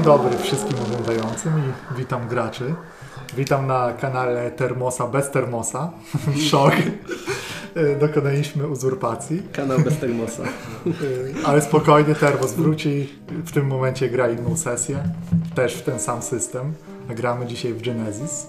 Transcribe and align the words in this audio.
Dzień 0.00 0.06
dobry 0.06 0.38
wszystkim 0.38 0.76
oglądającym 0.86 1.52
i 1.58 1.98
witam 1.98 2.28
graczy. 2.28 2.74
Witam 3.36 3.66
na 3.66 3.92
kanale 3.92 4.50
Termosa 4.50 5.06
bez 5.06 5.30
Termosa. 5.30 5.90
Szok. 6.50 6.72
E, 7.74 7.96
Dokonaliśmy 7.96 8.68
uzurpacji. 8.68 9.42
Kanał 9.52 9.78
bez 9.78 9.98
termosa. 9.98 10.42
E, 10.42 11.46
Ale 11.46 11.62
spokojnie, 11.62 12.14
Termos 12.14 12.52
wróci. 12.52 13.08
W 13.28 13.52
tym 13.52 13.66
momencie 13.66 14.08
gra 14.08 14.30
inną 14.30 14.56
sesję. 14.56 15.02
Też 15.54 15.74
w 15.74 15.82
ten 15.82 15.98
sam 16.00 16.22
system. 16.22 16.74
Gramy 17.08 17.46
dzisiaj 17.46 17.72
w 17.74 17.82
Genesis. 17.82 18.46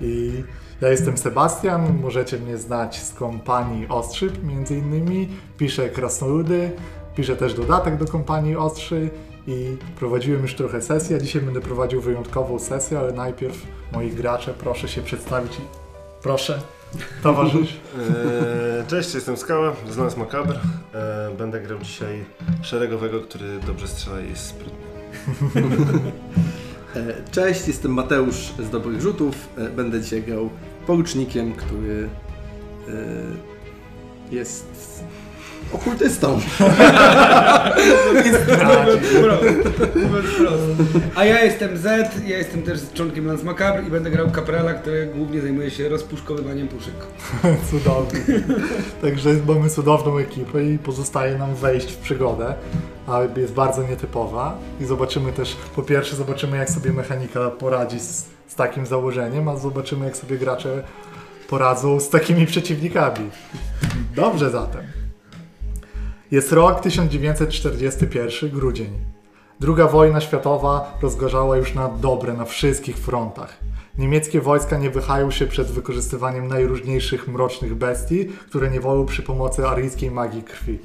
I 0.00 0.44
ja 0.80 0.88
jestem 0.88 1.18
Sebastian. 1.18 1.98
Możecie 2.02 2.38
mnie 2.38 2.58
znać 2.58 3.02
z 3.02 3.12
kompanii 3.12 3.88
Ostrzyp 3.88 4.44
między 4.44 4.76
innymi. 4.76 5.28
Piszę 5.58 5.88
krasnoludy. 5.88 6.70
Piszę 7.16 7.36
też 7.36 7.54
dodatek 7.54 7.96
do 7.96 8.06
kompanii 8.06 8.56
Ostrzy. 8.56 9.10
I 9.46 9.76
prowadziłem 9.98 10.42
już 10.42 10.54
trochę 10.54 10.82
sesji, 10.82 11.16
a 11.16 11.18
dzisiaj 11.18 11.42
będę 11.42 11.60
prowadził 11.60 12.00
wyjątkową 12.00 12.58
sesję, 12.58 12.98
ale 12.98 13.12
najpierw 13.12 13.66
moi 13.92 14.10
gracze, 14.10 14.54
proszę 14.58 14.88
się 14.88 15.02
przedstawić. 15.02 15.52
Proszę, 16.22 16.60
towarzysz. 17.22 17.80
Eee, 17.98 18.86
Cześć, 18.90 19.14
jestem 19.14 19.36
Skała, 19.36 19.72
znam 19.90 20.10
z 20.10 20.16
Makabr. 20.16 20.54
Eee, 20.54 21.36
Będę 21.38 21.60
grał 21.60 21.78
dzisiaj 21.78 22.24
szeregowego, 22.62 23.20
który 23.20 23.60
dobrze 23.66 23.88
strzela 23.88 24.20
i 24.20 24.28
jest 24.30 24.46
sprytny. 24.46 24.78
E, 26.96 27.14
Cześć, 27.30 27.68
jestem 27.68 27.92
Mateusz 27.92 28.52
z 28.58 28.70
Dobrych 28.70 29.00
Rzutów. 29.00 29.34
E, 29.58 29.68
Będę 29.70 30.00
dzisiaj 30.00 30.22
grał 30.22 30.50
porucznikiem, 30.86 31.52
który 31.52 32.08
e, 32.88 32.92
jest 34.34 35.04
okultystą. 35.74 36.40
A 41.14 41.24
ja 41.24 41.44
jestem 41.44 41.76
Z, 41.78 41.84
ja 42.26 42.38
jestem 42.38 42.62
też 42.62 42.80
członkiem 42.94 43.26
Lance 43.26 43.44
Macabre 43.44 43.82
i 43.82 43.90
będę 43.90 44.10
grał 44.10 44.30
kaprala, 44.30 44.74
który 44.74 45.06
głównie 45.06 45.40
zajmuje 45.40 45.70
się 45.70 45.88
rozpuszkowywaniem 45.88 46.68
puszek. 46.68 46.94
Cudownie. 47.70 48.20
Także 49.02 49.30
mamy 49.48 49.70
cudowną 49.70 50.18
ekipę 50.18 50.64
i 50.64 50.78
pozostaje 50.78 51.38
nam 51.38 51.54
wejść 51.54 51.92
w 51.92 51.96
przygodę, 51.96 52.54
a 53.06 53.20
jest 53.36 53.52
bardzo 53.52 53.82
nietypowa. 53.82 54.58
I 54.80 54.84
zobaczymy 54.84 55.32
też, 55.32 55.56
po 55.76 55.82
pierwsze 55.82 56.16
zobaczymy 56.16 56.56
jak 56.56 56.70
sobie 56.70 56.92
mechanika 56.92 57.50
poradzi 57.50 58.00
z, 58.00 58.26
z 58.46 58.54
takim 58.54 58.86
założeniem, 58.86 59.48
a 59.48 59.56
zobaczymy 59.56 60.04
jak 60.04 60.16
sobie 60.16 60.38
gracze 60.38 60.82
poradzą 61.48 62.00
z 62.00 62.08
takimi 62.08 62.46
przeciwnikami. 62.46 63.30
Dobrze 64.14 64.50
zatem. 64.50 64.93
Jest 66.34 66.52
rok 66.52 66.80
1941, 66.80 68.50
grudzień. 68.50 68.90
Druga 69.60 69.88
wojna 69.88 70.20
światowa 70.20 70.98
rozgorzała 71.02 71.56
już 71.56 71.74
na 71.74 71.88
dobre 71.88 72.32
na 72.32 72.44
wszystkich 72.44 72.98
frontach. 72.98 73.60
Niemieckie 73.98 74.40
wojska 74.40 74.78
nie 74.78 74.90
wychają 74.90 75.30
się 75.30 75.46
przed 75.46 75.70
wykorzystywaniem 75.70 76.48
najróżniejszych 76.48 77.28
mrocznych 77.28 77.74
bestii, 77.74 78.26
które 78.26 78.70
niewolą 78.70 79.06
przy 79.06 79.22
pomocy 79.22 79.66
aryjskiej 79.66 80.10
magii 80.10 80.42
krwi. 80.42 80.78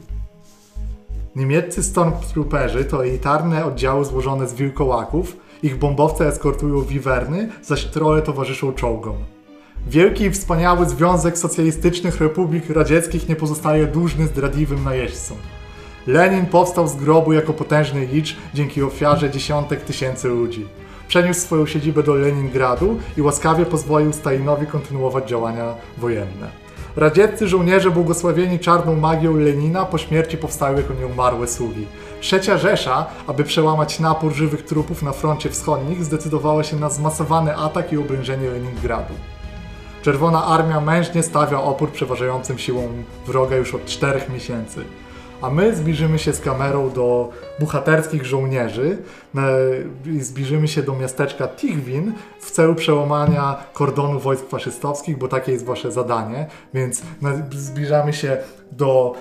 Niemieccy 1.36 1.84
Stormtrooperzy 1.84 2.86
to 2.86 3.06
elitarne 3.06 3.66
oddziały 3.66 4.06
złożone 4.06 4.48
z 4.48 4.54
wilkołaków, 4.54 5.38
ich 5.64 5.78
bombowce 5.78 6.28
eskortują 6.28 6.82
wiwerny, 6.82 7.50
zaś 7.62 7.86
trole 7.86 8.22
towarzyszą 8.22 8.74
czołgom. 8.74 9.16
Wielki 9.88 10.23
i 10.23 10.31
wspaniały 10.31 10.90
Związek 10.90 11.38
Socjalistycznych 11.38 12.22
Republik 12.22 12.69
Radzieckich 12.69 13.29
nie 13.29 13.35
pozostaje 13.35 13.88
dłużny 13.88 14.28
zdradliwym 14.28 14.84
najeźdźcom. 14.84 15.38
Lenin 16.07 16.45
powstał 16.45 16.88
z 16.88 16.95
grobu 16.95 17.34
jako 17.34 17.53
potężny 17.53 18.06
licz 18.06 18.35
dzięki 18.53 18.84
ofiarze 18.84 19.29
dziesiątek 19.29 19.81
tysięcy 19.81 20.28
ludzi. 20.28 20.66
Przeniósł 21.07 21.40
swoją 21.40 21.66
siedzibę 21.66 22.03
do 22.03 22.16
Leningradu 22.16 22.97
i 23.17 23.22
łaskawie 23.22 23.66
pozwolił 23.66 24.13
Stalinowi 24.13 24.67
kontynuować 24.67 25.29
działania 25.29 25.73
wojenne. 25.97 26.50
Radzieccy 26.96 27.47
żołnierze 27.47 27.91
błogosławieni 27.91 28.59
czarną 28.59 28.96
magią 28.96 29.38
Lenina 29.38 29.85
po 29.85 29.97
śmierci 29.97 30.38
powstały 30.38 30.78
jako 30.78 30.94
nieumarłe 30.94 31.47
sługi. 31.47 31.88
Trzecia 32.22 32.57
Rzesza, 32.57 33.06
aby 33.28 33.44
przełamać 33.44 34.00
napór 34.00 34.34
żywych 34.34 34.66
trupów 34.66 35.03
na 35.03 35.11
froncie 35.11 35.50
wschodnich, 35.50 36.03
zdecydowała 36.03 36.63
się 36.63 36.75
na 36.75 36.90
zmasowany 36.90 37.56
atak 37.56 37.94
i 37.94 37.97
oblężenie 37.97 38.50
Leningradu. 38.50 39.13
Czerwona 40.02 40.46
Armia 40.46 40.82
mężnie 40.82 41.24
stawia 41.24 41.62
opór 41.62 41.92
przeważającym 41.92 42.58
siłą 42.58 42.88
wroga 43.28 43.56
już 43.56 43.76
od 43.76 43.86
czterech 43.86 44.30
miesięcy. 44.30 44.84
A 45.42 45.50
my 45.50 45.76
zbliżymy 45.76 46.20
się 46.20 46.34
z 46.34 46.42
kamerą 46.42 46.90
do 46.90 47.30
bohaterskich 47.60 48.26
żołnierzy 48.26 48.98
e, 49.36 49.42
i 50.12 50.22
zbliżymy 50.22 50.68
się 50.68 50.84
do 50.84 50.96
miasteczka 50.96 51.48
Tichwin 51.48 52.14
w 52.40 52.52
celu 52.52 52.76
przełamania 52.76 53.58
kordonu 53.74 54.20
wojsk 54.20 54.50
faszystowskich, 54.50 55.18
bo 55.18 55.28
takie 55.28 55.52
jest 55.52 55.66
wasze 55.66 55.92
zadanie. 55.92 56.48
Więc 56.74 57.02
zbliżamy 57.52 58.14
się 58.14 58.38
do 58.72 59.16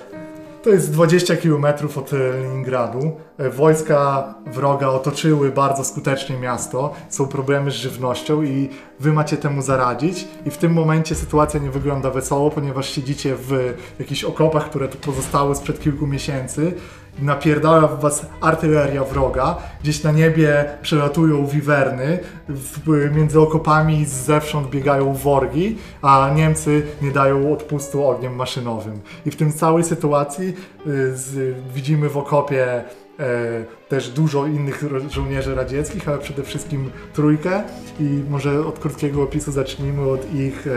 to 0.63 0.69
jest 0.69 0.91
20 0.91 1.35
km 1.35 1.65
od 1.95 2.11
Leningradu. 2.11 3.11
E, 3.37 3.49
Wojska 3.49 4.33
wroga 4.45 4.87
otoczyły 4.87 5.51
bardzo 5.51 5.83
skutecznie 5.83 6.37
miasto. 6.37 6.93
Są 7.09 7.27
problemy 7.27 7.71
z 7.71 7.73
żywnością 7.73 8.43
i 8.43 8.69
wy 8.99 9.13
macie 9.13 9.37
temu 9.37 9.61
zaradzić. 9.61 10.27
I 10.45 10.51
w 10.51 10.57
tym 10.57 10.73
momencie 10.73 11.15
sytuacja 11.15 11.59
nie 11.59 11.71
wygląda 11.71 12.11
wesoło, 12.11 12.51
ponieważ 12.51 12.89
siedzicie 12.89 13.35
w 13.35 13.73
jakichś 13.99 14.23
okopach, 14.23 14.69
które 14.69 14.87
tu 14.87 14.97
pozostały 14.97 15.55
sprzed 15.55 15.79
kilku 15.79 16.07
miesięcy. 16.07 16.73
Napierdala 17.21 17.87
w 17.87 18.01
was 18.01 18.25
artyleria 18.41 19.03
wroga. 19.03 19.57
Gdzieś 19.83 20.03
na 20.03 20.11
niebie 20.11 20.65
przelatują 20.81 21.45
wiwerny. 21.45 22.19
W, 22.49 23.11
między 23.15 23.39
okopami 23.39 24.05
zewsząd 24.05 24.69
biegają 24.69 25.13
worgi, 25.13 25.77
a 26.01 26.31
Niemcy 26.35 26.85
nie 27.01 27.11
dają 27.11 27.53
odpustu 27.53 28.07
ogniem 28.07 28.35
maszynowym. 28.35 29.01
I 29.25 29.31
w 29.31 29.35
tym 29.35 29.53
całej 29.53 29.83
sytuacji 29.83 30.47
y, 30.87 31.17
z, 31.17 31.55
widzimy 31.75 32.09
w 32.09 32.17
okopie 32.17 32.83
e, 33.19 33.63
też 33.89 34.09
dużo 34.09 34.45
innych 34.45 34.83
żołnierzy 35.09 35.55
radzieckich, 35.55 36.09
ale 36.09 36.17
przede 36.17 36.43
wszystkim 36.43 36.91
trójkę. 37.13 37.63
I 37.99 38.23
może 38.29 38.65
od 38.65 38.79
krótkiego 38.79 39.23
opisu 39.23 39.51
zacznijmy 39.51 40.09
od 40.09 40.33
ich 40.33 40.67
e, 40.67 40.71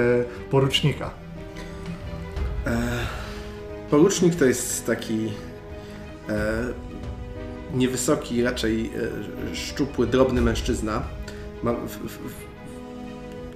porucznika. 0.50 1.10
Porucznik 3.90 4.34
to 4.34 4.44
jest 4.44 4.86
taki 4.86 5.26
e, 5.26 5.51
niewysoki, 7.74 8.42
raczej 8.42 8.90
e, 9.52 9.56
szczupły, 9.56 10.06
drobny 10.06 10.40
mężczyzna. 10.40 11.02
Ma, 11.62 11.72
w, 11.72 11.96
w, 11.96 12.18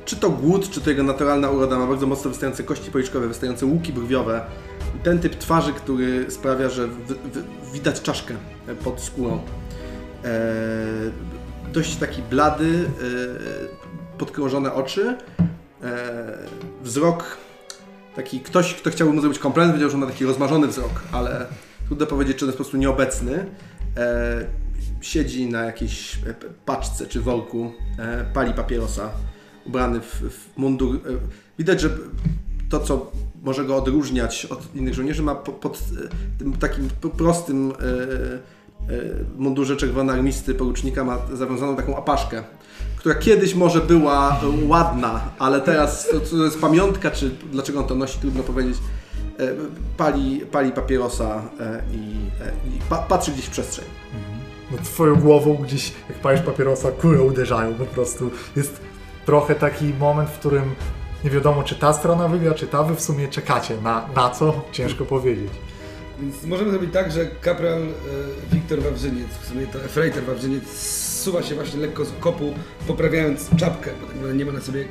czy 0.05 0.17
to 0.17 0.31
głód, 0.31 0.71
czy 0.71 0.81
to 0.81 0.91
jego 0.91 1.03
naturalna 1.03 1.51
uroda, 1.51 1.79
ma 1.79 1.87
bardzo 1.87 2.07
mocno 2.07 2.31
wystające 2.31 2.63
kości 2.63 2.91
policzkowe, 2.91 3.29
wystające 3.29 3.67
łuki 3.67 3.93
brwiowe. 3.93 4.47
Ten 5.03 5.19
typ 5.19 5.35
twarzy, 5.35 5.73
który 5.73 6.31
sprawia, 6.31 6.69
że 6.69 6.87
w, 6.87 7.15
widać 7.73 8.03
czaszkę 8.03 8.35
e, 8.67 8.75
pod 8.75 9.01
skórą. 9.01 9.41
E, 10.25 10.31
dość 11.73 11.97
taki 11.97 12.23
blady, 12.23 12.85
e, 14.15 14.19
podkrążone 14.19 14.75
oczy, 14.75 15.17
e, 15.83 16.39
wzrok 16.83 17.37
taki 18.17 18.41
ktoś, 18.41 18.75
kto 18.75 18.91
chciałby 18.91 19.15
mu 19.15 19.21
zrobić 19.21 19.39
komplement, 19.39 19.73
powiedział, 19.73 19.91
że 19.91 19.97
ma 19.97 20.07
taki 20.07 20.25
rozmarzony 20.25 20.67
wzrok, 20.67 21.03
ale 21.13 21.47
trudno 21.87 22.07
powiedzieć, 22.07 22.37
czy 22.37 22.45
on 22.45 22.49
jest 22.49 22.59
po 22.59 22.65
prostu 22.65 22.77
nieobecny. 22.77 23.47
E, 23.97 24.47
siedzi 25.01 25.47
na 25.47 25.65
jakiejś 25.65 26.15
e, 26.27 26.35
paczce 26.65 27.07
czy 27.07 27.21
worku, 27.21 27.73
e, 27.99 28.25
pali 28.35 28.55
papierosa, 28.55 29.11
ubrany 29.67 30.01
w, 30.01 30.23
w 30.31 30.59
mundur. 30.59 30.97
E, 30.97 31.01
widać, 31.59 31.81
że 31.81 31.91
to, 32.69 32.81
co 32.81 33.13
może 33.43 33.65
go 33.65 33.77
odróżniać 33.77 34.47
od 34.47 34.77
innych 34.77 34.95
żołnierzy, 34.95 35.23
ma 35.23 35.35
po, 35.35 35.53
pod 35.53 35.77
e, 35.77 36.39
tym 36.39 36.53
takim 36.53 36.89
prostym 37.17 37.71
e, 37.71 37.75
mundurze 39.37 39.77
czerwonoarmisty 39.77 40.55
porucznika 40.55 41.05
ma 41.05 41.19
zawiązaną 41.33 41.77
taką 41.77 41.97
apaszkę, 41.97 42.45
która 42.97 43.15
kiedyś 43.15 43.55
może 43.55 43.81
była 43.81 44.41
ładna, 44.69 45.21
ale 45.39 45.61
teraz 45.61 46.09
to, 46.11 46.21
to 46.21 46.45
jest 46.45 46.61
pamiątka, 46.61 47.11
czy 47.11 47.31
dlaczego 47.53 47.81
on 47.81 47.87
to 47.87 47.95
nosi, 47.95 48.19
trudno 48.19 48.43
powiedzieć. 48.43 48.77
E, 49.39 49.49
Pali, 49.97 50.41
pali 50.53 50.73
papierosa 50.73 51.43
e, 51.61 51.83
i, 51.93 51.97
e, 52.43 52.53
i 52.77 52.81
pa, 52.89 52.97
patrzy 52.99 53.31
gdzieś 53.33 53.45
w 53.45 53.51
przestrzeń. 53.51 53.85
No 54.71 54.79
twoją 54.85 55.17
głową 55.17 55.55
gdzieś, 55.55 55.93
jak 56.09 56.19
palisz 56.19 56.41
papierosa, 56.43 56.93
kule 56.93 57.23
uderzają 57.23 57.75
po 57.75 57.85
prostu. 57.85 58.31
Jest 58.57 58.81
trochę 59.27 59.55
taki 59.55 59.85
moment, 59.85 60.31
w 60.31 60.39
którym 60.39 60.75
nie 61.25 61.31
wiadomo, 61.31 61.63
czy 61.63 61.75
ta 61.75 61.93
strona 61.93 62.29
wygra, 62.29 62.55
czy 62.55 62.67
ta, 62.67 62.83
wy 62.83 62.95
w 62.95 63.01
sumie 63.01 63.29
czekacie. 63.29 63.77
Na, 63.81 64.09
na 64.17 64.31
co? 64.31 64.63
Ciężko 64.73 65.05
powiedzieć. 65.05 65.51
Więc 66.21 66.45
możemy 66.45 66.71
zrobić 66.71 66.93
tak, 66.93 67.13
że 67.13 67.27
kapral 67.27 67.83
e, 67.83 67.87
Wiktor 68.53 68.81
Wawrzyniec, 68.83 69.29
w 69.43 69.49
sumie 69.49 69.67
to 69.67 69.85
Efreiter 69.85 70.25
Wawrzyniec, 70.25 70.69
zsuwa 70.71 71.43
się 71.43 71.55
właśnie 71.55 71.81
lekko 71.81 72.05
z 72.05 72.13
kopu, 72.21 72.55
poprawiając 72.87 73.51
czapkę, 73.57 73.91
bo 74.01 74.07
tak 74.07 74.15
naprawdę 74.17 74.37
nie 74.39 74.45
ma 74.45 74.53
na 74.53 74.61
sobie 74.61 74.85
k- 74.85 74.91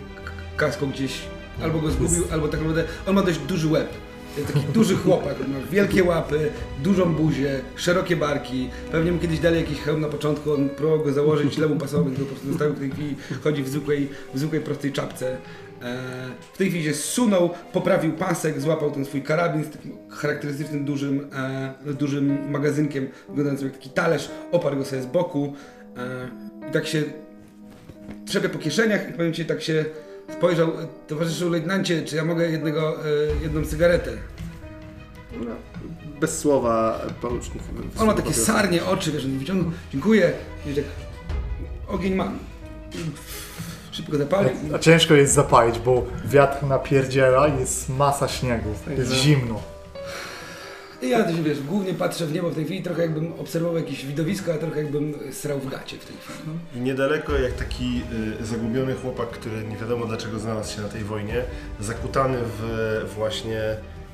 kasku 0.57 0.87
gdzieś, 0.87 1.21
albo 1.63 1.79
go 1.79 1.91
zgubił, 1.91 2.23
albo 2.31 2.47
tak 2.47 2.59
naprawdę 2.59 2.83
on 3.07 3.15
ma 3.15 3.21
dość 3.23 3.39
duży 3.39 3.67
łeb. 3.67 3.89
Taki 4.43 4.65
duży 4.73 4.95
chłopak, 4.95 5.39
ma 5.39 5.67
wielkie 5.71 6.03
łapy, 6.03 6.49
dużą 6.83 7.13
buzię, 7.13 7.59
szerokie 7.75 8.15
barki. 8.15 8.69
Pewnie 8.91 9.11
mu 9.11 9.19
kiedyś 9.19 9.39
dali 9.39 9.57
jakiś 9.57 9.79
hełm 9.79 10.01
na 10.01 10.07
początku, 10.07 10.53
on 10.53 10.69
próbował 10.69 11.05
go 11.05 11.13
założyć, 11.13 11.53
źle 11.53 11.67
mu 11.67 11.75
pasował, 11.75 12.05
więc 12.05 12.19
go 12.19 12.25
po 12.25 12.31
prostu 12.31 12.47
zostawił 12.49 12.75
w 12.75 12.79
tej 12.79 12.91
chwili, 12.91 13.15
chodzi 13.43 13.63
w 13.63 13.67
zwykłej, 13.69 14.09
w 14.33 14.39
zwykłej 14.39 14.61
prostej 14.61 14.91
czapce. 14.91 15.37
E, 15.81 15.97
W 16.53 16.57
tej 16.57 16.69
chwili 16.69 16.83
się 16.83 16.93
zsunął, 16.93 17.49
poprawił 17.73 18.13
pasek, 18.13 18.61
złapał 18.61 18.91
ten 18.91 19.05
swój 19.05 19.21
karabin 19.21 19.63
z 19.63 19.69
takim 19.69 19.97
charakterystycznym 20.09 20.85
dużym, 20.85 21.27
e, 21.87 21.93
dużym 21.93 22.51
magazynkiem, 22.51 23.07
wyglądającym 23.27 23.67
jak 23.67 23.77
taki 23.77 23.89
talerz, 23.89 24.29
oparł 24.51 24.77
go 24.77 24.85
sobie 24.85 25.01
z 25.01 25.05
boku 25.05 25.53
e, 25.97 26.69
i 26.69 26.71
tak 26.71 26.87
się 26.87 27.03
trzepie 28.25 28.49
po 28.49 28.59
kieszeniach 28.59 29.09
i 29.09 29.13
powiem 29.13 29.33
ci, 29.33 29.45
tak 29.45 29.61
się 29.61 29.85
spojrzał, 30.33 30.71
towarzyszu 31.07 31.49
lejtnancie, 31.49 32.03
czy 32.03 32.15
ja 32.15 32.25
mogę 32.25 32.49
jednego, 32.51 33.05
e, 33.05 33.07
jedną 33.43 33.65
cygaretę? 33.65 34.11
No, 35.39 35.51
Bez 36.19 36.39
słowa 36.39 37.01
porucznik. 37.21 37.63
On 37.99 38.07
ma 38.07 38.13
takie 38.13 38.33
sarnie 38.33 38.85
oczy, 38.85 39.11
wiesz, 39.11 39.27
wyciągnął, 39.27 39.71
dziękuję, 39.91 40.31
i 40.67 40.73
tak, 40.73 40.83
ogień 41.87 42.15
mam. 42.15 42.39
Szybko 43.91 44.17
zapalił. 44.17 44.51
A 44.75 44.79
ciężko 44.79 45.13
jest 45.13 45.33
zapalić, 45.33 45.79
bo 45.79 46.05
wiatr 46.25 46.65
napierdziela 46.65 47.47
i 47.47 47.59
jest 47.59 47.89
masa 47.89 48.27
śniegu. 48.27 48.69
Jest 48.97 49.11
że- 49.11 49.15
zimno. 49.15 49.74
I 51.01 51.09
ja 51.09 51.23
też, 51.23 51.41
wiesz, 51.41 51.61
głównie 51.61 51.93
patrzę 51.93 52.25
w 52.25 52.33
niebo 52.33 52.49
w 52.49 52.55
tej 52.55 52.65
chwili, 52.65 52.83
trochę 52.83 53.01
jakbym 53.01 53.33
obserwował 53.33 53.77
jakieś 53.77 54.05
widowisko, 54.05 54.53
a 54.53 54.57
trochę 54.57 54.83
jakbym 54.83 55.13
srał 55.31 55.59
w 55.59 55.69
gacie 55.69 55.97
w 55.97 56.05
tej 56.05 56.17
chwili. 56.17 56.39
I 56.75 56.79
niedaleko 56.79 57.37
jak 57.37 57.53
taki 57.53 58.01
y, 58.41 58.45
zagubiony 58.45 58.93
chłopak, 58.93 59.29
który 59.29 59.63
nie 59.63 59.77
wiadomo 59.77 60.05
dlaczego 60.05 60.39
znalazł 60.39 60.75
się 60.75 60.81
na 60.81 60.87
tej 60.87 61.03
wojnie, 61.03 61.43
zakutany 61.79 62.37
w 62.43 63.01
właśnie 63.15 63.61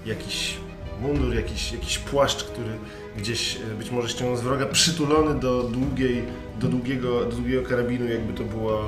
jakiś 0.05 0.57
mundur, 1.01 1.35
jakiś, 1.35 1.71
jakiś 1.71 1.97
płaszcz, 1.97 2.43
który 2.43 2.69
gdzieś 3.17 3.55
y, 3.55 3.75
być 3.77 3.91
może 3.91 4.09
ściągnął 4.09 4.37
z 4.37 4.41
wroga, 4.41 4.65
przytulony 4.65 5.39
do 5.39 5.63
długiej, 5.63 6.23
do 6.59 6.67
długiego, 6.67 7.25
do 7.25 7.31
długiego 7.31 7.69
karabinu, 7.69 8.07
jakby 8.07 8.33
to 8.33 8.43
była 8.43 8.87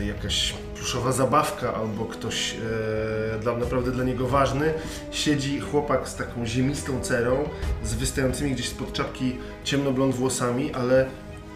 y, 0.00 0.04
jakaś 0.04 0.54
pluszowa 0.78 1.12
zabawka 1.12 1.74
albo 1.74 2.04
ktoś 2.04 2.54
e, 2.54 3.38
dla, 3.38 3.56
naprawdę 3.56 3.90
dla 3.90 4.04
niego 4.04 4.28
ważny. 4.28 4.74
Siedzi 5.10 5.60
chłopak 5.60 6.08
z 6.08 6.16
taką 6.16 6.46
ziemistą 6.46 7.00
cerą, 7.00 7.48
z 7.84 7.94
wystającymi 7.94 8.52
gdzieś 8.52 8.68
spod 8.68 8.92
czapki 8.92 9.36
ciemnoblond 9.64 10.14
włosami, 10.14 10.74
ale 10.74 11.06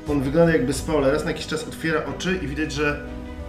on 0.09 0.23
wygląda 0.23 0.53
jakby 0.53 0.73
spał, 0.73 0.99
ale 0.99 1.13
raz 1.13 1.25
na 1.25 1.31
jakiś 1.31 1.47
czas 1.47 1.69
otwiera 1.69 2.05
oczy 2.05 2.39
i 2.43 2.47
widać, 2.47 2.73
że 2.73 3.07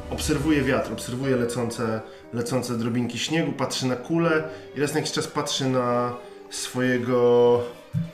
obserwuje 0.10 0.62
wiatr, 0.62 0.94
obserwuje 0.94 1.36
lecące, 1.36 2.02
lecące 2.34 2.78
drobinki 2.78 3.20
śniegu, 3.20 3.52
patrzy 3.52 3.88
na 3.88 3.96
kulę 3.96 4.44
i 4.76 4.82
raz 4.82 4.94
na 4.94 5.00
jakiś 5.00 5.14
czas 5.14 5.28
patrzy 5.28 5.66
na 5.66 6.14
swojego 6.50 7.62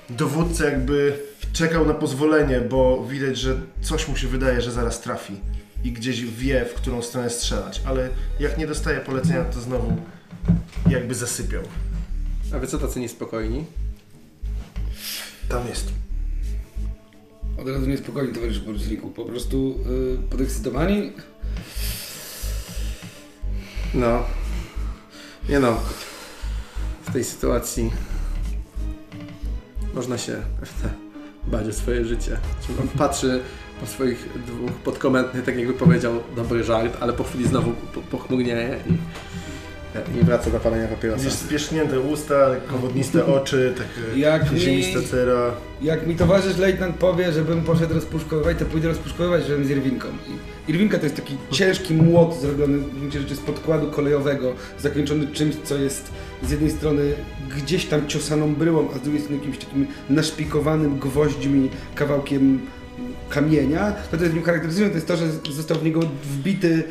dowódcę, 0.10 0.66
jakby 0.66 1.20
czekał 1.54 1.86
na 1.86 1.94
pozwolenie, 1.94 2.62
bo 2.62 3.06
widać, 3.06 3.38
że 3.38 3.56
coś 3.82 4.08
mu 4.08 4.16
się 4.16 4.28
wydaje, 4.28 4.62
że 4.62 4.72
zaraz 4.72 5.02
trafi 5.02 5.36
i 5.84 5.92
gdzieś 5.92 6.26
wie, 6.26 6.66
w 6.66 6.74
którą 6.74 7.02
stronę 7.02 7.30
strzelać, 7.30 7.82
ale 7.86 8.10
jak 8.40 8.58
nie 8.58 8.68
dostaje 8.68 9.00
polecenia, 9.00 9.44
to 9.44 9.62
znowu 9.62 9.98
jakby 10.90 11.16
zasypiał. 11.16 11.64
A 12.56 12.60
wy 12.60 12.68
co 12.68 12.78
tacy 12.78 13.00
niespokojni? 13.00 13.66
Tam 15.50 15.68
jest. 15.68 15.92
Od 17.62 17.68
razu 17.68 17.86
niespokojnie, 17.86 18.34
towarzyszu 18.34 18.62
poruczniku, 18.66 19.10
po 19.10 19.26
prostu 19.26 19.80
yy, 19.90 20.18
podekscytowani. 20.30 21.12
No. 23.94 24.24
Nie 25.50 25.60
no. 25.60 25.80
W 27.06 27.14
tej 27.14 27.24
sytuacji 27.24 27.92
można 29.94 30.18
się 30.18 30.42
bać 31.48 31.68
o 31.68 31.74
swoje 31.74 32.06
życie. 32.06 32.38
On 32.82 32.88
patrzy 32.88 33.42
po 33.80 33.86
swoich 33.86 34.30
dwóch 34.48 34.72
podkomendnych, 34.72 35.46
tak 35.46 35.58
jakby 35.58 35.74
powiedział 35.74 36.14
dobry 36.36 36.64
żart, 36.64 36.98
ale 37.00 37.14
po 37.14 37.24
chwili 37.24 37.48
znowu 37.48 37.72
po- 37.94 38.02
pochmurnieje 38.02 38.78
i, 38.90 38.94
i 40.22 40.24
wraca 40.24 40.50
do 40.50 40.60
palenia 40.60 40.88
papierosa. 40.88 41.24
Widzisz 41.24 41.40
spiesznięte 41.40 42.00
usta, 42.00 42.48
lekko 42.48 42.78
wodniste 42.78 43.26
oczy, 43.36 43.74
takie 43.78 44.20
Jak 44.20 44.52
mi- 44.52 44.60
ziemista 44.60 45.00
cera. 45.12 45.52
Jak 45.82 46.08
mi 46.08 46.16
towarzysz 46.16 46.58
lejtnant 46.58 46.96
powie, 46.96 47.32
żebym 47.34 47.62
poszedł 47.62 47.94
rozpuszkowywać, 47.94 48.58
to 48.60 48.66
pójdę 48.66 48.88
rozpuszkowywać 48.88 49.46
żebym 49.48 49.66
z 49.66 49.70
Irwinką. 49.70 50.08
I 50.68 50.72
Irwinka 50.72 50.98
to 50.98 51.04
jest 51.04 51.16
taki 51.16 51.38
ciężki 51.52 51.94
młot 51.94 52.40
zrobiony 52.42 52.78
w 52.78 53.00
gruncie 53.00 53.20
rzeczy 53.20 53.36
z 53.36 53.40
podkładu 53.40 53.92
kolejowego, 53.92 54.54
zakończony 54.80 55.28
czymś, 55.28 55.56
co 55.64 55.78
jest 55.78 56.12
z 56.44 56.52
jednej 56.52 56.72
strony 56.72 57.14
gdzieś 57.58 57.86
tam 57.86 58.08
ciosaną 58.08 58.56
bryłą, 58.56 58.88
a 58.96 58.98
z 58.98 59.02
drugiej 59.02 59.22
strony 59.22 59.38
jakimś 59.38 59.58
takim 59.58 59.88
naszpikowanym 60.10 61.00
gwoźdźmi 61.00 61.70
kawałkiem 61.96 62.60
kamienia. 63.30 63.92
To, 64.12 64.18
co 64.18 64.24
jest 64.24 64.32
w 64.32 64.36
nim 64.36 64.44
charakterystyczne, 64.46 64.90
to 64.90 64.96
jest 64.96 65.08
to, 65.08 65.18
że 65.18 65.26
został 65.52 65.78
w 65.78 65.84
niego 65.84 66.00
wbity 66.24 66.84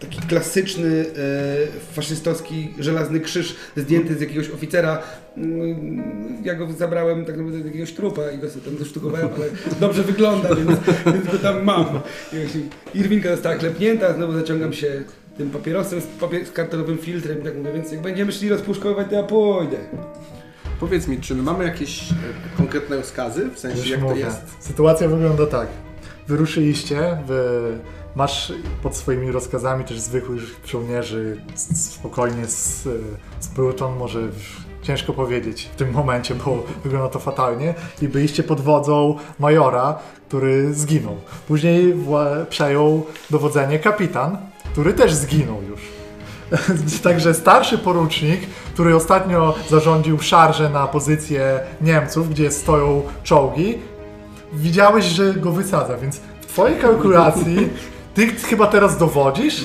taki 0.00 0.20
klasyczny 0.20 1.04
e, 1.16 1.92
faszystowski 1.92 2.74
żelazny 2.78 3.20
krzyż 3.20 3.56
zdjęty 3.76 4.14
z 4.14 4.20
jakiegoś 4.20 4.50
oficera. 4.50 5.02
Mm, 5.36 6.02
Ja 6.44 6.54
go 6.54 6.72
zabrałem 6.72 7.24
tak 7.24 7.36
naprawdę 7.36 7.58
do 7.60 7.66
jakiegoś 7.66 7.92
trupa 7.92 8.30
i 8.30 8.38
go 8.38 8.50
sobie 8.50 8.64
tam 8.64 8.76
dosztukowałem, 8.76 9.28
ale 9.36 9.46
dobrze 9.80 10.02
wygląda, 10.02 10.54
więc, 10.54 10.70
więc 11.14 11.26
go 11.32 11.38
tam 11.38 11.64
mam. 11.64 11.86
Irwinka 12.94 13.30
została 13.30 13.54
klepnięta, 13.56 14.12
znowu 14.14 14.32
zaciągam 14.32 14.72
się 14.72 15.02
tym 15.38 15.50
papierosem 15.50 16.00
z, 16.00 16.04
papier- 16.20 16.44
z 16.46 16.52
kartonowym 16.52 16.98
filtrem 16.98 17.40
i 17.40 17.44
tak 17.44 17.56
mówię, 17.56 17.72
więc 17.72 17.92
jak 17.92 18.02
będziemy 18.02 18.32
szli 18.32 18.48
rozpuszkować, 18.48 19.06
to 19.08 19.14
ja 19.14 19.22
pójdę. 19.22 19.76
Powiedz 20.80 21.08
mi, 21.08 21.20
czy 21.20 21.34
my 21.34 21.42
mamy 21.42 21.64
jakieś 21.64 22.10
e, 22.10 22.14
konkretne 22.56 22.96
rozkazy? 22.96 23.48
W 23.54 23.58
sensie 23.58 23.78
Już 23.78 23.88
jak 23.90 24.00
to 24.00 24.16
jest? 24.16 24.40
Sytuacja 24.60 25.08
wygląda 25.08 25.46
tak. 25.46 25.68
Wyruszyliście, 26.28 27.18
wy 27.26 27.78
masz 28.16 28.52
pod 28.82 28.96
swoimi 28.96 29.32
rozkazami 29.32 29.84
też 29.84 30.00
zwykłych 30.00 30.60
żołnierzy 30.66 31.44
spokojnie 31.74 32.46
z, 32.46 32.82
z 33.40 33.48
Bruton, 33.48 33.96
może 33.96 34.20
ciężko 34.82 35.12
powiedzieć 35.12 35.70
w 35.72 35.76
tym 35.76 35.90
momencie, 35.90 36.34
bo 36.34 36.64
wygląda 36.84 37.08
to 37.08 37.18
fatalnie 37.18 37.74
i 38.02 38.08
byliście 38.08 38.42
pod 38.42 38.60
wodzą 38.60 39.18
majora, 39.38 39.98
który 40.28 40.74
zginął. 40.74 41.16
Później 41.48 41.94
przejął 42.48 43.06
dowodzenie 43.30 43.78
kapitan, 43.78 44.38
który 44.72 44.92
też 44.92 45.14
zginął 45.14 45.62
już. 45.62 45.80
Także 47.02 47.34
starszy 47.34 47.78
porucznik, 47.78 48.40
który 48.74 48.96
ostatnio 48.96 49.54
zarządził 49.70 50.20
szarże 50.20 50.70
na 50.70 50.86
pozycję 50.86 51.60
Niemców, 51.80 52.30
gdzie 52.30 52.50
stoją 52.50 53.02
czołgi, 53.22 53.78
widziałeś, 54.56 55.04
że 55.04 55.34
go 55.34 55.52
wysadza, 55.52 55.96
więc 55.96 56.16
w 56.40 56.46
twojej 56.46 56.78
kalkulacji 56.78 57.68
ty 58.14 58.26
chyba 58.26 58.66
teraz 58.66 58.98
dowodzisz, 58.98 59.64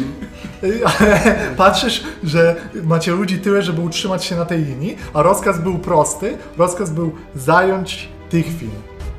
patrzysz, 1.58 2.04
że 2.24 2.56
macie 2.84 3.12
ludzi 3.12 3.40
tyle, 3.40 3.62
żeby 3.62 3.82
utrzymać 3.82 4.26
się 4.26 4.36
na 4.36 4.46
tej 4.46 4.66
linii, 4.66 4.98
a 5.14 5.22
rozkaz 5.22 5.60
był 5.60 5.80
prosty, 5.80 6.38
rozkaz 6.58 6.90
był 6.90 7.12
zająć 7.36 8.10
Tychwin, 8.30 8.72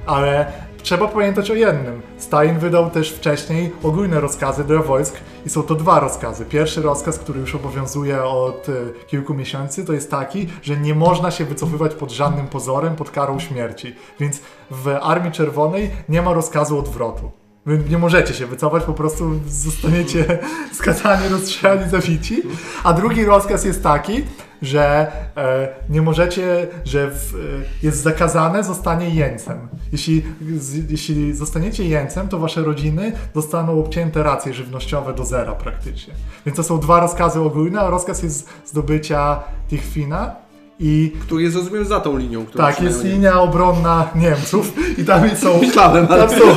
ale 0.06 0.52
trzeba 0.82 1.08
pamiętać 1.08 1.50
o 1.50 1.54
jednym. 1.54 2.02
Stalin 2.18 2.58
wydał 2.58 2.90
też 2.90 3.10
wcześniej 3.12 3.72
ogólne 3.82 4.20
rozkazy 4.20 4.64
dla 4.64 4.82
wojsk 4.82 5.14
i 5.46 5.50
są 5.50 5.62
to 5.62 5.74
dwa 5.74 6.00
rozkazy. 6.00 6.44
Pierwszy 6.44 6.82
rozkaz, 6.82 7.18
który 7.18 7.40
już 7.40 7.54
obowiązuje 7.54 8.24
od 8.24 8.68
y, 8.68 8.92
kilku 9.06 9.34
miesięcy, 9.34 9.84
to 9.84 9.92
jest 9.92 10.10
taki, 10.10 10.46
że 10.62 10.76
nie 10.76 10.94
można 10.94 11.30
się 11.30 11.44
wycofywać 11.44 11.94
pod 11.94 12.12
żadnym 12.12 12.46
pozorem, 12.46 12.96
pod 12.96 13.10
karą 13.10 13.38
śmierci. 13.38 13.94
Więc 14.20 14.40
w 14.70 14.88
Armii 15.02 15.32
Czerwonej 15.32 15.90
nie 16.08 16.22
ma 16.22 16.32
rozkazu 16.32 16.78
odwrotu. 16.78 17.30
Wy 17.66 17.78
nie 17.90 17.98
możecie 17.98 18.34
się 18.34 18.46
wycofać, 18.46 18.84
po 18.84 18.92
prostu 18.92 19.40
zostaniecie 19.48 20.38
skazani, 20.78 21.28
rozstrzelani, 21.28 21.90
zabici. 21.90 22.42
A 22.84 22.92
drugi 22.92 23.24
rozkaz 23.24 23.64
jest 23.64 23.82
taki, 23.82 24.24
że 24.62 25.12
e, 25.36 25.68
nie 25.88 26.02
możecie, 26.02 26.68
że 26.84 27.10
w, 27.10 27.34
e, 27.34 27.38
jest 27.86 28.02
zakazane 28.02 28.64
zostanie 28.64 29.10
jeńcem. 29.10 29.68
Jeśli, 29.92 30.22
z, 30.56 30.90
jeśli 30.90 31.34
zostaniecie 31.34 31.84
jeńcem, 31.84 32.28
to 32.28 32.38
wasze 32.38 32.62
rodziny 32.62 33.12
dostaną 33.34 33.80
obcięte 33.80 34.22
racje 34.22 34.54
żywnościowe 34.54 35.14
do 35.14 35.24
zera 35.24 35.52
praktycznie. 35.52 36.14
Więc 36.46 36.56
to 36.56 36.62
są 36.62 36.80
dwa 36.80 37.00
rozkazy 37.00 37.40
ogólne, 37.40 37.80
a 37.80 37.90
rozkaz 37.90 38.22
jest 38.22 38.48
zdobycia 38.66 39.42
Tichwina 39.68 40.34
i 40.80 41.12
Który 41.20 41.42
jest 41.42 41.56
rozumiem 41.56 41.84
za 41.84 42.00
tą 42.00 42.16
linią, 42.16 42.46
tak, 42.46 42.80
jest 42.82 43.04
linia 43.04 43.40
obronna 43.40 44.08
Niemców 44.14 44.98
i 44.98 45.04
tam 45.04 45.36
są... 45.36 45.58
Myślałem, 45.66 46.06
ale 46.10 46.28
Tam 46.28 46.38
są... 46.38 46.44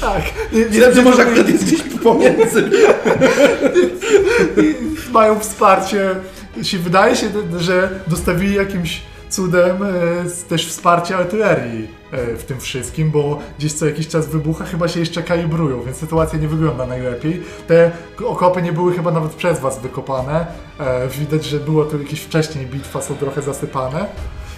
tak. 0.00 0.22
Nie, 0.52 0.60
nie, 0.60 0.66
Myślałem, 0.66 0.94
że 0.94 1.02
może 1.02 1.22
akurat 1.22 1.48
jest 1.48 1.64
gdzieś 1.64 1.82
pomiędzy. 1.82 2.70
mają 5.12 5.38
wsparcie. 5.38 6.14
Jeśli 6.56 6.78
wydaje 6.78 7.16
się, 7.16 7.28
że 7.58 8.00
dostawili 8.06 8.54
jakimś 8.54 9.02
cudem 9.30 9.82
e, 9.82 9.88
też 10.48 10.66
wsparcie 10.66 11.16
artylerii 11.16 11.88
e, 12.12 12.36
w 12.36 12.44
tym 12.44 12.60
wszystkim, 12.60 13.10
bo 13.10 13.38
gdzieś 13.58 13.72
co 13.72 13.86
jakiś 13.86 14.08
czas 14.08 14.26
wybucha, 14.28 14.64
chyba 14.64 14.88
się 14.88 15.00
jeszcze 15.00 15.22
kalibrują, 15.22 15.82
więc 15.82 15.96
sytuacja 15.96 16.38
nie 16.38 16.48
wygląda 16.48 16.86
najlepiej. 16.86 17.42
Te 17.68 17.90
okopy 18.24 18.62
nie 18.62 18.72
były 18.72 18.94
chyba 18.96 19.10
nawet 19.10 19.32
przez 19.34 19.60
was 19.60 19.80
wykopane. 19.82 20.46
E, 20.80 21.08
Widać, 21.08 21.44
że 21.44 21.58
było 21.60 21.84
to 21.84 21.96
jakieś 21.98 22.20
wcześniej 22.20 22.66
bitwa, 22.66 23.02
są 23.02 23.14
trochę 23.16 23.42
zasypane. 23.42 24.06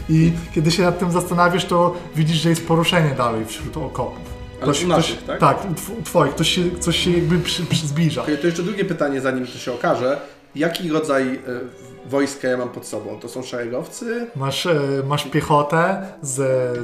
I 0.08 0.32
kiedy 0.54 0.70
się 0.70 0.82
nad 0.82 0.98
tym 0.98 1.12
zastanawiasz, 1.12 1.64
to 1.64 1.94
widzisz, 2.16 2.36
że 2.36 2.48
jest 2.50 2.66
poruszenie 2.66 3.14
dalej 3.14 3.44
wśród 3.46 3.76
okopów. 3.76 4.38
Ale 4.62 4.72
u 4.84 4.88
naszych, 4.88 5.24
tak? 5.24 5.40
Tak, 5.40 5.64
u 5.70 5.74
tw- 5.74 5.98
u 6.00 6.02
twoich. 6.02 6.34
Ktoś 6.34 6.48
się, 6.48 6.62
coś 6.80 6.96
się 6.96 7.10
jakby 7.10 7.38
przy, 7.38 7.66
przy 7.66 7.86
zbliża. 7.86 8.22
To 8.40 8.46
jeszcze 8.46 8.62
drugie 8.62 8.84
pytanie, 8.84 9.20
zanim 9.20 9.46
to 9.46 9.58
się 9.58 9.72
okaże. 9.72 10.20
Jaki 10.54 10.88
rodzaj 10.88 11.34
e, 11.34 11.38
wojska 12.06 12.48
ja 12.48 12.56
mam 12.56 12.68
pod 12.68 12.86
sobą? 12.86 13.18
To 13.20 13.28
są 13.28 13.42
szeregowcy? 13.42 14.26
Masz, 14.36 14.66
e, 14.66 14.80
masz 15.06 15.24
piechotę 15.24 16.02
z, 16.22 16.38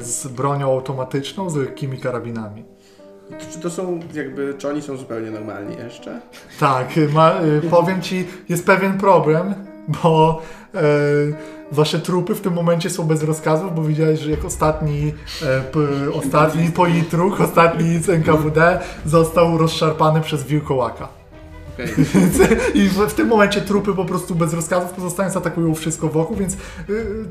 z 0.05 0.27
bronią 0.27 0.71
automatyczną, 0.71 1.49
z 1.49 1.55
lekkimi 1.55 1.97
karabinami. 1.97 2.63
Czy 3.51 3.59
to 3.59 3.69
są 3.69 3.99
jakby, 4.13 4.55
czy 4.57 4.69
oni 4.69 4.81
są 4.81 4.97
zupełnie 4.97 5.31
normalni 5.31 5.75
jeszcze? 5.77 6.21
Tak, 6.59 6.87
ma, 7.13 7.31
e, 7.31 7.61
powiem 7.69 8.01
ci, 8.01 8.27
jest 8.49 8.65
pewien 8.65 8.97
problem, 8.97 9.53
bo 9.87 10.41
e, 10.73 10.79
wasze 11.71 11.99
trupy 11.99 12.35
w 12.35 12.41
tym 12.41 12.53
momencie 12.53 12.89
są 12.89 13.03
bez 13.03 13.23
rozkazów, 13.23 13.75
bo 13.75 13.83
widziałeś, 13.83 14.19
że 14.19 14.31
jak 14.31 14.45
ostatni, 14.45 15.13
e, 15.43 15.61
p, 15.61 15.79
ostatni 16.13 16.71
politruch, 16.71 17.41
ostatni 17.41 17.99
z 17.99 18.09
NKWD 18.09 18.79
został 19.05 19.57
rozszarpany 19.57 20.21
przez 20.21 20.43
wilkołaka. 20.43 21.07
Okej. 21.75 21.87
I 22.83 22.89
w, 22.89 22.93
w 22.93 23.13
tym 23.13 23.27
momencie 23.27 23.61
trupy 23.61 23.93
po 23.93 24.05
prostu 24.05 24.35
bez 24.35 24.53
rozkazów 24.53 24.91
pozostając 24.91 25.37
atakują 25.37 25.75
wszystko 25.75 26.07
wokół, 26.07 26.37
więc 26.37 26.53
y, 26.53 26.57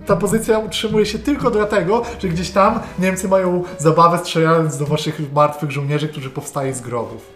ta 0.07 0.17
pozycja 0.17 0.59
utrzymuje 0.59 1.07
się 1.07 1.19
tylko 1.19 1.51
dlatego, 1.51 2.03
że 2.19 2.29
gdzieś 2.29 2.51
tam 2.51 2.81
Niemcy 2.99 3.29
mają 3.29 3.65
zabawę 3.79 4.19
strzelając 4.19 4.79
do 4.79 4.87
waszych 4.87 5.33
martwych 5.33 5.71
żołnierzy, 5.71 6.09
którzy 6.09 6.31
powstają 6.31 6.75
z 6.75 6.81
grobów. 6.81 7.31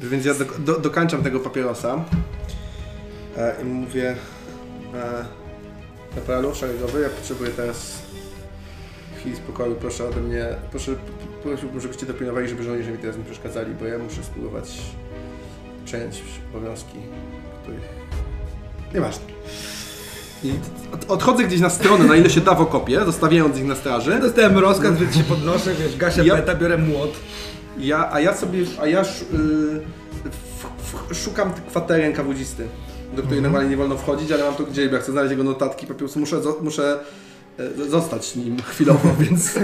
Więc 0.00 0.24
ja 0.24 0.34
do, 0.34 0.44
do, 0.58 0.80
dokańczam 0.80 1.22
tego 1.22 1.40
papierosa 1.40 2.04
e, 3.36 3.54
i 3.62 3.64
mówię 3.64 4.16
e, 4.94 5.24
Kapralu 6.14 6.54
szeregowy, 6.54 7.00
ja 7.00 7.08
potrzebuję 7.08 7.50
teraz 7.50 8.02
chwili 9.18 9.36
spokoju, 9.36 9.74
proszę 9.74 10.08
ode 10.08 10.20
mnie, 10.20 10.46
proszę, 10.70 10.92
prosiłbym, 11.42 11.80
żebyście 11.80 12.06
dopilnowali, 12.06 12.48
żeby 12.48 12.62
żołnierze 12.62 12.90
mi 12.90 12.98
teraz 12.98 13.16
nie 13.16 13.24
przeszkadzali, 13.24 13.74
bo 13.74 13.84
ja 13.84 13.98
muszę 13.98 14.22
spróbować 14.22 14.82
przejąć 15.84 16.22
obowiązki, 16.54 16.98
których... 17.62 17.80
Nieważne. 18.94 19.24
I 20.44 20.52
od, 20.94 21.10
odchodzę 21.10 21.44
gdzieś 21.44 21.60
na 21.60 21.70
stronę, 21.70 22.04
na 22.04 22.16
ile 22.16 22.30
się 22.30 22.40
da 22.40 22.54
w 22.54 22.60
okopie, 22.60 23.04
zostawiając 23.04 23.58
ich 23.58 23.64
na 23.64 23.74
straży. 23.74 24.18
Dostałem 24.20 24.58
rozkaz, 24.58 24.98
więc 24.98 25.16
się 25.16 25.24
podnoszę, 25.24 25.74
wiesz, 25.74 25.96
gaszę 25.96 26.26
Ja- 26.26 26.36
peta, 26.36 26.54
biorę 26.54 26.78
młot. 26.78 27.10
Ja, 27.78 28.12
a 28.12 28.20
ja 28.20 28.34
sobie, 28.34 28.64
a 28.80 28.86
ja 28.86 29.00
sz, 29.00 29.22
y, 29.22 29.26
w, 30.30 31.10
w, 31.10 31.14
szukam 31.24 31.52
kwatery 31.68 32.04
NKWdzisty, 32.04 32.66
do 33.16 33.22
której 33.22 33.42
normalnie 33.42 33.70
nie 33.70 33.76
wolno 33.76 33.96
wchodzić, 33.96 34.32
ale 34.32 34.44
mam 34.44 34.54
to 34.54 34.64
gdzieś, 34.64 34.88
bo 34.88 34.94
ja 34.94 35.02
chcę 35.02 35.12
znaleźć 35.12 35.30
jego 35.30 35.44
notatki, 35.44 35.86
po 35.86 35.94
prostu 35.94 36.20
muszę, 36.20 36.40
muszę 36.62 36.98
zostać 37.88 38.36
nim 38.36 38.62
chwilowo, 38.62 39.14
więc 39.20 39.58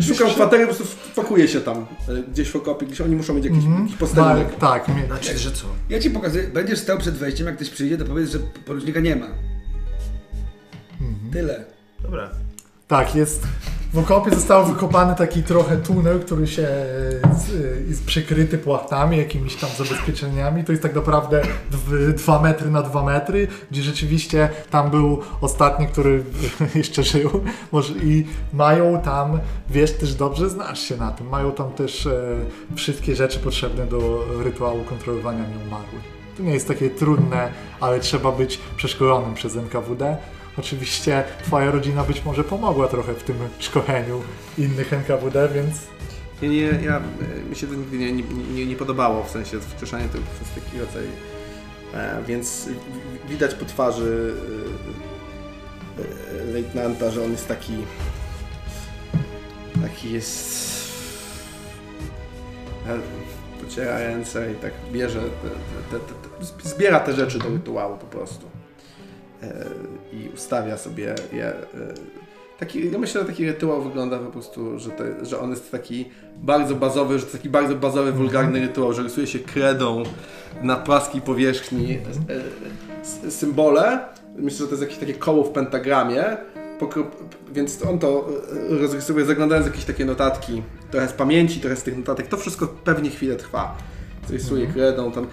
szukam 0.00 0.30
kwatery, 0.30 0.66
po 0.66 0.74
prostu 0.74 0.96
wpakuję 0.96 1.48
się 1.48 1.60
tam, 1.60 1.86
e, 2.08 2.22
gdzieś 2.32 2.50
w 2.50 2.56
okopie, 2.56 2.86
gdzieś 2.86 3.00
oni 3.00 3.16
muszą 3.16 3.34
mieć 3.34 3.44
jakiś, 3.44 3.64
jakiś 3.80 3.96
posterunek. 3.96 4.56
Tak, 4.56 4.86
tak. 4.86 5.06
Znaczy, 5.06 5.38
że 5.38 5.52
co? 5.52 5.66
Ja 5.88 6.00
ci 6.00 6.10
pokazuję, 6.10 6.48
będziesz 6.48 6.78
stał 6.78 6.98
przed 6.98 7.14
wejściem, 7.14 7.46
jak 7.46 7.56
ktoś 7.56 7.70
przyjdzie, 7.70 7.98
to 7.98 8.04
powiedz, 8.04 8.30
że 8.30 8.38
porucznika 8.38 9.00
nie 9.00 9.16
ma. 9.16 9.26
Tyle. 11.32 11.64
Dobra. 12.02 12.30
Tak, 12.88 13.14
jest. 13.14 13.46
W 13.92 13.98
okopie 13.98 14.30
został 14.30 14.66
wykopany 14.66 15.14
taki 15.14 15.42
trochę 15.42 15.76
tunel, 15.76 16.20
który 16.20 16.46
się 16.46 16.62
e, 16.62 17.88
jest 17.88 18.04
przykryty 18.04 18.58
płachtami, 18.58 19.18
jakimiś 19.18 19.56
tam 19.56 19.70
zabezpieczeniami. 19.78 20.64
To 20.64 20.72
jest 20.72 20.82
tak 20.82 20.94
naprawdę 20.94 21.42
2 22.16 22.42
metry 22.42 22.70
na 22.70 22.82
2 22.82 23.02
metry, 23.04 23.48
gdzie 23.70 23.82
rzeczywiście 23.82 24.48
tam 24.70 24.90
był 24.90 25.20
ostatni, 25.40 25.86
który 25.86 26.24
jeszcze 26.74 27.02
żył. 27.02 27.30
I 28.02 28.26
mają 28.52 29.00
tam, 29.00 29.40
wiesz, 29.70 29.92
też 29.92 30.14
dobrze 30.14 30.50
znasz 30.50 30.80
się 30.80 30.96
na 30.96 31.10
tym, 31.10 31.28
mają 31.28 31.52
tam 31.52 31.72
też 31.72 32.06
e, 32.06 32.22
wszystkie 32.74 33.16
rzeczy 33.16 33.38
potrzebne 33.38 33.86
do 33.86 34.24
rytuału 34.44 34.84
kontrolowania 34.84 35.48
nieumarłych. 35.48 36.22
To 36.36 36.42
nie 36.42 36.52
jest 36.52 36.68
takie 36.68 36.90
trudne, 36.90 37.52
ale 37.80 38.00
trzeba 38.00 38.32
być 38.32 38.58
przeszkolonym 38.76 39.34
przez 39.34 39.56
NKWD. 39.56 40.16
Oczywiście 40.58 41.24
twoja 41.44 41.70
rodzina 41.70 42.04
być 42.04 42.24
może 42.24 42.44
pomogła 42.44 42.88
trochę 42.88 43.14
w 43.14 43.22
tym 43.22 43.36
szkoleniu 43.58 44.22
innych 44.58 44.92
NKWD, 44.92 45.48
więc 45.48 45.74
Nie, 46.42 46.48
nie, 46.48 46.84
ja, 46.84 47.00
mi 47.50 47.56
się 47.56 47.66
to 47.66 47.74
nigdy 47.74 47.98
nie, 47.98 48.12
nie, 48.54 48.66
nie, 48.66 48.76
podobało, 48.76 49.24
w 49.24 49.30
sensie 49.30 49.60
wkrzeszanie 49.60 50.08
tego 50.08 50.24
przez 50.34 50.64
taki 50.64 50.78
rodzaj, 50.78 51.04
e, 51.94 52.22
więc 52.26 52.68
widać 53.28 53.54
po 53.54 53.64
twarzy 53.64 54.34
e, 55.98 56.40
e, 56.40 56.44
lejtnanta, 56.44 57.10
że 57.10 57.24
on 57.24 57.30
jest 57.30 57.48
taki, 57.48 57.72
taki 59.82 60.12
jest, 60.12 60.72
pociera 63.60 63.98
i 64.52 64.54
tak 64.54 64.72
bierze, 64.92 65.20
te, 65.90 65.98
te, 65.98 66.04
te, 66.04 66.68
zbiera 66.68 67.00
te 67.00 67.12
rzeczy 67.12 67.38
do 67.38 67.48
rytuału 67.48 67.96
po 67.96 68.06
prostu 68.06 68.51
i 70.12 70.28
ustawia 70.34 70.76
sobie 70.76 71.14
je. 71.32 71.46
E, 71.46 71.54
taki, 72.58 72.92
ja 72.92 72.98
myślę, 72.98 73.20
że 73.20 73.26
taki 73.26 73.46
rytuał 73.46 73.82
wygląda 73.82 74.18
po 74.18 74.30
prostu, 74.30 74.78
że, 74.78 74.90
to, 74.90 75.04
że 75.22 75.40
on 75.40 75.50
jest 75.50 75.70
taki 75.70 76.10
bardzo 76.36 76.74
bazowy, 76.74 77.18
że 77.18 77.26
to 77.26 77.32
taki 77.32 77.48
bardzo 77.48 77.74
bazowy, 77.74 78.12
wulgarny 78.12 78.60
rytuał, 78.60 78.92
że 78.92 79.02
rysuje 79.02 79.26
się 79.26 79.38
kredą 79.38 80.02
na 80.62 80.76
płaskiej 80.76 81.20
powierzchni 81.20 81.98
e, 81.98 83.26
e, 83.26 83.30
symbole. 83.30 83.98
Myślę, 84.36 84.58
że 84.58 84.64
to 84.64 84.70
jest 84.70 84.82
jakieś 84.82 84.98
takie 84.98 85.14
koło 85.14 85.44
w 85.44 85.50
pentagramie. 85.50 86.24
Więc 87.52 87.82
on 87.82 87.98
to 87.98 88.28
e, 88.70 88.78
rozrysowuje, 88.78 89.24
zaglądając 89.24 89.66
jakieś 89.66 89.84
takie 89.84 90.04
notatki, 90.04 90.62
trochę 90.90 91.08
z 91.08 91.12
pamięci, 91.12 91.60
trochę 91.60 91.76
z 91.76 91.82
tych 91.82 91.96
notatek. 91.96 92.26
To 92.26 92.36
wszystko 92.36 92.68
pewnie 92.84 93.10
chwilę 93.10 93.36
trwa. 93.36 93.76
Rysuje 94.30 94.66
kredą, 94.66 95.12
tam 95.12 95.26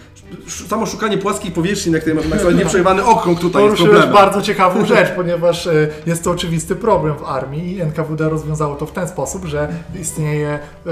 samo 0.67 0.85
szukanie 0.85 1.17
płaskiej 1.17 1.51
powierzchni, 1.51 1.91
na 1.91 1.99
której 1.99 2.15
można 2.15 2.29
narysować 2.29 2.57
nieprzerwany 2.63 3.05
okrąg 3.05 3.39
tutaj 3.39 3.63
jest 3.63 3.75
poruszyłeś 3.75 4.01
problemem. 4.01 4.13
bardzo 4.13 4.41
ciekawą 4.41 4.85
rzecz, 4.95 5.09
ponieważ 5.15 5.67
e, 5.67 5.87
jest 6.05 6.23
to 6.23 6.31
oczywisty 6.31 6.75
problem 6.75 7.17
w 7.17 7.23
armii 7.23 7.75
i 7.75 7.81
NKWD 7.81 8.29
rozwiązało 8.29 8.75
to 8.75 8.85
w 8.85 8.91
ten 8.91 9.07
sposób, 9.07 9.45
że 9.45 9.73
istnieje 10.01 10.59
e, 10.87 10.91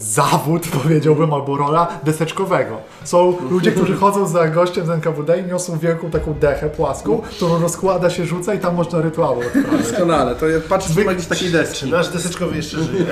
zawód, 0.00 0.68
powiedziałbym, 0.82 1.34
albo 1.34 1.56
rola 1.56 1.88
deseczkowego. 2.04 2.76
Są 3.04 3.36
ludzie, 3.50 3.72
którzy 3.72 3.96
chodzą 3.96 4.26
za 4.28 4.48
gościem 4.48 4.86
z 4.86 4.90
NKWD 4.90 5.40
i 5.40 5.44
niosą 5.44 5.78
wielką 5.78 6.10
taką 6.10 6.34
dechę 6.34 6.70
płaską, 6.70 7.18
którą 7.18 7.58
rozkłada 7.58 8.10
się, 8.10 8.24
rzuca 8.26 8.54
i 8.54 8.58
tam 8.58 8.74
można 8.74 9.00
rytuały 9.00 9.46
odprawiać. 9.46 9.82
Doskonale, 9.88 10.34
to 10.34 10.48
ja 10.48 10.60
patrzę, 10.68 10.94
czy 10.94 11.04
ma 11.04 11.10
jakieś 11.12 11.26
takiej 11.26 11.52
nasz 11.90 12.08
deseczkowy 12.08 12.56
jeszcze 12.56 12.76
żyje? 12.82 13.06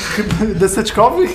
deseczkowych 0.54 1.34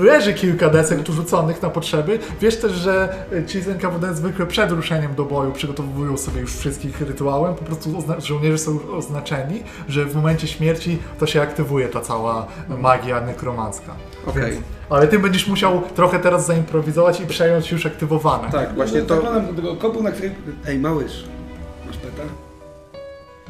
leży 0.00 0.34
kilka 0.34 0.70
desek 0.70 1.02
tu 1.02 1.12
rzuconych 1.12 1.62
na 1.62 1.70
potrzeby. 1.70 2.18
Wiesz 2.40 2.56
też, 2.56 2.72
że 2.72 3.14
ci 3.46 3.60
z 3.62 3.68
NKWD 3.68 4.14
zwykle 4.14 4.46
przed 4.46 4.70
ruszeniem 4.70 5.14
do 5.14 5.24
boju 5.24 5.52
przygotowują 5.52 6.16
sobie 6.16 6.40
już 6.40 6.56
wszystkich 6.56 7.00
rytuałem. 7.00 7.54
Po 7.54 7.64
prostu 7.64 7.90
ozna- 7.98 8.20
żołnierze 8.20 8.58
są 8.58 8.78
oznaczeni, 8.96 9.62
że 9.88 10.04
w 10.04 10.14
momencie 10.14 10.46
śmierci 10.46 10.98
to 11.18 11.26
się 11.26 11.42
aktywuje 11.42 11.88
ta 11.88 12.00
cała 12.00 12.46
magia 12.78 13.20
nekromancka. 13.20 13.94
Okej. 14.26 14.52
Więc- 14.52 14.64
Ale 14.90 15.08
ty 15.08 15.18
będziesz 15.18 15.46
musiał 15.48 15.82
trochę 15.94 16.18
teraz 16.18 16.46
zaimprowizować 16.46 17.20
i 17.20 17.26
przejąć 17.26 17.72
już 17.72 17.86
aktywowane. 17.86 18.52
Tak, 18.52 18.74
właśnie 18.74 19.02
to... 19.02 19.14
Zaglądam 19.14 19.46
do 19.46 19.54
tego 19.62 19.76
kopu, 19.76 20.02
na 20.02 20.10
którym... 20.12 20.34
Ej, 20.66 20.78
małyż, 20.78 21.24
masz 21.86 21.96
peta? 21.96 22.22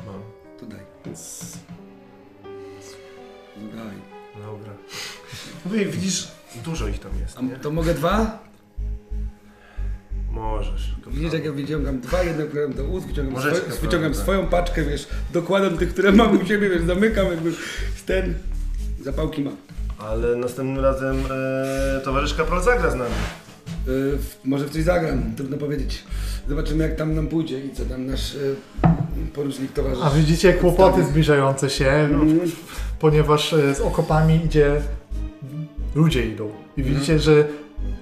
Mam. 0.07 0.21
To 0.61 0.67
daj. 0.67 0.81
No 3.57 3.77
daj. 3.77 3.95
Dobra. 4.43 4.73
No 5.67 5.75
i 5.75 5.87
widzisz, 5.87 6.29
dużo 6.65 6.89
ich 6.89 6.99
tam 6.99 7.11
jest, 7.21 7.43
nie? 7.43 7.57
A 7.57 7.59
to 7.59 7.71
mogę 7.71 7.95
dwa? 7.95 8.39
Możesz. 10.31 10.95
Widzisz, 11.07 11.33
jak 11.33 11.45
ja 11.45 11.53
wyciągam 11.53 12.01
dwa, 12.01 12.23
jedno 12.23 12.47
wkładam 12.47 12.73
do 12.73 12.85
ust, 12.85 13.07
wyciągam, 13.07 13.35
Możecie, 13.35 13.61
wyciągam 13.61 14.01
prawda. 14.01 14.23
swoją 14.23 14.47
paczkę, 14.47 14.83
wiesz, 14.85 15.09
dokładam 15.33 15.79
tych, 15.79 15.89
które 15.93 16.13
mam 16.13 16.41
u 16.41 16.47
siebie, 16.47 16.71
wiesz, 16.71 16.83
zamykam 16.83 17.27
jakby 17.27 17.53
w 17.95 18.03
ten... 18.07 18.35
Zapałki 19.01 19.43
mam. 19.43 19.57
Ale 20.11 20.37
następnym 20.37 20.85
razem 20.85 21.17
e, 21.97 22.01
towarzysz 22.01 22.35
Kapral 22.35 22.63
zagra 22.63 22.91
z 22.91 22.95
nami. 22.95 23.11
Y, 23.89 24.19
w, 24.19 24.37
może 24.45 24.65
w 24.65 24.71
coś 24.71 24.83
zagram, 24.83 25.23
trudno 25.37 25.57
powiedzieć. 25.57 26.05
Zobaczymy 26.49 26.85
jak 26.85 26.97
tam 26.97 27.15
nam 27.15 27.27
pójdzie 27.27 27.61
i 27.61 27.71
co 27.75 27.85
tam 27.85 28.07
nasz 28.07 28.35
y, 28.35 28.57
porucznik 29.35 29.73
towarzysz. 29.73 30.05
A 30.05 30.11
widzicie 30.11 30.53
kłopoty 30.53 31.05
zbliżające 31.05 31.71
się, 31.71 31.87
Mm. 31.91 32.41
ponieważ 32.99 33.53
e, 33.53 33.75
z 33.75 33.81
okopami 33.81 34.41
idzie 34.45 34.81
ludzie 35.95 36.27
idą. 36.27 36.51
I 36.77 36.83
widzicie, 36.83 37.19
że 37.19 37.45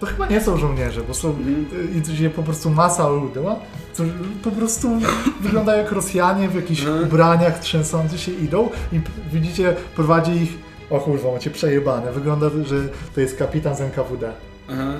to 0.00 0.06
chyba 0.06 0.26
nie 0.26 0.40
są 0.40 0.56
żołnierze, 0.56 1.00
bo 1.08 1.14
są 1.14 1.28
Mhm. 1.28 1.66
y, 2.06 2.12
idzie 2.12 2.30
po 2.30 2.42
prostu 2.42 2.70
masa 2.70 3.08
ludzi, 3.08 3.34
no? 3.44 3.58
co 3.92 4.02
po 4.44 4.50
prostu 4.50 4.88
wyglądają 5.42 5.82
jak 5.82 5.92
Rosjanie 5.92 6.48
w 6.48 6.54
jakichś 6.54 6.80
Mhm. 6.82 7.04
ubraniach 7.04 7.58
trzęsący 7.58 8.18
się 8.18 8.32
idą 8.32 8.68
i 8.92 9.00
p- 9.00 9.10
widzicie, 9.32 9.76
prowadzi 9.96 10.32
ich, 10.32 10.58
o 10.92 11.00
kurwa, 11.00 11.32
macie 11.32 11.50
przejebane, 11.50 12.12
wygląda, 12.12 12.50
że 12.64 12.76
to 13.14 13.20
jest 13.20 13.36
kapitan 13.38 13.76
z 13.76 13.80
NKWD. 13.80 14.32
Aha. 14.70 14.92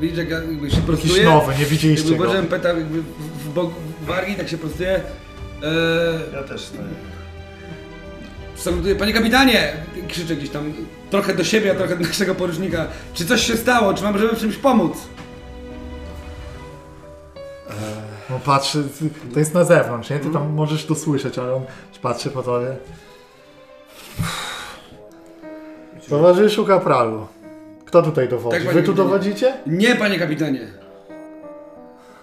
Widzisz, 0.00 0.18
jak 0.18 0.30
jakby 0.30 0.70
się 0.70 0.76
Jakiś 0.76 0.86
prostuje. 0.86 1.24
nowy, 1.24 1.54
nie 1.58 1.64
widzieliście 1.64 2.08
Jakby 2.08 2.18
go. 2.18 2.24
włożyłem 2.24 2.46
peta 2.46 2.68
jakby 2.68 3.02
w, 3.02 3.48
bok 3.54 3.70
wargi, 4.02 4.34
tak 4.34 4.48
się 4.48 4.58
prostuje. 4.58 4.90
Eee, 4.94 5.02
Ja 6.32 6.42
też 6.42 6.68
tak. 6.70 6.80
salutuję, 8.56 8.94
panie 8.96 9.12
kapitanie! 9.12 9.72
Krzyczę 10.08 10.36
gdzieś 10.36 10.50
tam, 10.50 10.72
trochę 11.10 11.34
do 11.34 11.44
siebie, 11.44 11.72
a 11.72 11.74
trochę 11.74 11.96
do 11.96 12.04
naszego 12.06 12.34
porucznika. 12.34 12.86
Czy 13.14 13.26
coś 13.26 13.40
się 13.46 13.56
stało? 13.56 13.94
Czy 13.94 14.04
możemy 14.04 14.32
w 14.36 14.38
czymś 14.40 14.56
pomóc? 14.56 14.92
No 18.30 18.38
patrzy, 18.44 18.84
to 19.32 19.38
jest 19.38 19.54
na 19.54 19.64
zewnątrz, 19.64 20.10
nie? 20.10 20.18
Ty 20.18 20.30
tam 20.30 20.50
możesz 20.52 20.86
to 20.86 20.94
słyszeć, 20.94 21.38
ale 21.38 21.54
on 21.54 21.62
patrzy 22.02 22.30
po 22.30 22.42
tobie. 22.42 22.76
Towarzyszu 26.08 26.64
kapralu, 26.66 27.26
kto 27.84 28.02
tutaj 28.02 28.28
dowodzi? 28.28 28.56
Tak, 28.64 28.66
Wy 28.74 28.82
tu 28.82 28.86
kapitanie. 28.86 28.96
dowodzicie? 28.96 29.54
Nie, 29.66 29.94
panie 29.96 30.18
kapitanie. 30.18 30.60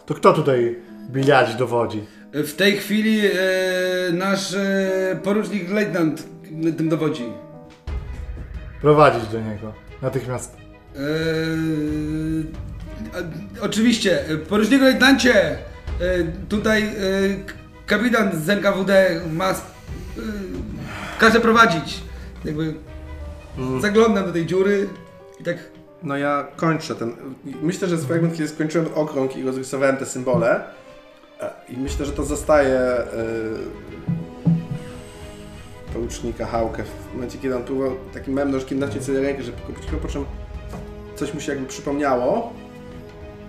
To 0.05 0.13
kto 0.13 0.33
tutaj 0.33 0.75
biliać 1.09 1.55
dowodzi? 1.55 2.03
W 2.33 2.53
tej 2.55 2.77
chwili 2.77 3.19
e, 3.25 3.31
nasz 4.13 4.53
e, 4.53 5.19
porucznik 5.23 5.71
lejtnant 5.71 6.27
tym 6.77 6.89
dowodzi. 6.89 7.23
Prowadzić 8.81 9.27
do 9.27 9.39
niego. 9.39 9.73
Natychmiast. 10.01 10.57
Eee, 10.95 11.01
a, 13.13 13.17
oczywiście, 13.65 14.29
e, 14.29 14.37
poruczniku 14.37 14.83
lejtnancie, 14.83 15.35
e, 15.41 15.57
tutaj 16.49 16.83
e, 16.83 16.89
kapitan 17.85 18.31
z 18.45 18.49
NKWD 18.49 19.21
ma, 19.33 19.49
e, 19.49 19.55
każe 21.19 21.39
prowadzić. 21.39 21.99
Jakby 22.45 22.73
zaglądam 23.79 24.25
do 24.25 24.31
tej 24.31 24.45
dziury 24.45 24.89
i 25.39 25.43
tak, 25.43 25.57
No 26.03 26.17
ja 26.17 26.47
kończę 26.55 26.95
ten. 26.95 27.13
Myślę, 27.61 27.87
że 27.87 27.95
jest 27.95 28.07
fragment, 28.07 28.33
kiedy 28.33 28.49
skończyłem 28.49 28.87
okrąg 28.95 29.37
i 29.37 29.43
rozrysowałem 29.43 29.97
te 29.97 30.05
symbole. 30.05 30.63
E, 31.41 31.51
I 31.69 31.77
myślę, 31.77 32.05
że 32.05 32.11
to 32.11 32.23
zostaje 32.23 32.79
yy, 34.45 34.53
porucznika 35.93 36.45
Hałkę 36.45 36.83
w 36.83 37.13
momencie, 37.13 37.37
kiedy 37.37 37.55
on 37.55 37.63
próbował 37.63 37.95
takim 38.13 38.33
małym 38.33 38.51
nożkiem 38.51 38.79
naciąć 38.79 39.03
sobie 39.03 39.21
rękę, 39.21 39.43
żeby 39.43 39.57
kupić 39.61 39.85
po 40.01 40.07
czym 40.07 40.25
coś 41.15 41.33
mu 41.33 41.39
się 41.39 41.51
jakby 41.51 41.67
przypomniało. 41.67 42.53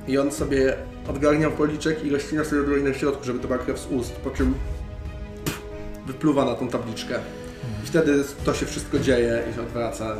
I 0.08 0.18
on 0.18 0.32
sobie 0.32 0.76
odgarniał 1.08 1.50
policzek 1.50 2.04
i 2.04 2.10
rozcina 2.10 2.44
sobie 2.44 2.62
dłoń 2.62 2.82
na 2.82 2.94
środku, 2.94 3.24
żeby 3.24 3.38
to 3.38 3.48
była 3.48 3.58
krew 3.58 3.78
z 3.78 3.86
ust, 3.86 4.12
po 4.12 4.30
czym 4.30 4.54
wypluwa 6.06 6.44
na 6.44 6.54
tą 6.54 6.68
tabliczkę. 6.68 7.14
I 7.84 7.86
wtedy 7.86 8.24
to 8.44 8.54
się 8.54 8.66
wszystko 8.66 8.98
dzieje 8.98 9.42
i 9.50 9.54
się 9.54 9.60
odwraca. 9.60 10.16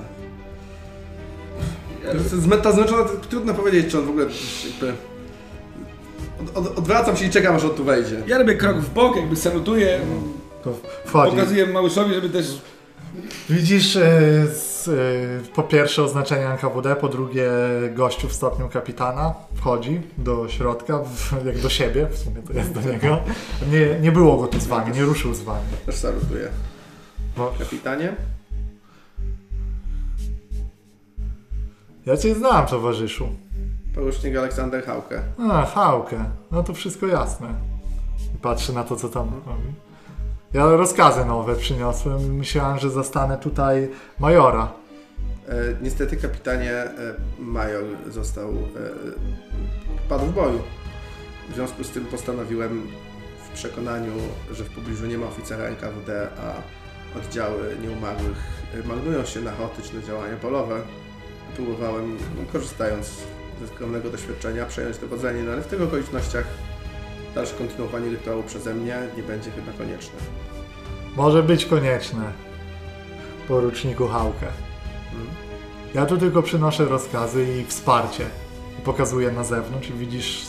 Z 2.27 2.46
meta 2.46 2.72
zmęczona, 2.72 3.05
trudno 3.31 3.55
powiedzieć, 3.55 3.90
czy 3.90 3.98
on 3.98 4.07
w 4.07 4.11
ogóle 4.11 4.27
jakby... 4.66 4.92
Od, 6.42 6.57
od, 6.57 6.79
odwracam 6.79 7.16
się 7.16 7.27
i 7.27 7.31
czekam, 7.31 7.57
aż 7.57 7.64
on 7.64 7.70
tu 7.70 7.85
wejdzie. 7.85 8.22
ja 8.27 8.38
robię 8.38 8.55
krok 8.55 8.77
w 8.77 8.94
bok, 8.94 9.16
jakby 9.16 9.37
salutuję, 9.37 10.00
To 10.64 10.74
wchodzi. 11.05 11.37
pokazuję 11.37 11.66
Małyszowi, 11.66 12.14
żeby 12.14 12.31
też 12.31 12.46
Widzisz 13.50 13.96
e, 13.96 14.00
z, 14.55 14.88
e, 14.88 15.53
po 15.55 15.62
pierwsze 15.62 16.03
oznaczenie 16.03 16.46
NKWD, 16.46 16.96
po 16.96 17.09
drugie 17.09 17.50
gościu 17.94 18.29
w 18.29 18.33
stopniu 18.33 18.68
kapitana 18.68 19.35
wchodzi 19.55 20.00
do 20.18 20.48
środka, 20.48 20.98
w, 20.98 21.46
jak 21.46 21.59
do 21.59 21.68
siebie, 21.68 22.07
w 22.11 22.18
sumie 22.18 22.42
to 22.46 22.53
jest 22.53 22.72
do 22.72 22.81
niego. 22.81 23.20
Nie, 23.70 24.00
nie 24.00 24.12
było 24.12 24.37
go 24.37 24.46
tu 24.46 24.61
z 24.61 24.66
wami, 24.66 24.92
nie 24.92 25.03
ruszył 25.03 25.35
z 25.35 25.40
wami. 25.40 25.66
Też 25.87 25.94
salutuję. 25.94 26.48
No, 27.37 27.53
Kapitanie? 27.59 28.16
ja 32.07 32.16
cię 32.16 32.35
znam, 32.35 32.66
towarzyszu. 32.66 33.29
Porucznik 33.94 34.37
Aleksander 34.37 34.85
Hałkę. 34.85 35.23
A, 35.51 35.66
Hałkę. 35.66 36.25
No 36.51 36.62
to 36.62 36.75
wszystko 36.75 37.07
jasne. 37.07 37.49
Patrzę 38.42 38.73
na 38.73 38.85
to, 38.85 38.97
co 38.97 39.09
tam 39.09 39.31
robi. 39.47 39.73
Ja 40.53 40.66
rozkazy 40.66 41.25
nowe 41.25 41.57
przyniosłem. 41.57 42.37
Myślałem, 42.37 42.79
że 42.79 42.90
zastanę 42.90 43.38
tutaj 43.38 43.88
majora. 44.18 44.73
E, 45.49 45.53
niestety, 45.83 46.16
kapitanie, 46.16 46.73
e, 46.73 46.92
major 47.38 47.85
został... 48.09 48.51
E, 48.51 50.09
padł 50.09 50.25
w 50.27 50.33
boju. 50.35 50.62
W 51.51 51.55
związku 51.55 51.85
z 51.85 51.90
tym 51.90 52.05
postanowiłem 52.05 52.87
w 53.44 53.55
przekonaniu, 53.55 54.12
że 54.53 54.64
w 54.64 54.70
pobliżu 54.70 55.07
nie 55.07 55.18
ma 55.18 55.27
oficera 55.27 55.64
NKWD, 55.64 56.29
a 56.38 56.84
oddziały 57.16 57.77
nieumarłych 57.83 58.38
e, 58.74 58.88
marnują 58.88 59.24
się 59.24 59.40
na 59.40 59.53
chaotyczne 59.53 60.03
działania 60.03 60.37
polowe. 60.37 60.81
Próbowałem, 61.57 62.16
korzystając 62.53 63.07
ze 63.61 63.68
skromnego 63.68 64.11
doświadczenia, 64.11 64.66
przejąć 64.66 64.98
dowodzenie, 64.98 65.42
no 65.42 65.53
ale 65.53 65.62
w 65.62 65.66
tych 65.66 65.83
okolicznościach 65.83 66.44
dalsze 67.35 67.55
kontynuowanie 67.55 68.11
rytuału 68.11 68.42
przeze 68.42 68.74
mnie 68.74 68.98
nie 69.16 69.22
będzie 69.22 69.50
chyba 69.50 69.72
konieczne. 69.72 70.18
Może 71.16 71.42
być 71.42 71.66
konieczne. 71.66 72.33
Poruczniku 73.48 74.09
Hałkę. 74.09 74.46
Ja 75.94 76.07
tu 76.07 76.16
tylko 76.16 76.42
przynoszę 76.42 76.85
rozkazy 76.85 77.46
i 77.61 77.64
wsparcie. 77.64 78.27
Pokazuję 78.85 79.33
na 79.33 79.44
zewnątrz 79.44 79.88
i 79.88 79.92
widzisz 79.92 80.42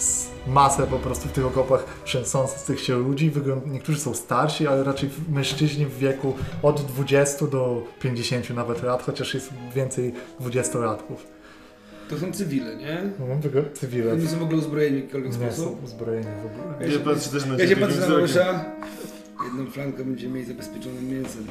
masę 0.48 0.88
po 0.88 1.00
prostu 1.00 1.30
w 1.30 1.32
tych 1.32 1.46
okopach 1.46 1.86
trzęsących 2.04 2.80
się 2.80 2.96
ludzi. 3.00 3.30
Wygląd... 3.30 3.68
Niektórzy 3.72 4.00
są 4.00 4.14
starsi, 4.14 4.68
ale 4.68 4.84
raczej 4.84 5.10
mężczyźni 5.30 5.86
w 5.86 5.98
wieku 5.98 6.34
od 6.64 6.82
20 6.82 7.46
do 7.48 7.84
50 8.02 8.50
nawet 8.50 8.84
lat, 8.84 9.04
chociaż 9.04 9.34
jest 9.34 9.50
więcej 9.76 10.14
20-latków. 10.42 11.16
To 12.10 12.18
są 12.18 12.32
cywile, 12.32 12.76
nie? 12.76 13.02
No, 13.20 13.26
tylko 13.42 13.60
cywile. 13.74 14.14
Oni 14.14 14.28
są 14.28 14.40
w 14.40 14.44
ogóle 14.44 14.58
uzbrojeni 14.58 14.98
w 14.98 15.00
jakikolwiek 15.00 15.32
Nie 15.42 15.52
są 15.52 15.56
sposób. 15.56 15.84
uzbrojeni 15.84 16.26
w 16.26 16.46
ogóle. 16.46 16.76
Ja 16.80 16.88
Nie 16.88 16.94
się- 16.94 17.00
patrzę 17.00 17.30
też 17.30 17.46
na 17.46 17.56
Ja 17.58 17.68
się 17.68 17.76
patrzę 17.76 18.00
na. 18.02 18.08
Małysza. 18.10 18.66
Jedną 19.46 19.72
flankę 19.72 20.04
będzie 20.06 20.28
mieli 20.30 20.46
zabezpieczonym 20.46 21.10
mięsem. 21.10 21.48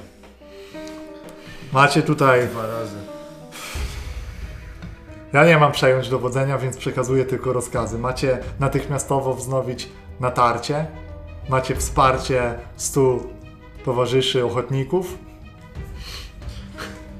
Macie 1.72 2.02
tutaj 2.02 2.46
Dwa 2.48 2.66
razy. 2.66 2.96
Ja 5.34 5.44
nie 5.44 5.58
mam 5.58 5.72
przejąć 5.72 6.08
dowodzenia, 6.08 6.58
więc 6.58 6.76
przekazuję 6.76 7.24
tylko 7.24 7.52
rozkazy. 7.52 7.98
Macie 7.98 8.38
natychmiastowo 8.60 9.34
wznowić 9.34 9.88
natarcie. 10.20 10.86
Macie 11.48 11.76
wsparcie 11.76 12.54
100 12.76 13.18
towarzyszy 13.84 14.44
ochotników. 14.44 15.18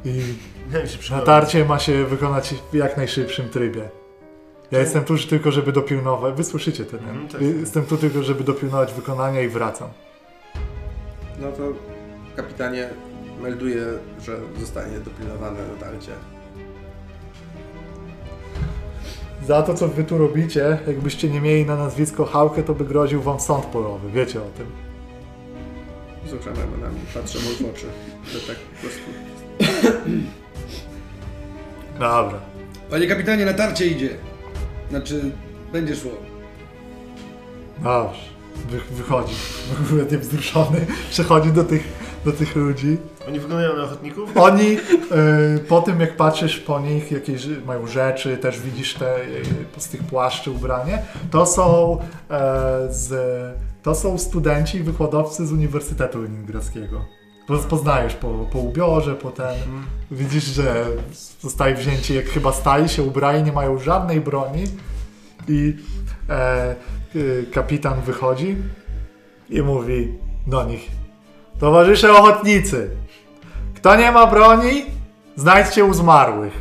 I 0.05 0.23
natarcie 1.11 1.65
ma 1.65 1.79
się 1.79 2.05
wykonać 2.05 2.55
w 2.73 2.75
jak 2.75 2.97
najszybszym 2.97 3.49
trybie. 3.49 3.89
Ja 4.71 4.79
jestem 4.79 5.05
tu 5.05 5.19
tylko, 5.19 5.51
żeby 5.53 5.73
dopilnować. 5.73 6.35
Wy 6.35 6.45
słyszycie 6.45 6.85
ten. 6.85 7.01
Mhm, 7.01 7.23
nie? 7.23 7.29
tak. 7.29 7.43
Jestem 7.43 7.87
tu 7.87 7.97
tylko, 7.97 8.23
żeby 8.23 8.45
dopilnować 8.45 8.93
wykonania 8.93 9.43
i 9.43 9.49
wracam. 9.49 9.89
No 11.41 11.53
to 11.53 11.63
kapitanie 12.37 12.89
melduje, 13.43 13.85
że 14.21 14.37
zostanie 14.61 14.99
dopilnowane 14.99 15.61
dotarcie. 15.69 16.13
Za 19.47 19.63
to, 19.63 19.75
co 19.75 19.89
wy 19.89 20.05
tu 20.05 20.19
robicie, 20.19 20.79
jakbyście 20.87 21.29
nie 21.29 21.41
mieli 21.41 21.67
na 21.67 21.77
nazwisko 21.77 22.25
Hałkę, 22.25 22.63
to 22.63 22.75
by 22.75 22.85
groził 22.85 23.23
wam 23.23 23.41
sąd 23.41 23.65
polowy. 23.65 24.11
Wiecie 24.11 24.39
o 24.39 24.45
tym. 24.59 24.67
Wzruszam 26.25 26.55
ramionami, 26.55 27.01
patrzę 27.15 27.39
mu 27.39 27.45
w 27.45 27.75
oczy, 27.75 27.87
że 28.33 28.41
tak 28.41 28.57
po 28.57 28.81
prostu... 28.81 29.11
Dobra. 31.93 32.41
Panie 32.91 33.07
kapitanie, 33.07 33.45
natarcie 33.45 33.87
idzie. 33.87 34.09
Znaczy, 34.91 35.31
będzie 35.73 35.97
szło. 35.97 36.11
Dobrze. 37.83 38.21
Wy, 38.71 38.81
wychodzi. 38.91 39.35
W 39.79 39.87
ogóle 39.87 40.05
nie 40.05 40.19
wzruszony. 40.19 40.87
Przechodzi 41.11 41.53
do 41.53 41.65
tych, 41.65 41.89
do 42.25 42.33
tych 42.33 42.57
ludzi. 42.57 42.97
Oni 43.29 43.41
wyglądają 43.41 43.77
na 43.77 43.83
ochotników? 43.83 44.37
Oni, 44.37 44.77
y, 44.77 44.79
po 45.69 45.81
tym 45.83 46.01
jak 46.01 46.17
patrzysz 46.17 46.57
po 46.61 46.81
nich, 46.81 47.11
jakieś 47.13 47.47
mają 47.67 47.87
rzeczy, 47.87 48.37
też 48.37 48.61
widzisz 48.61 48.95
te 48.95 49.21
y, 49.23 49.43
z 49.77 49.89
tych 49.89 50.03
płaszczy 50.03 50.51
ubranie, 50.51 51.03
to 51.31 51.47
są, 51.47 51.99
e, 52.31 52.87
z, 52.91 53.13
to 53.83 53.95
są 53.95 54.19
studenci 54.19 54.79
i 54.79 54.83
wykładowcy 54.83 55.47
z 55.47 55.53
Uniwersytetu 55.53 56.23
Leningradzkiego. 56.23 57.05
Po- 57.47 57.59
Poznajesz 57.59 58.15
po, 58.15 58.29
po 58.53 58.59
ubiorze, 58.59 59.15
po 59.15 59.31
ten. 59.31 59.55
Widzisz, 60.11 60.45
że 60.45 60.87
zostali 61.41 61.75
wzięci, 61.75 62.15
jak 62.15 62.25
chyba 62.27 62.53
stali 62.53 62.89
się 62.89 63.03
ubrani, 63.03 63.43
nie 63.43 63.53
mają 63.53 63.79
żadnej 63.79 64.21
broni 64.21 64.65
i 65.49 65.77
kapitan 67.53 68.01
wychodzi 68.01 68.57
i 69.51 69.63
mówi 69.63 70.19
do 70.47 70.65
nich 70.65 70.91
Towarzysze 71.61 72.13
ochotnicy, 72.13 72.91
kto 73.75 73.97
nie 73.97 74.13
ma 74.13 74.27
broni, 74.27 74.85
znajdźcie 75.37 75.85
u 75.85 75.95
zmarłych. 75.95 76.53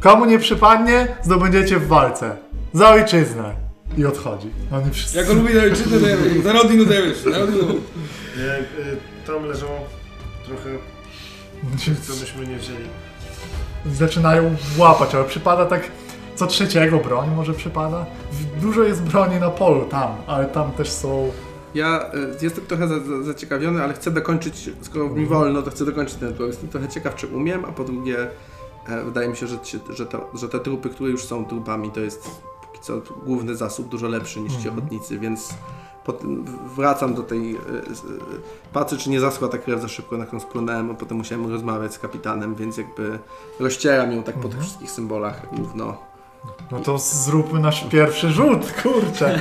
Komu 0.00 0.24
nie 0.24 0.38
przypadnie, 0.38 1.06
zdobędziecie 1.22 1.78
w 1.78 1.86
walce. 1.86 2.36
Za 2.72 2.88
ojczyznę. 2.88 3.54
I 3.98 4.06
odchodzi. 4.06 4.50
Oni 4.72 4.90
wszyscy... 4.90 5.18
Jak 5.18 5.30
on 5.30 5.36
lubi 5.36 5.54
na 5.54 5.62
ojczyznę, 5.62 6.00
to 6.00 6.08
ja 6.08 6.16
wiem. 6.16 6.42
Za 6.42 6.52
rodzinę 6.52 6.86
to 6.86 6.92
ja 6.92 7.02
wiesz. 7.02 7.18
Za 7.18 7.30
e, 7.30 7.36
tam 9.26 9.44
leżą 9.44 9.66
trochę, 10.46 10.70
co 12.02 12.12
byśmy 12.20 12.46
nie 12.46 12.56
wzięli. 12.56 12.88
zaczynają 13.86 14.56
łapać, 14.78 15.14
ale 15.14 15.24
przypada 15.24 15.66
tak 15.66 15.82
co 16.34 16.46
trzeciego 16.46 16.98
broń 16.98 17.30
może 17.36 17.54
przypada. 17.54 18.06
Dużo 18.60 18.82
jest 18.82 19.02
broni 19.02 19.40
na 19.40 19.50
polu 19.50 19.84
tam, 19.84 20.16
ale 20.26 20.46
tam 20.46 20.72
też 20.72 20.90
są... 20.90 21.30
Ja 21.74 22.10
y, 22.14 22.44
jestem 22.44 22.66
trochę 22.66 22.88
za, 22.88 23.00
za, 23.00 23.22
zaciekawiony, 23.22 23.82
ale 23.82 23.94
chcę 23.94 24.10
dokończyć, 24.10 24.70
skoro 24.80 25.08
mi 25.08 25.26
wolno, 25.26 25.62
to 25.62 25.70
chcę 25.70 25.84
dokończyć 25.84 26.16
ten 26.16 26.32
tutor. 26.32 26.46
Jestem 26.46 26.68
trochę 26.68 26.88
ciekaw, 26.88 27.14
czy 27.14 27.26
umiem, 27.26 27.64
a 27.64 27.72
po 27.72 27.84
drugie 27.84 28.30
e, 28.88 29.04
wydaje 29.04 29.28
mi 29.28 29.36
się, 29.36 29.46
że, 29.46 29.58
że, 29.90 30.06
to, 30.06 30.30
że 30.34 30.48
te 30.48 30.60
trupy, 30.60 30.88
które 30.90 31.10
już 31.10 31.24
są 31.24 31.44
trupami, 31.44 31.90
to 31.90 32.00
jest 32.00 32.30
póki 32.66 32.80
co 32.80 33.02
główny 33.24 33.56
zasób 33.56 33.88
dużo 33.88 34.08
lepszy 34.08 34.40
niż 34.40 34.56
ci 34.56 34.68
ochotnicy, 34.68 35.18
więc 35.18 35.54
wracam 36.76 37.14
do 37.14 37.22
tej... 37.22 37.54
y, 37.54 37.58
patrzę, 38.72 38.96
czy 38.96 39.10
nie 39.10 39.20
zaschła 39.20 39.48
ta 39.48 39.58
krew 39.58 39.80
za 39.80 39.88
szybko, 39.88 40.16
na 40.16 40.26
którą 40.26 40.40
spłynąłem, 40.40 40.90
a 40.90 40.94
potem 40.94 41.18
musiałem 41.18 41.50
rozmawiać 41.50 41.94
z 41.94 41.98
kapitanem, 41.98 42.54
więc 42.54 42.76
jakby 42.76 43.18
rozcieram 43.60 44.12
ją 44.12 44.22
tak 44.22 44.34
po 44.40 44.48
tych 44.48 44.60
wszystkich 44.60 44.90
symbolach 44.90 45.42
równo. 45.58 46.11
No 46.70 46.80
to 46.80 46.98
zróbmy 46.98 47.60
nasz 47.60 47.84
pierwszy 47.84 48.30
rzut, 48.30 48.72
kurczę. 48.82 49.38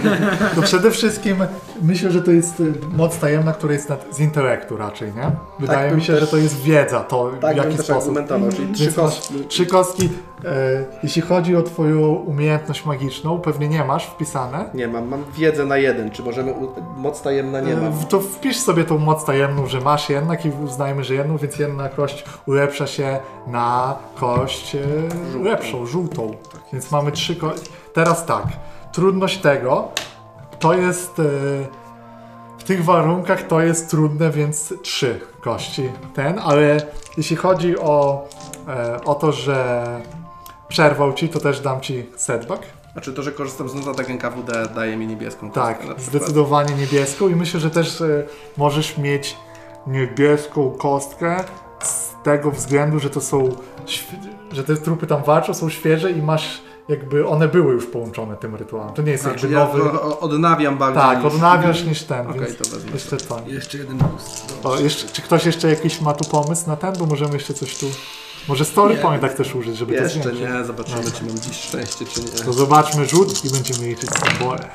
To 0.56 0.62
przede 0.62 0.92
wszystkim 0.92 1.38
myślę, 1.82 2.12
że 2.12 2.22
to 2.22 2.32
jest 2.32 2.60
y, 2.60 2.74
moc 2.98 3.18
tajemna, 3.18 3.54
która 3.54 3.74
jest 3.74 3.90
z 4.12 4.20
intelektu 4.20 4.78
raczej, 4.78 5.14
nie? 5.16 5.32
Wydaje 5.60 5.90
bym 5.90 6.00
mi 6.00 6.06
się, 6.06 6.18
że 6.20 6.28
to 6.28 6.38
jest 6.38 6.62
wiedza, 6.62 7.00
to 7.00 7.32
Tak 7.42 7.54
w 7.54 7.58
jaki 7.58 7.76
też 7.78 7.86
sposób. 7.86 8.02
argumentował, 8.02 8.52
czyli 8.52 8.74
trzy 8.74 8.94
kostki. 8.94 9.34
Trzy 9.48 9.66
kostki. 9.66 10.10
E, 10.45 10.86
jeśli 11.04 11.21
chodzi 11.21 11.56
o 11.56 11.63
twoją 11.63 11.99
umiejętność 12.13 12.86
magiczną, 12.86 13.39
pewnie 13.39 13.67
nie 13.67 13.84
masz 13.84 14.06
wpisane. 14.06 14.65
Nie 14.73 14.88
mam, 14.88 15.08
mam 15.08 15.23
wiedzę 15.38 15.65
na 15.65 15.77
jeden, 15.77 16.12
czy 16.12 16.23
możemy... 16.23 16.54
Moc 16.97 17.21
tajemna 17.21 17.60
nie 17.60 17.75
mam. 17.75 17.86
E, 17.86 18.06
To 18.10 18.19
wpisz 18.19 18.58
sobie 18.60 18.84
tą 18.84 18.97
moc 18.97 19.25
tajemną, 19.25 19.67
że 19.67 19.82
masz 19.82 20.10
jednak 20.10 20.45
i 20.45 20.49
uznajmy, 20.65 21.04
że 21.04 21.13
jedną, 21.15 21.38
więc 21.38 21.60
jedna 21.60 21.89
kość 21.89 22.25
ulepsza 22.45 22.88
się 22.88 23.19
na 23.47 23.95
kość 24.19 24.75
e, 24.75 24.80
lepszą, 25.43 25.86
żółtą. 25.86 26.32
Więc 26.73 26.91
mamy 26.91 27.12
trzy 27.12 27.36
kości. 27.36 27.69
Teraz 27.93 28.25
tak, 28.25 28.45
trudność 28.91 29.38
tego 29.38 29.88
to 30.60 30.73
jest 30.73 31.21
w 32.58 32.63
tych 32.63 32.86
warunkach 32.86 33.47
to 33.47 33.62
jest 33.62 33.89
trudne, 33.89 34.30
więc 34.30 34.73
trzy 34.82 35.19
kości 35.41 35.89
ten, 36.13 36.39
ale 36.39 36.77
jeśli 37.17 37.36
chodzi 37.36 37.80
o, 37.80 38.27
o 39.06 39.15
to, 39.15 39.32
że 39.32 39.86
przerwał 40.76 41.14
ci, 41.14 41.30
to 41.30 41.40
też 41.40 41.60
dam 41.60 41.82
ci 41.82 42.06
setback. 42.16 42.64
Znaczy 42.94 43.14
to, 43.14 43.24
że 43.24 43.32
korzystam 43.32 43.70
z 43.70 43.76
notatek 43.76 44.10
NKWD 44.10 44.68
daje 44.76 44.98
mi 44.98 45.08
niebieską 45.08 45.52
Tak, 45.52 45.80
zdecydowanie 45.98 46.74
niebieską 46.76 47.28
i 47.30 47.36
myślę, 47.36 47.60
że 47.60 47.70
też 47.70 48.02
e, 48.02 48.24
możesz 48.58 48.98
mieć 48.98 49.38
niebieską 49.88 50.72
kostkę 50.72 51.44
z 51.84 52.10
tego 52.24 52.52
względu, 52.52 53.00
że 53.00 53.10
to 53.10 53.22
są, 53.22 53.50
że 54.52 54.64
te 54.64 54.76
trupy 54.78 55.08
tam 55.08 55.24
walczą, 55.24 55.54
są 55.54 55.70
świeże 55.70 56.12
i 56.12 56.22
masz 56.22 56.62
jakby 56.90 57.28
one 57.28 57.48
były 57.48 57.74
już 57.74 57.86
połączone 57.86 58.36
tym 58.38 58.56
rytuałem. 58.56 58.94
To 58.94 59.02
nie 59.02 59.12
jest 59.12 59.24
Znaczy 59.24 59.50
jakby 59.50 59.54
ja 59.80 59.84
nowy. 59.90 60.02
odnawiam 60.20 60.78
bardziej 60.78 61.02
Tak, 61.02 61.24
niż... 61.24 61.34
odnawiasz 61.34 61.84
niż 61.84 62.04
ten, 62.04 62.28
Okej, 62.28 62.42
więc 62.42 62.58
to 62.58 62.64
wezmę. 62.76 62.92
jeszcze 62.92 63.18
to. 63.18 63.40
Jeszcze 63.48 63.78
jeden 63.78 63.98
boost. 63.98 64.60
O, 64.64 64.80
jeszcze, 64.80 65.08
czy 65.08 65.22
ktoś 65.22 65.46
jeszcze 65.46 65.70
jakiś 65.70 66.02
ma 66.02 66.14
tu 66.14 66.30
pomysł 66.30 66.68
na 66.68 66.76
ten, 66.76 66.94
bo 67.00 67.06
możemy 67.06 67.34
jeszcze 67.34 67.54
coś 67.54 67.78
tu... 67.78 67.86
Może 68.47 68.65
story 68.65 68.95
Nie. 68.95 69.01
point 69.01 69.21
tak 69.21 69.34
też 69.34 69.56
użyć, 69.56 69.77
żeby 69.77 69.95
to 69.97 70.04
Jeszcze 70.04 70.19
zwiększyć. 70.19 70.41
nie, 70.49 70.63
zobaczymy 70.65 71.12
czy 71.12 71.25
mam 71.25 71.39
dziś 71.39 71.58
szczęście 71.58 72.06
czy 72.06 72.21
nie. 72.21 72.27
To 72.45 72.54
zobaczmy 72.54 73.06
rzut 73.06 73.45
i 73.45 73.49
będziemy 73.49 73.88
liczyć 73.88 74.10
symbole. 74.10 74.67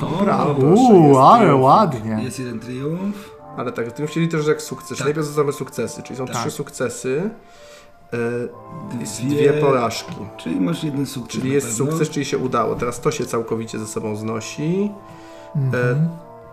Dobra, 0.00 0.44
uuu, 0.44 1.18
ale 1.18 1.54
ładnie. 1.54 2.18
Jest 2.24 2.38
jeden 2.38 2.60
triumf. 2.60 3.30
Ale 3.56 3.72
tak, 3.72 3.92
ty 3.92 4.06
chcieli 4.06 4.28
też 4.28 4.46
jak 4.46 4.62
sukces. 4.62 4.98
Tak. 4.98 5.06
Najpierw 5.06 5.26
same 5.26 5.52
sukcesy, 5.52 6.02
czyli 6.02 6.16
są 6.18 6.26
Tak. 6.26 6.36
trzy 6.36 6.50
sukcesy. 6.50 7.30
E, 8.12 8.16
Dwie- 8.96 9.28
dwie 9.28 9.52
porażki. 9.52 10.14
Czyli 10.36 10.60
masz 10.60 10.84
jeden 10.84 11.06
sukces. 11.06 11.32
Czyli 11.40 11.52
jest 11.52 11.66
pewno. 11.78 11.86
sukces, 11.92 12.10
czyli 12.10 12.26
się 12.26 12.38
udało. 12.38 12.74
Teraz 12.74 13.00
to 13.00 13.10
się 13.10 13.26
całkowicie 13.26 13.78
ze 13.78 13.86
sobą 13.86 14.16
znosi. 14.16 14.90
Mhm. 15.56 15.94
E, 15.96 16.08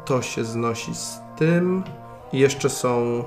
to 0.05 0.21
się 0.21 0.43
znosi 0.45 0.95
z 0.95 1.19
tym. 1.37 1.83
I 2.33 2.39
jeszcze 2.39 2.69
są. 2.69 3.23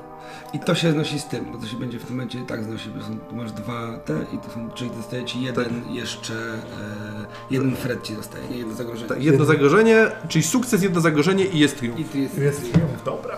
I 0.53 0.59
to 0.59 0.75
się 0.75 0.93
znosi 0.93 1.21
z 1.21 1.25
tym, 1.25 1.45
bo 1.53 1.59
to 1.59 1.67
się 1.67 1.77
będzie 1.77 1.99
w 1.99 2.05
tym 2.05 2.17
momencie 2.17 2.39
tak 2.47 2.65
znosi, 2.65 2.91
bo 2.91 3.05
są, 3.05 3.19
tu 3.19 3.35
masz 3.35 3.53
dwa 3.53 3.99
te 3.99 4.13
i 4.33 4.39
to 4.39 4.51
są, 4.51 4.71
czyli 4.71 4.91
dostaje 4.91 5.25
ci 5.25 5.43
jeden 5.43 5.95
jeszcze, 5.95 6.35
e, 6.35 7.27
jeden 7.51 7.77
Fred 7.77 8.03
ci 8.03 8.15
dostaje, 8.15 8.49
nie 8.49 8.57
jedno 8.57 8.75
zagrożenie. 8.75 9.09
Tak, 9.09 9.23
jedno 9.23 9.45
zagrożenie, 9.45 10.11
czyli 10.29 10.45
sukces, 10.45 10.83
jedno 10.83 11.01
zagrożenie 11.01 11.45
i 11.45 11.59
jest 11.59 11.79
triumf. 11.79 12.15
I 12.15 12.23
jest, 12.23 12.39
Jest 12.39 12.73
triumf, 12.73 13.05
dobra. 13.05 13.37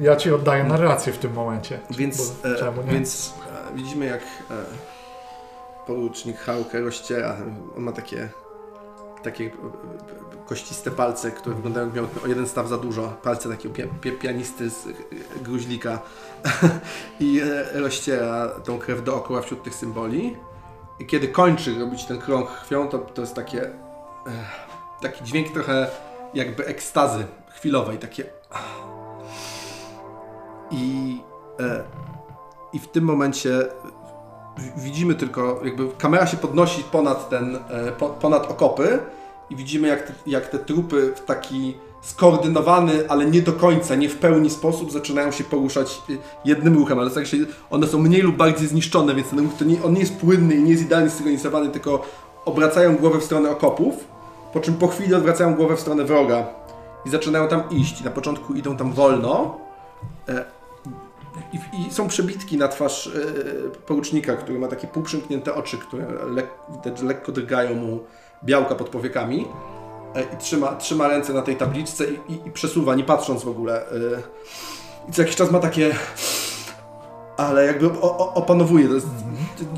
Ja 0.00 0.16
ci 0.16 0.32
oddaję 0.32 0.64
narrację 0.64 1.12
w 1.12 1.18
tym 1.18 1.32
momencie. 1.32 1.80
Więc, 1.90 2.30
Bo 2.42 2.48
e, 2.48 2.58
czemu 2.58 2.82
nie? 2.82 2.92
więc 2.92 3.34
e, 3.72 3.76
widzimy 3.76 4.06
jak 4.06 4.20
e, 4.20 4.54
porucznik 5.86 6.38
Hałkę 6.38 6.80
rozciera. 6.80 7.36
On 7.76 7.82
ma 7.82 7.92
takie, 7.92 8.28
takie 9.22 9.50
kościste 10.52 10.90
palce, 10.90 11.30
które 11.30 11.56
wyglądają 11.56 11.86
jakby 11.86 12.00
miał 12.00 12.24
o 12.24 12.26
jeden 12.26 12.46
staw 12.46 12.68
za 12.68 12.78
dużo. 12.78 13.08
Palce 13.22 13.48
takiego 13.48 13.74
pia, 13.74 13.86
pia, 14.00 14.12
pianisty 14.20 14.70
z 14.70 14.86
e, 14.86 14.90
gruźlika. 15.42 15.98
I 17.20 17.40
e, 17.40 17.80
rozciera 17.80 18.48
tą 18.48 18.78
krew 18.78 19.04
dookoła 19.04 19.42
wśród 19.42 19.62
tych 19.62 19.74
symboli. 19.74 20.36
I 21.00 21.06
kiedy 21.06 21.28
kończy 21.28 21.78
robić 21.78 22.04
ten 22.04 22.18
krąg 22.18 22.50
krwią, 22.60 22.88
to, 22.88 22.98
to 22.98 23.20
jest 23.20 23.34
takie 23.34 23.62
e, 23.66 23.72
taki 25.02 25.24
dźwięk 25.24 25.52
trochę 25.52 25.86
jakby 26.34 26.66
ekstazy 26.66 27.26
chwilowej, 27.54 27.98
takie 27.98 28.24
i, 30.70 31.20
e, 31.60 31.84
I 32.72 32.78
w 32.78 32.88
tym 32.88 33.04
momencie 33.04 33.50
widzimy 34.76 35.14
tylko, 35.14 35.60
jakby 35.64 35.88
kamera 35.98 36.26
się 36.26 36.36
podnosi 36.36 36.84
ponad 36.84 37.28
ten, 37.28 37.56
e, 37.56 37.92
po, 37.92 38.08
ponad 38.08 38.50
okopy 38.50 38.98
i 39.52 39.56
widzimy 39.56 39.88
jak 39.88 40.02
te, 40.02 40.12
jak 40.26 40.46
te 40.46 40.58
trupy 40.58 41.12
w 41.16 41.20
taki 41.20 41.74
skoordynowany, 42.00 43.08
ale 43.08 43.24
nie 43.24 43.42
do 43.42 43.52
końca, 43.52 43.94
nie 43.94 44.08
w 44.08 44.16
pełni 44.16 44.50
sposób 44.50 44.92
zaczynają 44.92 45.30
się 45.30 45.44
poruszać 45.44 46.02
y, 46.10 46.18
jednym 46.44 46.74
ruchem, 46.74 46.98
ale 46.98 47.10
tak 47.10 47.26
się, 47.26 47.36
one 47.70 47.86
są 47.86 47.98
mniej 47.98 48.22
lub 48.22 48.36
bardziej 48.36 48.68
zniszczone, 48.68 49.14
więc 49.14 49.28
ten 49.28 49.38
ruch 49.38 49.52
to 49.58 49.64
nie, 49.64 49.82
on 49.82 49.92
nie 49.92 50.00
jest 50.00 50.16
płynny 50.16 50.54
i 50.54 50.62
nie 50.62 50.70
jest 50.70 50.82
idealnie 50.82 51.10
synchronizowany, 51.10 51.68
tylko 51.68 52.06
obracają 52.44 52.96
głowę 52.96 53.18
w 53.18 53.24
stronę 53.24 53.50
okopów, 53.50 53.94
po 54.52 54.60
czym 54.60 54.74
po 54.74 54.88
chwili 54.88 55.14
odwracają 55.14 55.54
głowę 55.54 55.76
w 55.76 55.80
stronę 55.80 56.04
wroga 56.04 56.46
i 57.06 57.10
zaczynają 57.10 57.48
tam 57.48 57.62
iść. 57.70 58.04
Na 58.04 58.10
początku 58.10 58.54
idą 58.54 58.76
tam 58.76 58.92
wolno, 58.92 59.58
e, 60.28 60.44
i, 61.52 61.86
I 61.86 61.92
są 61.92 62.08
przebitki 62.08 62.58
na 62.58 62.68
twarz 62.68 63.06
e, 63.06 63.10
porucznika, 63.86 64.36
który 64.36 64.58
ma 64.58 64.68
takie 64.68 64.86
półprzymknięte 64.86 65.54
oczy, 65.54 65.78
które 65.78 66.06
lek, 66.26 66.48
widać, 66.70 67.02
lekko 67.02 67.32
drgają 67.32 67.74
mu 67.74 68.00
białka 68.44 68.74
pod 68.74 68.88
powiekami. 68.88 69.46
E, 70.14 70.22
I 70.22 70.36
trzyma, 70.38 70.76
trzyma 70.76 71.08
ręce 71.08 71.32
na 71.32 71.42
tej 71.42 71.56
tabliczce 71.56 72.04
i, 72.04 72.32
i, 72.32 72.48
i 72.48 72.50
przesuwa, 72.50 72.94
nie 72.94 73.04
patrząc 73.04 73.44
w 73.44 73.48
ogóle. 73.48 73.90
E, 73.90 74.22
I 75.08 75.12
co 75.12 75.22
jakiś 75.22 75.36
czas 75.36 75.50
ma 75.50 75.58
takie. 75.58 75.94
Ale 77.36 77.66
jakby 77.66 78.00
opanowuje. 78.34 78.88
To 78.88 78.94
jest 78.94 79.06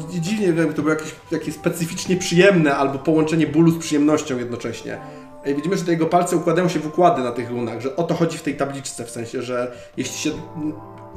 dziwnie, 0.09 0.53
wiem, 0.53 0.75
to 0.75 0.83
było 0.83 0.95
jakieś, 0.95 1.15
jakieś 1.31 1.55
specyficznie 1.55 2.17
przyjemne 2.17 2.77
albo 2.77 2.99
połączenie 2.99 3.47
bólu 3.47 3.71
z 3.71 3.79
przyjemnością 3.79 4.39
jednocześnie. 4.39 4.99
I 5.47 5.55
widzimy, 5.55 5.77
że 5.77 5.85
te 5.85 5.91
jego 5.91 6.07
palce 6.07 6.37
układają 6.37 6.69
się 6.69 6.81
w 6.81 6.87
układy 6.87 7.23
na 7.23 7.31
tych 7.31 7.51
runach, 7.51 7.81
że 7.81 7.97
o 7.97 8.03
to 8.03 8.15
chodzi 8.15 8.39
w 8.39 8.43
tej 8.43 8.57
tabliczce, 8.57 9.05
w 9.05 9.11
sensie, 9.11 9.43
że 9.43 9.73
jeśli 9.97 10.19
się 10.19 10.31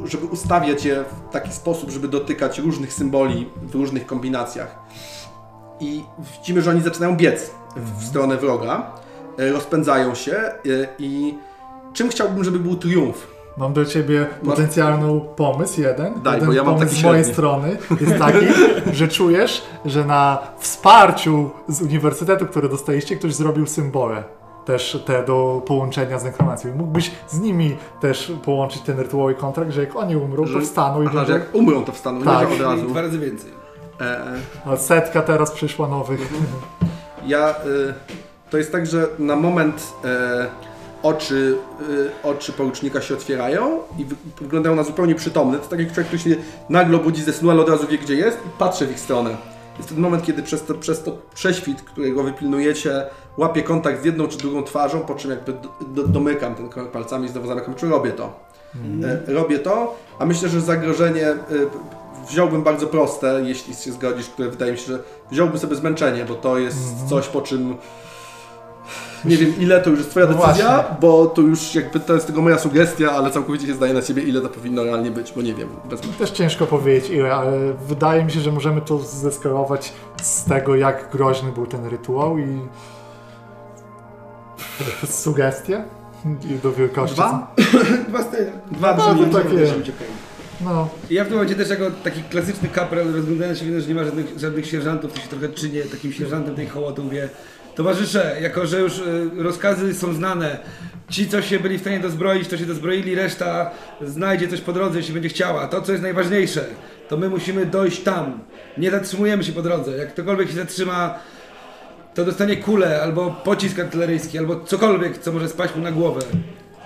żeby 0.05 0.25
ustawiać 0.25 0.85
je 0.85 1.03
w 1.03 1.33
taki 1.33 1.51
sposób, 1.53 1.89
żeby 1.89 2.07
dotykać 2.07 2.59
różnych 2.59 2.93
symboli 2.93 3.49
w 3.61 3.75
różnych 3.75 4.05
kombinacjach. 4.05 4.79
I 5.79 6.03
widzimy, 6.37 6.61
że 6.61 6.71
oni 6.71 6.81
zaczynają 6.81 7.15
biec 7.15 7.51
w, 7.75 7.99
w 8.01 8.05
stronę 8.07 8.37
wroga, 8.37 8.91
e, 9.39 9.51
rozpędzają 9.51 10.15
się 10.15 10.35
e, 10.35 10.55
i 10.99 11.37
czym 11.93 12.09
chciałbym, 12.09 12.43
żeby 12.43 12.59
był 12.59 12.75
triumf? 12.75 13.27
Mam 13.57 13.73
do 13.73 13.85
ciebie 13.85 14.27
potencjalny 14.45 15.21
pomysł 15.35 15.81
jeden. 15.81 16.13
Daj, 16.23 16.33
jeden 16.33 16.47
bo 16.47 16.53
ja 16.53 16.63
mam 16.63 16.73
pomysł 16.75 16.89
taki 16.89 17.01
z 17.01 17.03
mojej 17.03 17.23
średni. 17.23 17.33
strony 17.33 17.77
jest 18.01 18.17
taki, 18.17 18.45
że 18.93 19.07
czujesz, 19.07 19.63
że 19.85 20.05
na 20.05 20.37
wsparciu 20.59 21.49
z 21.67 21.81
uniwersytetu, 21.81 22.45
które 22.45 22.69
dostaliście, 22.69 23.15
ktoś 23.15 23.33
zrobił 23.35 23.67
symbole. 23.67 24.23
Też 24.65 25.03
te 25.05 25.25
do 25.25 25.61
połączenia 25.65 26.19
z 26.19 26.23
nekromacją. 26.23 26.75
Mógłbyś 26.75 27.11
z 27.27 27.39
nimi 27.39 27.75
też 28.01 28.31
połączyć 28.45 28.81
ten 28.81 28.99
rytuał 28.99 29.29
i 29.29 29.35
kontrakt, 29.35 29.71
że 29.71 29.81
jak 29.81 29.95
oni 29.95 30.15
umrą, 30.15 30.45
to 30.45 30.59
wstaną 30.59 31.01
i 31.01 31.05
Aha, 31.07 31.19
że 31.19 31.25
będą... 31.25 31.33
jak 31.45 31.55
umrą, 31.55 31.83
to 31.83 31.91
wstaną, 31.91 32.21
Tak. 32.23 32.49
nie 32.49 32.55
że 32.57 32.67
od 32.67 32.71
razu. 32.71 32.87
Dwa 32.89 33.01
razy 33.01 33.19
więcej. 33.19 33.51
A 34.65 34.77
setka 34.77 35.21
teraz 35.21 35.51
przyszła 35.51 35.87
nowych. 35.87 36.19
ja, 37.25 37.49
e, 37.49 37.55
to 38.49 38.57
jest 38.57 38.71
tak, 38.71 38.85
że 38.85 39.07
na 39.19 39.35
moment 39.35 39.93
e, 40.05 40.47
oczy, 41.03 41.55
y, 41.89 42.09
oczy 42.23 42.53
porucznika 42.53 43.01
się 43.01 43.13
otwierają 43.13 43.79
i 43.97 44.05
wy- 44.05 44.15
wyglądają 44.41 44.75
na 44.75 44.83
zupełnie 44.83 45.15
przytomne. 45.15 45.57
To 45.59 45.67
tak 45.67 45.79
jak 45.79 45.87
człowiek, 45.87 46.07
który 46.07 46.19
się 46.19 46.35
nagle 46.69 46.97
budzi 46.97 47.23
ze 47.23 47.33
snu, 47.33 47.49
ale 47.51 47.61
od 47.61 47.69
razu 47.69 47.87
wie 47.87 47.97
gdzie 47.97 48.15
jest 48.15 48.37
i 48.37 48.49
patrzy 48.59 48.87
w 48.87 48.91
ich 48.91 48.99
stronę. 48.99 49.37
Jest 49.77 49.89
ten 49.89 49.99
moment, 49.99 50.23
kiedy 50.23 50.43
przez 50.43 50.63
to, 50.65 50.73
przez 50.73 51.03
to 51.03 51.17
prześwit, 51.35 51.81
którego 51.81 52.23
wy 52.23 52.33
pilnujecie, 52.33 53.03
łapie 53.37 53.63
kontakt 53.63 54.01
z 54.01 54.05
jedną 54.05 54.27
czy 54.27 54.37
drugą 54.37 54.63
twarzą, 54.63 54.99
po 54.99 55.15
czym 55.15 55.31
jakby 55.31 55.53
do, 55.53 55.69
do, 55.87 56.07
domykam 56.07 56.55
ten 56.55 56.69
krok 56.69 56.91
palcami 56.91 57.25
i 57.25 57.29
znowu 57.29 57.47
zamykam, 57.47 57.75
czy 57.75 57.89
robię 57.89 58.11
to. 58.11 58.39
E, 59.27 59.33
robię 59.33 59.59
to, 59.59 59.95
a 60.19 60.25
myślę, 60.25 60.49
że 60.49 60.61
zagrożenie 60.61 61.27
e, 61.27 61.37
wziąłbym 62.29 62.63
bardzo 62.63 62.87
proste, 62.87 63.41
jeśli 63.45 63.75
się 63.75 63.91
zgodzisz, 63.91 64.29
które 64.29 64.49
wydaje 64.49 64.71
mi 64.71 64.77
się, 64.77 64.85
że 64.85 64.99
wziąłbym 65.31 65.59
sobie 65.59 65.75
zmęczenie, 65.75 66.25
bo 66.25 66.35
to 66.35 66.57
jest 66.57 66.77
coś, 67.09 67.27
po 67.27 67.41
czym 67.41 67.75
nie 69.25 69.37
wiem 69.37 69.53
ile 69.59 69.81
to 69.81 69.89
już 69.89 69.99
jest 69.99 70.11
twoja 70.11 70.25
No 70.25 70.33
decyzja, 70.33 70.65
właśnie. 70.75 70.95
bo 71.01 71.25
to 71.25 71.41
już 71.41 71.75
jakby 71.75 71.99
to 71.99 72.13
jest 72.13 72.25
tylko 72.25 72.41
moja 72.41 72.57
sugestia, 72.59 73.11
ale 73.11 73.31
całkowicie 73.31 73.67
się 73.67 73.73
zdaje 73.73 73.93
na 73.93 74.01
ciebie 74.01 74.23
ile 74.23 74.41
to 74.41 74.49
powinno 74.49 74.83
realnie 74.83 75.11
być, 75.11 75.31
bo 75.35 75.41
nie 75.41 75.53
wiem, 75.53 75.69
bez 75.89 76.01
Też 76.19 76.31
ciężko 76.31 76.65
powiedzieć 76.67 77.09
ile, 77.11 77.35
ale 77.35 77.73
wydaje 77.73 78.25
mi 78.25 78.31
się, 78.31 78.39
że 78.39 78.51
możemy 78.51 78.81
to 78.81 78.97
zeskalować 78.99 79.93
z 80.21 80.43
tego, 80.43 80.75
jak 80.75 81.09
groźny 81.11 81.51
był 81.51 81.65
ten 81.67 81.85
rytuał 81.85 82.37
i 82.37 82.59
sugestie 85.09 85.83
i 86.51 86.55
do 86.63 86.71
wielkości. 86.71 87.15
Dwa? 87.15 87.55
Dwa 88.07 88.23
styl. 88.23 88.45
Dwa 88.71 88.95
No, 88.97 89.13
brzmi. 89.15 89.25
to 89.31 89.37
takie. 89.37 89.73
No, 90.61 90.89
Ja 91.09 91.23
w 91.23 91.27
tym 91.27 91.35
momencie 91.35 91.55
też 91.55 91.69
jako 91.69 91.91
taki 92.03 92.23
klasyczny 92.23 92.69
kapral 92.69 93.13
rozglądany 93.13 93.55
się 93.55 93.65
widzę, 93.65 93.81
że 93.81 93.87
nie 93.87 93.95
ma 93.95 94.03
żadnych, 94.03 94.39
żadnych 94.39 94.67
sierżantów, 94.67 95.13
to 95.13 95.19
się 95.19 95.27
trochę 95.27 95.49
czynię 95.49 95.81
takim 95.81 96.13
sierżantem 96.13 96.55
tej 96.55 96.67
hołoty, 96.67 97.01
mówię 97.01 97.29
Towarzysze, 97.77 98.37
jako 98.41 98.65
że 98.65 98.79
już 98.79 98.99
y, 98.99 99.29
rozkazy 99.37 99.93
są 99.93 100.13
znane, 100.13 100.59
ci 101.09 101.29
co 101.29 101.41
się 101.41 101.59
byli 101.59 101.77
w 101.77 101.81
stanie 101.81 101.99
dozbroić, 101.99 102.47
to 102.47 102.57
się 102.57 102.65
dozbroili, 102.65 103.15
reszta 103.15 103.71
znajdzie 104.01 104.47
coś 104.47 104.61
po 104.61 104.73
drodze, 104.73 104.97
jeśli 104.97 105.13
będzie 105.13 105.29
chciała. 105.29 105.67
To 105.67 105.81
co 105.81 105.91
jest 105.91 106.03
najważniejsze, 106.03 106.65
to 107.09 107.17
my 107.17 107.29
musimy 107.29 107.65
dojść 107.65 108.03
tam. 108.03 108.39
Nie 108.77 108.91
zatrzymujemy 108.91 109.43
się 109.43 109.51
po 109.51 109.61
drodze. 109.61 109.97
Jak 109.97 110.09
ktokolwiek 110.13 110.49
się 110.49 110.55
zatrzyma, 110.55 111.19
to 112.13 112.25
dostanie 112.25 112.57
kulę, 112.57 113.01
albo 113.01 113.41
pocisk 113.43 113.79
artyleryjski, 113.79 114.37
albo 114.37 114.59
cokolwiek, 114.59 115.17
co 115.17 115.31
może 115.31 115.49
spaść 115.49 115.75
mu 115.75 115.81
na 115.81 115.91
głowę. 115.91 116.21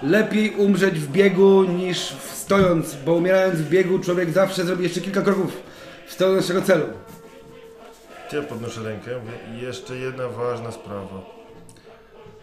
Lepiej 0.04 0.56
umrzeć 0.56 1.00
w 1.00 1.12
biegu 1.12 1.64
niż 1.64 1.98
stojąc, 2.34 2.96
bo 2.96 3.14
umierając 3.14 3.56
w 3.60 3.70
biegu 3.70 4.00
człowiek 4.00 4.30
zawsze 4.32 4.66
zrobi 4.66 4.84
jeszcze 4.84 5.02
kilka 5.02 5.22
kroków 5.22 5.58
w 6.08 6.14
stronę 6.14 6.36
naszego 6.36 6.62
celu. 6.62 6.86
Ja 8.34 8.42
podnoszę 8.42 8.82
rękę 8.84 9.12
mówię, 9.20 9.32
i 9.60 9.66
jeszcze 9.66 9.96
jedna 9.96 10.28
ważna 10.28 10.72
sprawa. 10.72 11.22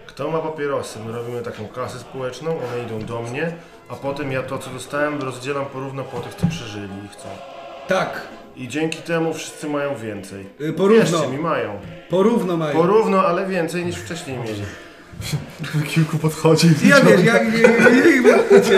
Kto 0.06 0.30
ma 0.30 0.38
papierosy? 0.38 0.98
My 1.06 1.12
robimy 1.12 1.42
taką 1.42 1.68
kasę 1.68 1.98
społeczną, 1.98 2.50
one 2.50 2.82
idą 2.86 3.06
do 3.06 3.22
mnie, 3.22 3.52
a 3.88 3.94
potem 3.94 4.32
ja 4.32 4.42
to 4.42 4.58
co 4.58 4.70
dostałem 4.70 5.22
rozdzielam 5.22 5.66
porówno 5.66 6.04
po 6.04 6.20
tych 6.20 6.34
co 6.34 6.46
przeżyli 6.46 7.04
i 7.04 7.08
chcą. 7.08 7.28
Tak, 7.88 8.20
I 8.56 8.68
dzięki 8.68 8.98
temu 9.02 9.34
wszyscy 9.34 9.68
mają 9.68 9.96
więcej. 9.96 10.46
y, 10.60 10.72
porówno, 10.72 11.04
Wierzcie 11.18 11.28
mi, 11.28 11.38
mają. 11.38 11.80
porówno 12.10 12.56
mają. 12.56 12.72
Porówno, 12.74 13.26
ale 13.26 13.46
więcej 13.46 13.86
niż 13.86 13.96
wcześniej 13.96 14.38
mieli. 14.38 14.62
Kilku 15.88 16.18
podchodzi 16.18 16.68
i 16.84 16.88
Ja 16.88 17.00
wiesz, 17.00 17.24
jak 17.24 17.52
nie, 17.52 17.58
nie, 17.60 17.68
nie, 17.68 18.02
nie, 18.02 18.22
wiesz, 18.22 18.70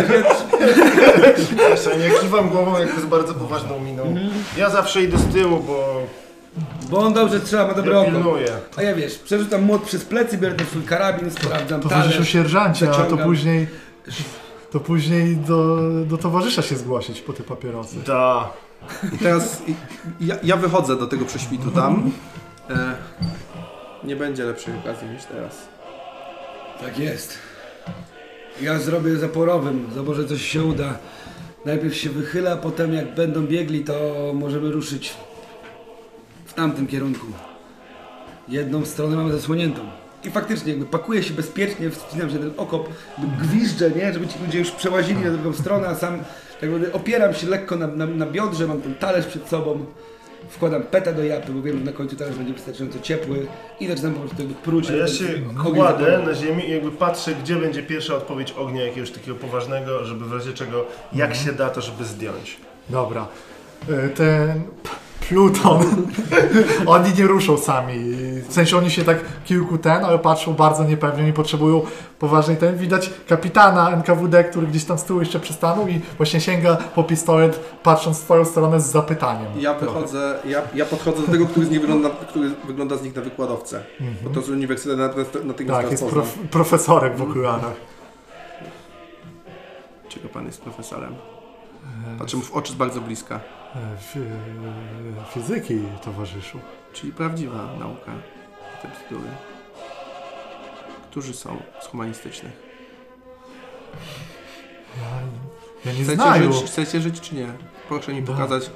ja, 1.59 1.68
Jeszcze 1.70 1.98
nie 1.98 2.11
kiwam 2.20 2.48
głową 2.48 2.79
jak 2.79 2.94
jest 2.94 3.07
bardzo 3.07 3.35
poważną 3.35 3.81
miną. 3.81 4.16
Ja 4.57 4.70
zawsze 4.70 5.03
idę 5.03 5.18
z 5.18 5.33
tyłu, 5.33 5.61
bo 5.61 6.07
bo 6.90 6.98
on 6.98 7.12
dobrze 7.12 7.40
trzyma, 7.40 7.66
ma 7.66 7.74
dobre 7.74 7.92
ja 7.92 8.00
oko. 8.00 8.35
A 8.76 8.83
ja 8.83 8.94
wiesz, 8.94 9.18
przerzucam 9.18 9.62
młot 9.62 9.83
przez 9.83 10.05
plecy, 10.05 10.38
biorę 10.38 10.55
ten 10.55 10.66
swój 10.66 10.83
karabin, 10.83 11.31
sprawdzam 11.31 11.81
Towarzyszu 11.81 12.12
talerz. 12.12 12.29
sierżancie, 12.29 12.90
a 12.90 13.05
to 13.05 13.16
później 13.16 13.68
to 14.70 14.81
później 14.81 15.37
do, 15.37 15.79
do 16.07 16.18
towarzysza 16.18 16.62
się 16.62 16.76
zgłosić 16.76 17.20
po 17.20 17.33
te 17.33 17.42
papierosy. 17.42 17.96
Da. 18.07 18.50
I 19.14 19.18
teraz 19.18 19.62
ja, 20.20 20.37
ja 20.42 20.57
wychodzę 20.57 20.96
do 20.96 21.07
tego 21.07 21.24
prześwitu 21.24 21.70
tam. 21.70 22.11
E, 22.70 22.94
nie 24.05 24.16
będzie 24.16 24.44
lepszej 24.44 24.74
okazji 24.79 25.09
niż 25.09 25.24
teraz. 25.24 25.68
Tak 26.81 26.99
jest. 26.99 27.38
Ja 28.62 28.79
zrobię 28.79 29.16
zaporowym, 29.16 29.87
zobaczę 29.95 30.25
coś 30.25 30.43
się 30.43 30.64
uda. 30.64 30.99
Najpierw 31.64 31.97
się 31.97 32.11
wychyla, 32.11 32.57
potem 32.57 32.95
jak 32.95 33.14
będą 33.14 33.47
biegli, 33.47 33.85
to 33.85 33.95
możemy 34.35 34.71
ruszyć 34.71 35.14
w 36.47 36.55
tamtym 36.55 36.87
kierunku. 36.87 37.27
Jedną 38.49 38.85
stronę 38.85 39.16
mamy 39.16 39.33
zasłoniętą. 39.33 39.81
I 40.25 40.31
faktycznie 40.31 40.73
jakby 40.73 40.87
pakuję 40.87 41.23
się 41.23 41.35
bezpiecznie, 41.35 41.90
wcinam 41.90 42.31
się 42.31 42.38
ten 42.38 42.53
okop, 42.57 42.88
jakby 43.19 43.47
gwiżdżę, 43.47 43.90
nie? 43.90 44.12
żeby 44.12 44.27
ci 44.27 44.38
ludzie 44.47 44.59
już 44.59 44.71
przełazili 44.71 45.21
na 45.25 45.31
drugą 45.31 45.53
stronę, 45.53 45.88
a 45.88 45.95
sam 45.95 46.19
tak 46.61 46.71
naprawdę 46.71 46.93
opieram 46.93 47.35
się 47.35 47.47
lekko 47.47 47.77
na, 47.77 47.87
na, 47.87 48.07
na 48.07 48.27
biodrze, 48.27 48.66
mam 48.66 48.81
ten 48.83 48.95
talerz 48.95 49.27
przed 49.27 49.49
sobą, 49.49 49.87
wkładam 50.48 50.83
peta 50.83 51.12
do 51.12 51.24
japy, 51.24 51.53
bo 51.53 51.62
wiem, 51.62 51.79
że 51.79 51.85
na 51.85 51.92
końcu 51.92 52.16
talerz 52.16 52.37
będzie 52.37 52.53
wystarczająco 52.53 53.00
ciepły 53.00 53.46
i 53.81 53.88
zaczynam 53.88 54.14
po 54.14 54.20
prostu 54.20 54.42
jakby 54.42 54.55
pruć. 54.55 54.90
A 54.90 54.92
ja 54.96 55.09
się 55.09 55.24
kładę 55.74 56.22
na 56.26 56.35
ziemi 56.35 56.68
i 56.68 56.70
jakby 56.70 56.90
patrzę, 56.90 57.35
gdzie 57.35 57.57
będzie 57.57 57.83
pierwsza 57.83 58.14
odpowiedź 58.14 58.53
ognia 58.53 58.85
jakiegoś 58.85 59.11
takiego 59.11 59.35
poważnego, 59.37 60.05
żeby 60.05 60.24
w 60.24 60.33
razie 60.33 60.53
czego, 60.53 60.85
jak 61.12 61.35
się 61.35 61.53
da, 61.53 61.70
to 61.70 61.81
żeby 61.81 62.05
zdjąć. 62.05 62.57
Dobra. 62.88 63.29
Y, 63.90 64.09
Ten 64.09 64.62
Pluton, 65.28 66.06
oni 66.87 67.14
nie 67.18 67.26
ruszą 67.26 67.59
sami. 67.59 67.94
W 68.48 68.52
sensie 68.52 68.76
oni 68.76 68.90
się 68.90 69.04
tak 69.04 69.18
kilku 69.44 69.78
ten, 69.78 70.04
ale 70.04 70.18
patrzą 70.18 70.54
bardzo 70.54 70.85
niepewnie 70.85 71.28
i 71.28 71.33
potrzebują 71.33 71.83
poważnej 72.18 72.56
ten. 72.56 72.76
Widać 72.76 73.11
kapitana 73.28 73.90
NKWD, 73.90 74.44
który 74.44 74.66
gdzieś 74.66 74.85
tam 74.85 74.98
z 74.98 75.04
tyłu 75.04 75.20
jeszcze 75.20 75.40
przystanął 75.40 75.88
i 75.88 76.00
właśnie 76.16 76.40
sięga 76.40 76.76
po 76.76 77.04
pistolet, 77.04 77.61
patrząc 77.83 78.18
w 78.20 78.24
twoją 78.24 78.44
stronę 78.44 78.80
z 78.80 78.87
zapytaniem. 78.87 79.46
Ja 79.59 79.74
Trochę. 79.74 79.94
wychodzę, 79.94 80.38
ja, 80.44 80.62
ja 80.74 80.85
podchodzę 80.85 81.22
do 81.22 81.33
tego, 81.33 81.46
który 81.46 81.66
z 81.66 81.70
nich 81.70 81.80
wygląda, 81.80 82.11
który 82.28 82.50
wygląda 82.66 82.96
z 82.96 83.02
nich 83.02 83.16
na 83.16 83.22
wykładowcę. 83.22 83.83
Bo 84.24 84.30
to 84.30 84.42
z 84.42 84.50
uniwersytetu 84.50 84.96
natychmiast 84.96 85.44
natychmiast 85.44 85.83
Tak, 85.83 85.90
jest 85.90 86.04
prof, 86.04 86.38
profesorek 86.50 87.16
w 87.16 87.22
okularach. 87.22 87.74
Czego 90.09 90.28
pan 90.28 90.46
jest 90.46 90.62
profesorem? 90.62 91.14
Patrzę 92.18 92.37
mu 92.37 92.42
w 92.42 92.52
oczy 92.52 92.72
z 92.72 92.76
bardzo 92.76 93.00
bliska. 93.00 93.40
E, 93.76 93.96
Fi, 94.00 94.18
fizyki, 95.35 95.78
towarzyszu. 96.04 96.59
Czyli 96.92 97.12
prawdziwa 97.12 97.74
nauka. 97.78 98.12
Te 98.83 98.88
bzdury. 98.88 99.30
Którzy 101.11 101.35
są 101.35 101.62
z 101.80 101.87
humanistycznych? 101.87 102.52
Ja, 104.96 105.20
ja 105.90 105.98
nie 105.98 106.04
Chcecie 106.04 106.16
znają. 106.22 106.52
żyć, 106.52 106.64
chcecie 106.64 107.00
żyć 107.00 107.20
czy 107.20 107.35
nie? 107.35 107.48
Proszę 107.88 108.14
mi 108.14 108.22
pokazać, 108.22 108.70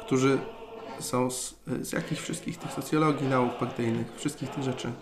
którzy 0.00 0.38
są 1.00 1.30
z, 1.30 1.54
z 1.82 1.92
jakich 1.92 2.22
wszystkich 2.22 2.58
tych 2.58 2.72
socjologii, 2.72 3.26
nauk 3.28 3.58
partyjnych, 3.58 4.06
wszystkich 4.16 4.50
tych 4.50 4.64
rzeczy. 4.64 4.92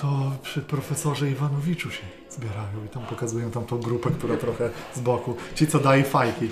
To 0.00 0.32
przy 0.42 0.62
profesorze 0.62 1.30
Iwanowiczu 1.30 1.90
się 1.90 2.02
zbierają 2.36 2.84
i 2.86 2.88
tam 2.88 3.02
pokazują 3.02 3.50
tam 3.50 3.64
tą 3.64 3.78
grupę, 3.80 4.10
która 4.10 4.36
trochę 4.36 4.70
z 4.94 5.00
boku. 5.00 5.36
Ci, 5.54 5.66
co 5.66 5.78
daje 5.78 6.04
fajki. 6.04 6.48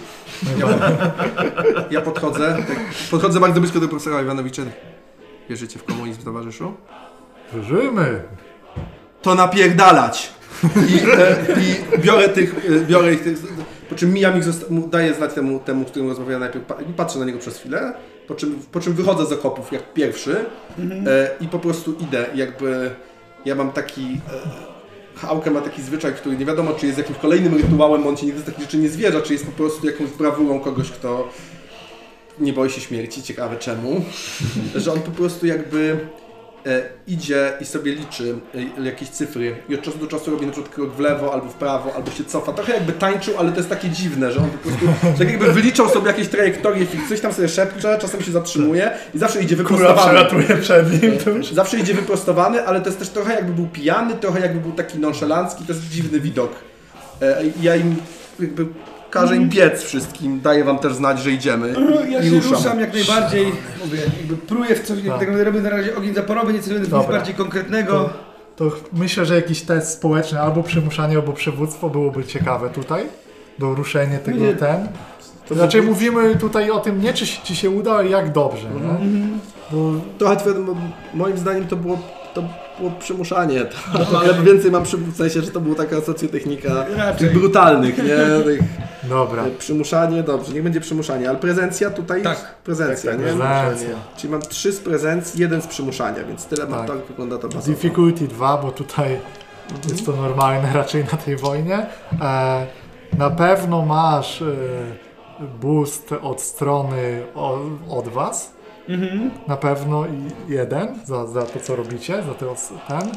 Ja 1.90 2.00
podchodzę, 2.00 2.56
tak, 2.68 2.80
podchodzę 3.10 3.40
bardzo 3.40 3.60
blisko 3.60 3.80
do 3.80 3.88
profesora 3.88 4.22
Iwanowicza. 4.22 4.62
Wierzycie 5.48 5.78
w 5.78 5.84
komunizm, 5.84 6.22
towarzyszu? 6.22 6.74
Żyjmy! 7.62 8.22
to 9.24 9.34
napierdalać. 9.34 10.32
I, 10.64 11.10
e, 11.20 11.36
i 11.60 11.98
biorę 12.00 12.28
tych, 12.28 12.54
e, 12.70 12.80
biorę 12.86 13.14
ich, 13.14 13.22
tych, 13.22 13.38
po 13.88 13.94
czym 13.94 14.12
mijam 14.12 14.38
ich, 14.38 14.44
daję 14.90 15.14
znać 15.14 15.34
temu, 15.34 15.58
temu, 15.60 15.84
z 15.84 15.90
którym 15.90 16.08
rozmawiałem 16.08 16.40
najpierw, 16.40 16.64
pa- 16.64 16.82
i 16.82 16.92
patrzę 16.92 17.18
na 17.18 17.24
niego 17.24 17.38
przez 17.38 17.58
chwilę, 17.58 17.94
po 18.28 18.34
czym, 18.34 18.58
po 18.72 18.80
czym 18.80 18.92
wychodzę 18.92 19.26
z 19.26 19.32
okopów 19.32 19.72
jak 19.72 19.92
pierwszy 19.92 20.44
e, 21.06 21.30
i 21.40 21.48
po 21.48 21.58
prostu 21.58 21.94
idę, 22.00 22.26
jakby 22.34 22.90
ja 23.44 23.54
mam 23.54 23.72
taki, 23.72 24.20
Hałkę 25.16 25.50
ma 25.50 25.60
taki 25.60 25.82
zwyczaj, 25.82 26.14
który 26.14 26.36
nie 26.36 26.44
wiadomo, 26.44 26.72
czy 26.72 26.86
jest 26.86 26.98
jakimś 26.98 27.18
kolejnym 27.18 27.54
rytuałem, 27.54 28.06
on 28.06 28.16
ci 28.16 28.26
nigdy 28.26 28.40
z 28.40 28.44
takich 28.44 28.60
rzeczy 28.60 28.76
nie 28.76 28.88
zwierza, 28.88 29.20
czy 29.20 29.32
jest 29.32 29.46
po 29.46 29.52
prostu 29.52 29.86
jakąś 29.86 30.10
brawurą 30.10 30.60
kogoś, 30.60 30.90
kto 30.90 31.28
nie 32.38 32.52
boi 32.52 32.70
się 32.70 32.80
śmierci, 32.80 33.22
ciekawe 33.22 33.56
czemu, 33.56 34.04
że 34.74 34.92
on 34.92 35.00
po 35.00 35.10
prostu 35.10 35.46
jakby 35.46 35.98
idzie 37.06 37.52
i 37.60 37.64
sobie 37.64 37.92
liczy 37.92 38.34
e, 38.78 38.84
jakieś 38.84 39.08
cyfry 39.08 39.56
i 39.68 39.74
od 39.74 39.82
czasu 39.82 39.98
do 39.98 40.06
czasu 40.06 40.30
robi 40.30 40.46
na 40.46 40.52
przykład 40.52 40.74
krok 40.74 40.92
w 40.92 41.00
lewo 41.00 41.32
albo 41.32 41.48
w 41.48 41.54
prawo, 41.54 41.94
albo 41.94 42.10
się 42.10 42.24
cofa. 42.24 42.52
Trochę 42.52 42.72
jakby 42.74 42.92
tańczył, 42.92 43.38
ale 43.38 43.50
to 43.52 43.56
jest 43.56 43.68
takie 43.68 43.88
dziwne, 43.88 44.32
że 44.32 44.40
on 44.40 44.50
po 44.50 44.58
prostu 44.58 44.86
tak 45.18 45.30
jakby 45.30 45.52
wyliczał 45.52 45.88
sobie 45.88 46.06
jakieś 46.06 46.28
trajektorie, 46.28 46.86
coś 47.08 47.20
tam 47.20 47.32
sobie 47.32 47.48
szepcze, 47.48 47.98
czasem 48.00 48.22
się 48.22 48.32
zatrzymuje 48.32 48.90
i 49.14 49.18
zawsze 49.18 49.42
idzie 49.42 49.56
wyprostowany. 49.56 50.00
przelatuje 50.00 50.56
przed 50.56 51.02
nim. 51.02 51.36
Już... 51.36 51.52
Zawsze 51.52 51.78
idzie 51.78 51.94
wyprostowany, 51.94 52.66
ale 52.66 52.80
to 52.80 52.86
jest 52.86 52.98
też 52.98 53.08
trochę 53.08 53.34
jakby 53.34 53.52
był 53.52 53.66
pijany, 53.66 54.14
trochę 54.14 54.40
jakby 54.40 54.60
był 54.60 54.72
taki 54.72 54.98
nonszalancki, 54.98 55.64
to 55.64 55.72
jest 55.72 55.88
dziwny 55.88 56.20
widok. 56.20 56.52
E, 57.22 57.42
ja 57.62 57.76
im 57.76 57.96
jakby 58.40 58.66
każę 59.14 59.36
im 59.36 59.48
biec 59.48 59.82
wszystkim, 59.82 60.40
daję 60.40 60.64
wam 60.64 60.78
też 60.78 60.94
znać, 60.94 61.18
że 61.20 61.30
idziemy 61.30 61.74
Ja 62.10 62.20
i 62.20 62.24
się 62.24 62.30
ruszam. 62.34 62.52
ruszam 62.52 62.80
jak 62.80 62.94
najbardziej, 62.94 63.46
mówię, 63.84 63.98
jakby 64.18 64.36
pruję 64.36 64.74
w 64.74 64.82
coś, 64.86 64.98
Tak. 65.08 65.18
tak. 65.18 65.28
robię 65.44 65.60
na 65.60 65.70
razie 65.70 65.96
ogień 65.96 66.14
zaporowy, 66.14 66.52
nie 66.52 66.60
celuję 66.60 66.80
nic 66.80 66.90
bardziej 66.90 67.34
konkretnego. 67.34 68.10
to 68.56 68.70
ch- 68.70 68.80
myślę, 68.92 69.26
że 69.26 69.34
jakiś 69.34 69.62
test 69.62 69.90
społeczny, 69.92 70.40
albo 70.40 70.62
przymuszanie, 70.62 71.16
albo 71.16 71.32
przywództwo 71.32 71.90
byłoby 71.90 72.24
ciekawe 72.24 72.70
tutaj. 72.70 73.02
Do 73.58 73.74
ruszenia 73.74 74.18
tego 74.18 74.38
Nie, 74.38 74.54
ten. 74.54 74.88
To 75.48 75.54
Raczej 75.54 75.80
by- 75.82 75.86
mówimy 75.86 76.36
tutaj 76.36 76.70
o 76.70 76.78
tym 76.80 77.00
nie, 77.02 77.12
czy 77.12 77.26
ci 77.26 77.56
się 77.56 77.70
uda, 77.70 77.92
ale 77.92 78.08
jak 78.08 78.32
dobrze. 78.32 78.68
Mhm. 78.68 79.38
Bo 79.72 79.92
Trochę 80.18 80.36
wiadomo, 80.46 80.76
moim 81.14 81.38
zdaniem 81.38 81.66
to 81.66 81.76
było, 81.76 81.98
to 82.34 82.42
było 82.78 82.90
przymuszanie. 82.90 83.64
To, 84.10 84.24
ja 84.24 84.32
więcej 84.32 84.70
mam 84.70 84.82
przy, 84.82 84.96
w 84.96 85.16
sensie, 85.16 85.40
że 85.42 85.50
to 85.50 85.60
była 85.60 85.74
taka 85.76 86.00
socjotechnika 86.00 86.68
Raczej. 86.96 87.18
tych 87.28 87.38
brutalnych, 87.38 87.98
nie? 87.98 88.44
Tych, 88.44 88.60
dobra. 89.04 89.44
e, 89.44 89.50
przymuszanie, 89.50 90.22
dobrze, 90.22 90.52
niech 90.52 90.62
będzie 90.62 90.80
przymuszanie, 90.80 91.28
ale 91.28 91.38
prezencja 91.38 91.90
tutaj 91.90 92.22
Tak. 92.22 92.32
jest 92.32 92.46
prezencja, 92.64 93.10
Tak, 93.10 93.20
tak, 93.20 93.30
nie? 93.30 93.36
Prezencja. 93.40 93.96
Czyli 94.16 94.32
mam 94.32 94.42
trzy 94.42 94.72
z 94.72 94.80
prezencji, 94.80 95.40
jeden 95.40 95.62
z 95.62 95.66
przymuszania, 95.66 96.24
więc 96.24 96.44
tyle 96.44 96.66
mam, 96.66 96.86
Tak. 96.86 96.96
tak 96.96 97.06
wygląda 97.06 97.38
to 97.38 97.48
bazowo. 97.48 97.66
Difficulty 97.66 98.28
2, 98.28 98.56
bo 98.58 98.70
tutaj 98.72 99.20
jest 99.88 100.06
to 100.06 100.12
normalne 100.12 100.72
raczej 100.80 101.04
na 101.04 101.18
tej 101.18 101.36
wojnie. 101.36 101.86
E, 102.22 102.66
na 103.18 103.30
pewno 103.30 103.82
masz 103.82 104.42
e, 104.42 104.46
boost 105.60 106.14
od 106.22 106.40
strony 106.40 107.22
o, 107.34 107.58
od 107.90 108.08
was. 108.08 108.54
Na 109.48 109.56
pewno 109.56 110.06
i 110.06 110.52
jeden 110.52 110.88
za, 111.04 111.26
za 111.26 111.42
to, 111.42 111.60
co 111.60 111.76
robicie, 111.76 112.22
za 112.22 112.34
to, 112.34 112.54
ten. 112.88 113.10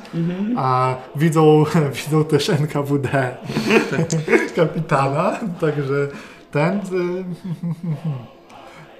A 0.57 0.95
widzą, 1.15 1.65
widzą 2.05 2.23
też 2.25 2.49
NKWD 2.49 3.37
kapitana, 4.55 5.39
także 5.61 6.07
ten. 6.51 6.77
y, 6.77 6.81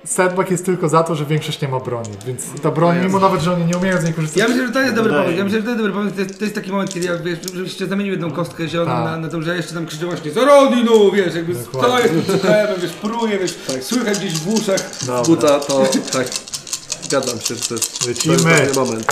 Setback 0.05 0.51
jest 0.51 0.65
tylko 0.65 0.89
za 0.89 1.03
to, 1.03 1.15
że 1.15 1.25
większość 1.25 1.61
nie 1.61 1.67
ma 1.67 1.79
broni, 1.79 2.09
więc 2.27 2.61
ta 2.61 2.71
broń, 2.71 2.95
mimo 3.03 3.19
nawet, 3.19 3.41
że 3.41 3.53
oni 3.53 3.65
nie 3.65 3.77
umieją 3.77 3.97
z 3.97 4.03
niej 4.03 4.13
korzystać, 4.13 4.41
Ja 4.43 4.47
myślę, 4.49 4.67
że 4.67 4.73
to 4.73 4.81
jest 4.81 4.95
dobry 4.95 5.13
pomysł. 5.13 5.37
Ja 5.37 5.43
myślę, 5.43 5.59
że 5.59 5.63
to 5.63 5.69
jest 5.69 5.77
dobry 5.83 5.93
pomysł. 5.93 6.15
To 6.15 6.21
jest, 6.21 6.37
to 6.39 6.43
jest 6.45 6.55
taki 6.55 6.71
moment, 6.71 6.93
kiedy 6.93 7.07
ja 7.07 7.17
wiesz, 7.17 7.39
żebyście 7.53 7.87
zamienił 7.87 8.11
jedną 8.11 8.31
kostkę 8.31 8.67
zieloną 8.67 8.91
Tak. 8.91 9.05
na, 9.05 9.17
na 9.17 9.27
to, 9.27 9.41
że 9.41 9.49
ja 9.49 9.55
jeszcze 9.55 9.73
tam 9.73 9.85
krzyczę 9.85 10.05
właśnie 10.05 10.31
Zarodinu, 10.31 11.11
wiesz, 11.11 11.35
jakby 11.35 11.53
Dokładnie. 11.53 12.21
z 12.21 12.25
tym 12.25 12.39
chlebem, 12.39 12.81
wiesz, 12.81 12.93
pruję, 12.93 13.39
wiesz, 13.39 13.55
słychać 13.81 14.19
gdzieś 14.19 14.33
w 14.39 14.47
uszach. 14.53 14.81
Dobra. 15.05 15.23
Buta 15.23 15.59
to 15.59 15.83
tak. 16.13 16.27
Zgadzam 17.07 17.39
się, 17.39 17.55
że 17.55 17.61
to 17.67 17.73
jest, 17.73 17.99
to 18.03 18.07
Lecimy. 18.09 18.33
jest 18.33 18.45
dobry 18.75 18.85
moment. 18.85 19.07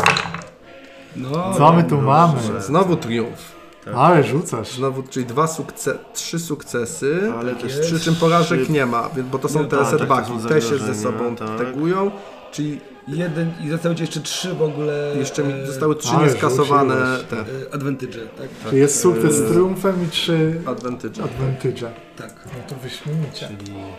No, 1.15 1.53
Co 1.57 1.73
my 1.73 1.83
tu 1.83 2.01
mamy? 2.01 2.33
Znowu 2.59 2.95
triumf. 2.95 3.55
Ale 3.95 4.23
rzucasz. 4.23 4.71
Znowu, 4.71 5.03
czyli 5.03 5.25
dwa 5.25 5.47
sukce 5.47 5.97
trzy 6.13 6.39
sukcesy, 6.39 7.33
Ale 7.39 7.55
też 7.55 7.79
przy 7.79 7.99
czym 7.99 8.15
porażek 8.15 8.69
nie 8.69 8.85
ma, 8.85 9.09
więc- 9.15 9.29
bo 9.29 9.39
to 9.39 9.49
są 9.49 9.63
te 9.67 9.77
tak, 9.77 9.79
tak, 9.89 9.99
setbacki, 9.99 10.39
są 10.41 10.49
te 10.49 10.61
się 10.61 10.77
ze 10.77 10.95
sobą 10.95 11.35
tak. 11.35 11.57
tegują, 11.57 12.11
czyli 12.51 12.81
jeden 13.07 13.51
i 13.65 13.69
zostały 13.69 13.95
ci 13.95 14.01
jeszcze 14.01 14.19
trzy 14.19 14.53
w 14.53 14.61
ogóle 14.61 15.13
jeszcze 15.17 15.43
mi 15.43 15.53
e, 15.53 15.65
zostały 15.65 15.95
trzy 15.95 16.13
nieskasowane 16.23 16.95
te 17.29 17.37
e, 17.37 17.43
advantage, 17.73 18.19
tak? 18.37 18.47
Czyli 18.69 18.81
jest 18.81 18.99
sukces 18.99 19.35
z 19.35 19.51
triumfem 19.51 20.03
i 20.07 20.09
trzy 20.09 20.61
advantage. 20.65 21.23
advantage. 21.23 21.91
Tak. 22.17 22.33
No 22.45 22.63
to 22.67 22.75
wyśmienicie. 22.75 23.49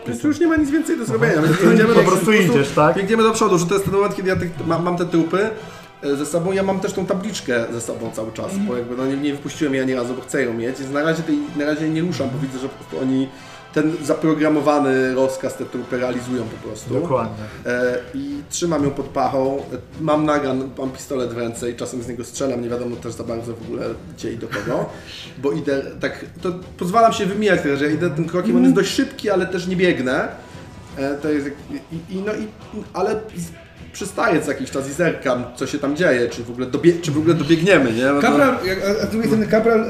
Więc 0.07 0.23
tu 0.23 0.29
już 0.29 0.41
nie 0.41 0.47
ma 0.47 0.57
nic 0.57 0.71
więcej 0.71 0.99
do 0.99 1.05
zrobienia, 1.05 1.43
będziemy 1.65 1.95
Po 2.05 2.11
prostu 2.11 2.33
idziesz, 2.33 2.69
tak? 2.69 2.97
Biegniemy 2.97 3.23
do 3.23 3.33
przodu, 3.33 3.59
że 3.59 3.67
to 3.67 3.75
jest 3.75 3.85
ten 3.85 3.95
moment, 3.95 4.17
kiedy 4.17 4.29
ja 4.29 4.37
tych, 4.37 4.67
mam, 4.67 4.83
mam 4.83 4.97
te 4.97 5.07
trupy 5.07 5.51
e, 6.03 6.17
ze 6.17 6.27
sobą, 6.27 6.53
ja 6.53 6.63
mam 6.63 6.81
też 6.81 6.93
tą 6.93 7.07
tabliczkę 7.07 7.67
ze 7.73 7.81
sobą 7.81 8.11
cały 8.11 8.33
czas, 8.33 8.59
bo 8.59 8.77
jakby 8.77 8.97
no 8.97 9.07
nie, 9.07 9.17
nie 9.17 9.33
wypuściłem 9.33 9.75
jej 9.75 9.83
ani 9.83 9.95
razu, 9.95 10.15
bo 10.15 10.23
chcę 10.23 10.43
ją 10.43 10.55
mieć, 10.55 10.79
więc 10.79 10.93
na 10.93 11.03
razie, 11.03 11.23
tej, 11.23 11.39
na 11.57 11.65
razie 11.65 11.89
nie 11.89 12.01
ruszam, 12.01 12.31
bo 12.31 12.39
widzę, 12.39 12.59
że 12.59 12.69
po 12.69 12.75
prostu 12.75 12.99
oni 12.99 13.29
ten 13.77 13.93
zaprogramowany 14.05 15.15
rozkaz 15.15 15.57
te 15.57 15.65
trupy 15.65 15.99
realizują 15.99 16.45
po 16.45 16.69
prostu. 16.69 16.95
Dokładnie. 16.95 17.45
E, 17.67 17.99
I 18.15 18.43
trzymam 18.51 18.85
ją 18.85 18.91
pod 18.91 19.07
pachą, 19.07 19.63
mam 20.01 20.25
nagan, 20.25 20.71
mam 20.79 20.91
pistolet 20.91 21.33
w 21.33 21.39
ręce 21.39 21.71
i 21.71 21.75
czasem 21.75 22.03
z 22.03 22.09
niego 22.09 22.25
strzelam, 22.25 22.63
nie 22.63 22.69
wiadomo 22.69 22.97
też 22.97 23.13
za 23.13 23.25
bardzo 23.25 23.55
w 23.55 23.63
ogóle 23.63 23.87
gdzie 24.17 24.33
i 24.33 24.37
do 24.39 24.49
kogo, 24.49 24.87
bo 25.39 25.53
idę 25.53 25.83
tak, 26.01 26.25
to 26.43 26.53
pozwalam 26.79 27.13
się 27.13 27.27
wymijać 27.27 27.63
teraz, 27.63 27.79
że 27.79 27.85
ja 27.85 27.91
idę 27.91 28.11
tym 28.11 28.25
krokiem, 28.25 28.57
on 28.57 28.63
jest 28.63 28.75
dość 28.75 28.91
szybki, 28.91 29.31
ale 29.31 29.47
też 29.47 29.67
nie 29.67 29.77
biegnę. 29.77 30.29
E, 30.97 31.15
To 31.15 31.29
jest, 31.29 31.47
i, 31.93 32.15
i, 32.17 32.23
no 32.27 32.35
i, 32.35 32.47
ale 32.93 33.21
przystaję 33.97 34.43
co 34.43 34.51
jakiś 34.51 34.71
czas 34.71 34.89
i 34.89 34.93
zerkam, 34.93 35.45
co 35.57 35.67
się 35.67 35.79
tam 35.79 35.97
dzieje, 35.97 36.29
czy 36.29 36.45
w 36.45 36.51
ogóle, 36.51 36.67
dobie, 36.67 36.93
czy 37.03 37.11
w 37.11 37.19
ogóle 37.19 37.35
dobiegniemy, 37.35 37.93
nie? 37.93 38.05
No 38.05 38.15
to- 38.15 38.21
Kapral, 38.23 38.57
jak, 38.67 38.79
a, 38.85 39.07
z 39.07 39.11
drugiej 39.11 39.29
strony 39.29 39.47
Kapral 39.47 39.81
e, 39.81 39.87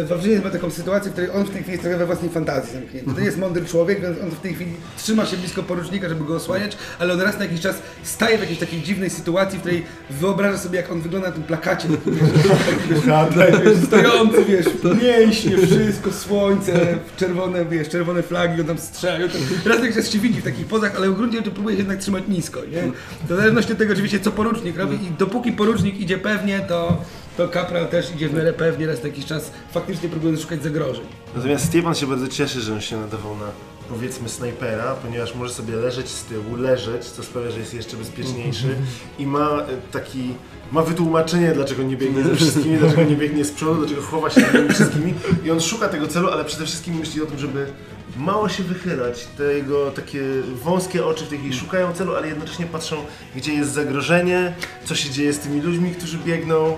e, 0.00 0.04
Wawrzyniec 0.04 0.44
ma 0.44 0.50
taką 0.50 0.70
sytuację, 0.70 1.10
w 1.10 1.12
której 1.12 1.30
on 1.30 1.44
w 1.44 1.50
tej 1.50 1.62
chwili 1.62 1.72
jest 1.72 1.82
trochę 1.82 1.98
we 1.98 2.06
własnej 2.06 2.30
fantazji 2.30 2.72
zamknięty. 2.72 3.14
To 3.14 3.20
nie 3.20 3.26
jest 3.26 3.38
mądry 3.38 3.64
człowiek, 3.66 4.00
więc 4.02 4.18
on 4.22 4.30
w 4.30 4.40
tej 4.40 4.54
chwili 4.54 4.70
trzyma 4.96 5.26
się 5.26 5.36
blisko 5.36 5.62
porucznika, 5.62 6.08
żeby 6.08 6.24
go 6.24 6.36
osłaniać, 6.36 6.76
ale 6.98 7.14
on 7.14 7.20
raz 7.20 7.38
na 7.38 7.44
jakiś 7.44 7.60
czas 7.60 7.76
staje 8.02 8.38
w 8.38 8.40
jakiejś 8.40 8.58
takiej 8.58 8.82
dziwnej 8.82 9.10
sytuacji, 9.10 9.58
w 9.58 9.60
której 9.60 9.84
wyobraża 10.10 10.58
sobie, 10.58 10.76
jak 10.76 10.92
on 10.92 11.00
wygląda 11.00 11.28
na 11.28 11.34
tym 11.34 11.42
plakacie, 11.42 11.88
stojący, 13.86 14.44
wiesz, 14.44 14.66
mięśnie, 15.02 15.56
wszystko, 15.66 16.12
słońce, 16.12 16.72
czerwone, 17.16 17.64
wiesz, 17.64 17.88
czerwone 17.88 18.22
flagi, 18.22 18.60
on 18.60 18.66
tam 18.66 18.78
strzela. 18.78 19.18
Raz 19.66 19.78
na 19.78 19.86
jakiś 19.86 19.96
czas 19.96 20.10
się 20.12 20.18
widzi 20.18 20.40
w 20.40 20.44
takich 20.44 20.66
pozach, 20.66 20.96
ale 20.96 21.10
w 21.10 21.14
gruncie 21.14 21.38
rzeczy 21.38 21.50
próbuje 21.50 21.76
się 21.76 21.80
jednak 21.80 21.98
trzymać 21.98 22.24
nisko, 22.28 22.60
nie? 22.64 22.82
W 23.28 23.36
zależności 23.36 23.72
od 23.72 23.78
tego 23.78 23.92
oczywiście, 23.92 24.20
co 24.20 24.32
porucznik 24.32 24.76
robi 24.76 24.94
i 25.06 25.10
dopóki 25.10 25.52
porucznik 25.52 26.00
idzie 26.00 26.18
pewnie, 26.18 26.60
to, 26.60 26.96
to 27.36 27.48
kapral 27.48 27.88
też 27.88 28.14
idzie 28.14 28.28
w 28.28 28.34
miarę 28.34 28.52
pewnie, 28.52 28.86
raz 28.86 29.02
na 29.02 29.08
jakiś 29.08 29.24
czas 29.24 29.50
faktycznie 29.72 30.08
próbuje 30.08 30.36
szukać 30.36 30.62
zagrożeń. 30.62 31.04
Natomiast 31.36 31.64
Stepan 31.66 31.94
się 31.94 32.06
bardzo 32.06 32.28
cieszy, 32.28 32.60
że 32.60 32.74
on 32.74 32.80
się 32.80 32.96
nadawał 32.96 33.36
na 33.36 33.46
powiedzmy 33.88 34.28
snajpera, 34.28 34.94
ponieważ 34.94 35.34
może 35.34 35.54
sobie 35.54 35.76
leżeć 35.76 36.08
z 36.08 36.24
tyłu, 36.24 36.56
leżeć, 36.56 37.04
co 37.04 37.22
sprawia, 37.22 37.50
że 37.50 37.58
jest 37.58 37.74
jeszcze 37.74 37.96
bezpieczniejszy 37.96 38.74
i 39.18 39.26
ma 39.26 39.62
e, 39.62 39.66
taki 39.92 40.34
ma 40.72 40.82
wytłumaczenie, 40.82 41.52
dlaczego 41.54 41.82
nie 41.82 41.96
biegnie 41.96 42.22
ze 42.22 42.36
wszystkimi, 42.36 42.76
dlaczego 42.76 43.04
nie 43.04 43.16
biegnie 43.16 43.44
z 43.44 43.52
przodu, 43.52 43.74
dlaczego 43.74 44.02
chowa 44.02 44.30
się 44.30 44.40
za 44.40 44.46
tymi 44.46 44.68
wszystkimi 44.68 45.14
i 45.44 45.50
on 45.50 45.60
szuka 45.60 45.88
tego 45.88 46.08
celu, 46.08 46.28
ale 46.28 46.44
przede 46.44 46.66
wszystkim 46.66 46.94
myśli 46.94 47.22
o 47.22 47.26
tym, 47.26 47.38
żeby 47.38 47.66
mało 48.16 48.48
się 48.48 48.62
wychylać. 48.62 49.24
Te 49.36 49.42
jego 49.54 49.90
takie 49.90 50.22
wąskie 50.64 51.06
oczy 51.06 51.24
w 51.24 51.28
tej 51.28 51.38
chwili 51.38 51.54
szukają 51.58 51.92
celu, 51.92 52.16
ale 52.16 52.28
jednocześnie 52.28 52.66
patrzą, 52.66 52.96
gdzie 53.36 53.54
jest 53.54 53.72
zagrożenie, 53.72 54.54
co 54.84 54.94
się 54.94 55.10
dzieje 55.10 55.32
z 55.32 55.38
tymi 55.38 55.60
ludźmi, 55.60 55.90
którzy 55.90 56.18
biegną. 56.18 56.76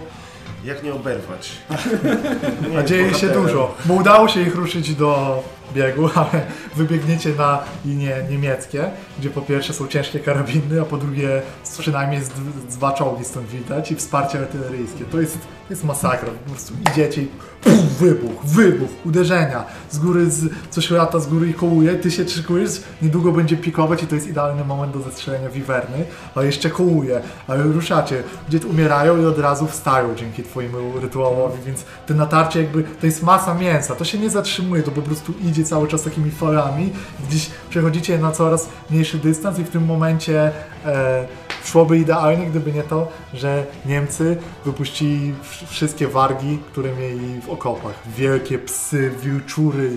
Jak 0.65 0.83
nie 0.83 0.95
oberwać? 0.95 1.53
Nie 2.71 2.77
A 2.77 2.81
jest 2.81 2.89
dzieje 2.89 3.05
się 3.05 3.13
bohaterem. 3.13 3.43
dużo. 3.43 3.75
Bo 3.85 3.95
udało 3.95 4.29
się 4.29 4.43
ich 4.43 4.55
ruszyć 4.55 4.95
do 4.95 5.43
biegu, 5.75 6.09
ale 6.15 6.47
wybiegniecie 6.77 7.35
na 7.39 7.59
linie 7.85 8.17
niemieckie, 8.31 8.91
gdzie 9.19 9.31
po 9.31 9.41
pierwsze 9.41 9.73
są 9.73 9.87
ciężkie 9.87 10.21
karabiny, 10.21 10.81
a 10.81 10.85
po 10.85 10.97
drugie 10.97 11.43
przynajmniej 11.79 12.25
z, 12.25 12.31
dwa 12.69 12.93
czołgi 12.93 13.25
stąd 13.25 13.47
widać 13.47 13.93
i 13.93 13.97
wsparcie 13.97 14.39
artyleryjskie. 14.39 15.05
To 15.05 15.21
jest, 15.21 15.39
jest 15.71 15.85
masakra. 15.85 16.31
Po 16.45 16.51
prostu 16.51 16.75
idziecie 16.93 17.23
i 17.23 17.29
pum, 17.61 17.79
wybuch, 18.01 18.45
wybuch, 18.45 18.91
uderzenia. 19.05 19.65
Z 19.91 19.99
góry 19.99 20.31
z, 20.31 20.53
coś 20.71 20.91
lata 20.91 21.19
z 21.19 21.27
góry 21.27 21.49
i 21.49 21.55
kołuje, 21.55 21.95
ty 21.95 22.11
się 22.11 22.29
szykujesz, 22.29 22.83
niedługo 23.03 23.33
będzie 23.33 23.57
pikować 23.57 24.03
i 24.03 24.07
to 24.07 24.15
jest 24.15 24.29
idealny 24.29 24.65
moment 24.65 24.93
do 24.93 25.03
zestrzelenia 25.03 25.51
wiwerny, 25.51 26.05
a 26.35 26.43
jeszcze 26.43 26.71
kołuje, 26.71 27.21
ale 27.47 27.63
ruszacie, 27.63 28.23
gdzie 28.49 28.67
umierają 28.67 29.23
i 29.23 29.27
od 29.27 29.39
razu 29.39 29.67
wstają 29.67 30.15
dzięki 30.15 30.43
twojemu 30.43 31.01
rytuałowi, 31.01 31.63
więc 31.67 31.85
te 32.07 32.15
natarcie 32.15 32.63
jakby, 32.63 32.83
to 32.83 33.07
jest 33.07 33.23
masa 33.23 33.55
mięsa, 33.55 33.95
to 33.95 34.05
się 34.05 34.19
nie 34.19 34.31
zatrzymuje, 34.31 34.83
to 34.83 34.91
po 34.91 35.03
prostu 35.03 35.35
idzie 35.43 35.60
cały 35.65 35.89
czas 35.89 36.03
takimi 36.03 36.31
falami, 36.31 36.93
gdzieś 37.29 37.51
przechodzicie 37.71 38.19
na 38.19 38.33
coraz 38.33 38.69
mniejszy 38.91 39.19
dystans 39.19 39.59
i 39.59 39.65
w 39.65 39.71
tym 39.71 39.85
momencie 39.85 40.53
e, 40.87 41.27
szłoby 41.65 41.99
idealnie, 41.99 42.47
gdyby 42.47 42.73
nie 42.73 42.83
to, 42.83 43.09
że 43.35 43.67
Niemcy 43.87 44.37
wypuścili 44.65 45.35
wsz- 45.35 45.67
wszystkie 45.69 46.09
wargi, 46.09 46.59
które 46.73 46.93
mieli 46.97 47.41
w 47.41 47.49
okopach. 47.51 47.95
Wielkie 48.17 48.59
psy, 48.59 49.11
wilczury, 49.23 49.91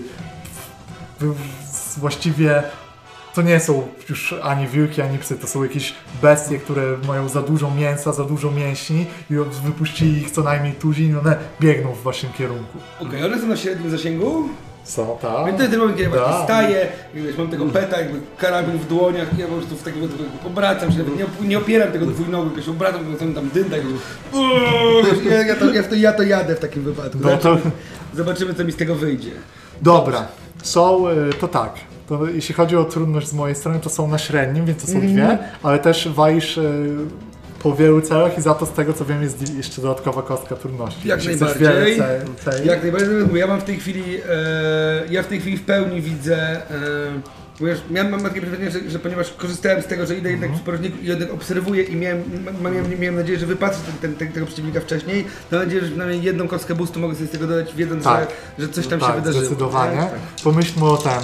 właściwie 1.98 2.64
to 3.34 3.42
nie 3.42 3.60
są 3.60 3.88
już 4.10 4.34
ani 4.44 4.68
wilki, 4.68 5.02
ani 5.02 5.18
psy, 5.18 5.36
to 5.36 5.48
są 5.48 5.64
jakieś 5.64 5.94
bestie, 6.22 6.58
które 6.58 6.98
mają 7.08 7.30
za 7.30 7.42
dużo 7.42 7.72
mięsa, 7.72 8.14
za 8.14 8.24
dużo 8.24 8.52
mięśni 8.52 9.06
i 9.30 9.34
wypuścili 9.64 10.22
ich 10.22 10.32
co 10.32 10.44
najmniej 10.44 10.74
tuzin 10.74 11.12
i 11.12 11.16
one 11.16 11.36
biegną 11.62 11.92
w 11.94 12.04
waszym 12.04 12.30
kierunku. 12.38 12.78
Okej, 13.00 13.24
one 13.26 13.42
są 13.42 13.48
na 13.48 13.58
średnim 13.58 13.92
zasięgu, 13.92 14.50
Co, 14.84 15.18
tak? 15.22 15.46
więc 15.46 15.58
to 15.58 15.64
jest 15.64 15.72
ten 15.72 15.80
moment, 15.80 15.98
kiedy 15.98 16.10
ja 16.10 16.16
właśnie 16.16 16.34
Tak. 16.34 16.44
staję, 16.44 16.88
wiesz, 17.14 17.38
mam 17.38 17.48
tego 17.48 17.66
peta, 17.66 18.00
jakby 18.02 18.20
karabin 18.38 18.78
w 18.78 18.88
dłoniach 18.88 19.40
ja 19.40 19.48
po 19.48 19.54
prostu 19.56 19.76
w 19.76 19.84
takim 19.84 20.02
jakby 20.02 20.24
obracam 20.48 20.92
się, 20.92 20.98
nawet 20.98 21.18
nie, 21.18 21.26
op- 21.26 21.48
nie 21.48 21.58
opieram 21.58 21.92
tego 21.92 22.06
dwójnogu, 22.06 22.50
jakoś 22.50 22.70
obracam, 22.70 23.00
tylko 23.06 23.20
tam, 23.20 23.34
tam 23.34 23.50
dynda, 23.50 23.78
uuu, 24.34 25.04
wiesz, 25.06 25.32
ja, 25.32 25.46
ja, 25.48 25.56
to, 25.56 25.74
ja, 25.74 25.84
to, 25.84 25.96
ja 25.96 26.14
to 26.14 26.24
jadę 26.24 26.56
w 26.56 26.60
takim 26.60 26.84
wypadku. 26.84 27.18
No 27.22 27.38
to, 27.38 27.58
Zobaczymy, 28.16 28.54
co 28.54 28.64
mi 28.64 28.72
z 28.72 28.76
tego 28.76 28.96
wyjdzie. 28.96 29.32
dobra, 29.82 30.28
są, 30.64 31.08
y, 31.10 31.34
to 31.40 31.48
tak. 31.48 31.74
To 32.10 32.26
jeśli 32.28 32.56
chodzi 32.56 32.78
o 32.78 32.84
trudność 32.84 33.28
z 33.28 33.34
mojej 33.34 33.56
strony, 33.56 33.80
to 33.80 33.90
są 33.90 34.08
na 34.08 34.18
średnim, 34.18 34.66
więc 34.66 34.82
to 34.86 34.92
są 34.92 35.00
dwie, 35.02 35.38
ale 35.64 35.80
też 35.80 36.08
walisz 36.10 36.58
y, 36.58 36.96
po 37.64 37.76
wielu 37.76 38.02
celach 38.02 38.38
i 38.38 38.42
za 38.42 38.54
to 38.54 38.66
z 38.66 38.72
tego 38.72 38.94
co 38.94 39.06
wiem 39.06 39.22
jest 39.24 39.58
jeszcze 39.58 39.82
dodatkowa 39.82 40.22
kostka 40.22 40.56
trudności. 40.56 41.08
Jak 41.08 41.20
Jeśli 41.26 41.32
najbardziej. 41.42 41.68
wiele 41.68 41.86
ce- 41.86 42.26
celi- 42.46 42.66
Jak 42.68 42.82
najbardziej, 42.84 43.10
bo 43.32 43.38
ja 43.38 43.48
mam 43.48 43.62
w 43.62 43.64
tej 43.64 43.78
chwili, 43.78 44.04
e, 44.30 45.04
ja 45.10 45.24
w 45.24 45.28
tej 45.28 45.40
chwili 45.40 45.58
w 45.58 45.64
pełni 45.66 46.02
widzę, 46.02 46.38
e, 46.38 46.60
bo 47.60 47.68
ja 47.68 48.04
mam 48.04 48.22
takie 48.24 48.42
przekonanie, 48.42 48.72
że, 48.72 48.90
że 48.90 49.00
ponieważ 49.00 49.34
korzystałem 49.34 49.82
z 49.82 49.86
tego, 49.86 50.06
że 50.06 50.16
idę 50.16 50.32
jednak 50.32 50.52
w 50.52 50.60
porodniku 50.62 50.98
i 51.02 51.06
jednak 51.06 51.34
obserwuję 51.34 51.84
i 51.84 51.96
miałem, 51.96 52.24
miałem, 52.64 53.00
miałem 53.00 53.16
nadzieję, 53.16 53.40
że 53.40 53.46
wypatrzę 53.46 53.80
ten, 54.02 54.16
ten, 54.16 54.32
tego 54.32 54.46
przeciwnika 54.46 54.80
wcześniej, 54.80 55.26
to 55.50 55.56
mam 55.56 55.66
nadzieję, 55.66 55.82
że 55.84 55.88
przynajmniej 55.88 56.24
jedną 56.24 56.48
kostkę 56.48 56.76
boostu 56.76 57.00
mogę 57.00 57.16
sobie 57.16 57.28
z 57.28 57.32
tego 57.32 57.48
dodać, 57.48 57.76
wiedząc, 57.76 58.04
Tak. 58.04 58.28
że, 58.60 58.66
że 58.66 58.74
coś 58.74 58.88
tam 58.88 59.00
tak, 59.00 59.10
się 59.10 59.16
wydarzyło. 59.16 59.46
zdecydowanie. 59.46 59.96
nie? 59.96 60.08
Pomyślmy 60.44 60.86
o 60.90 60.98
ten. 60.98 61.20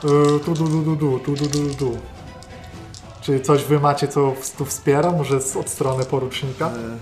Tu, 0.00 0.08
du, 0.54 0.54
du, 0.54 0.82
du, 0.82 0.96
du, 0.96 1.18
tu, 1.18 1.34
du, 1.34 1.46
du, 1.48 1.74
du. 1.74 1.96
Czy 3.28 3.40
coś 3.40 3.64
wy 3.64 3.80
macie, 3.80 4.08
co 4.08 4.34
tu 4.58 4.64
wspiera? 4.64 5.12
Może 5.12 5.40
z, 5.40 5.56
od 5.56 5.68
strony 5.68 6.04
porucznika? 6.04 6.66
E, 6.66 6.98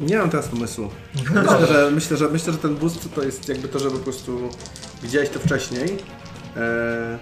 Nie 0.00 0.18
mam 0.18 0.30
teraz 0.30 0.48
pomysłu. 0.48 0.88
Myślę, 1.34 1.66
że, 1.66 1.90
myślę, 1.90 2.16
że, 2.16 2.28
myślę, 2.28 2.52
że 2.52 2.58
ten 2.58 2.76
boost 2.76 3.14
to 3.14 3.22
jest 3.22 3.48
jakby 3.48 3.68
to, 3.68 3.78
że 3.78 3.90
po 3.90 3.98
prostu 3.98 4.48
widziałeś 5.02 5.28
to 5.28 5.38
wcześniej. 5.40 5.98
E, 6.56 7.18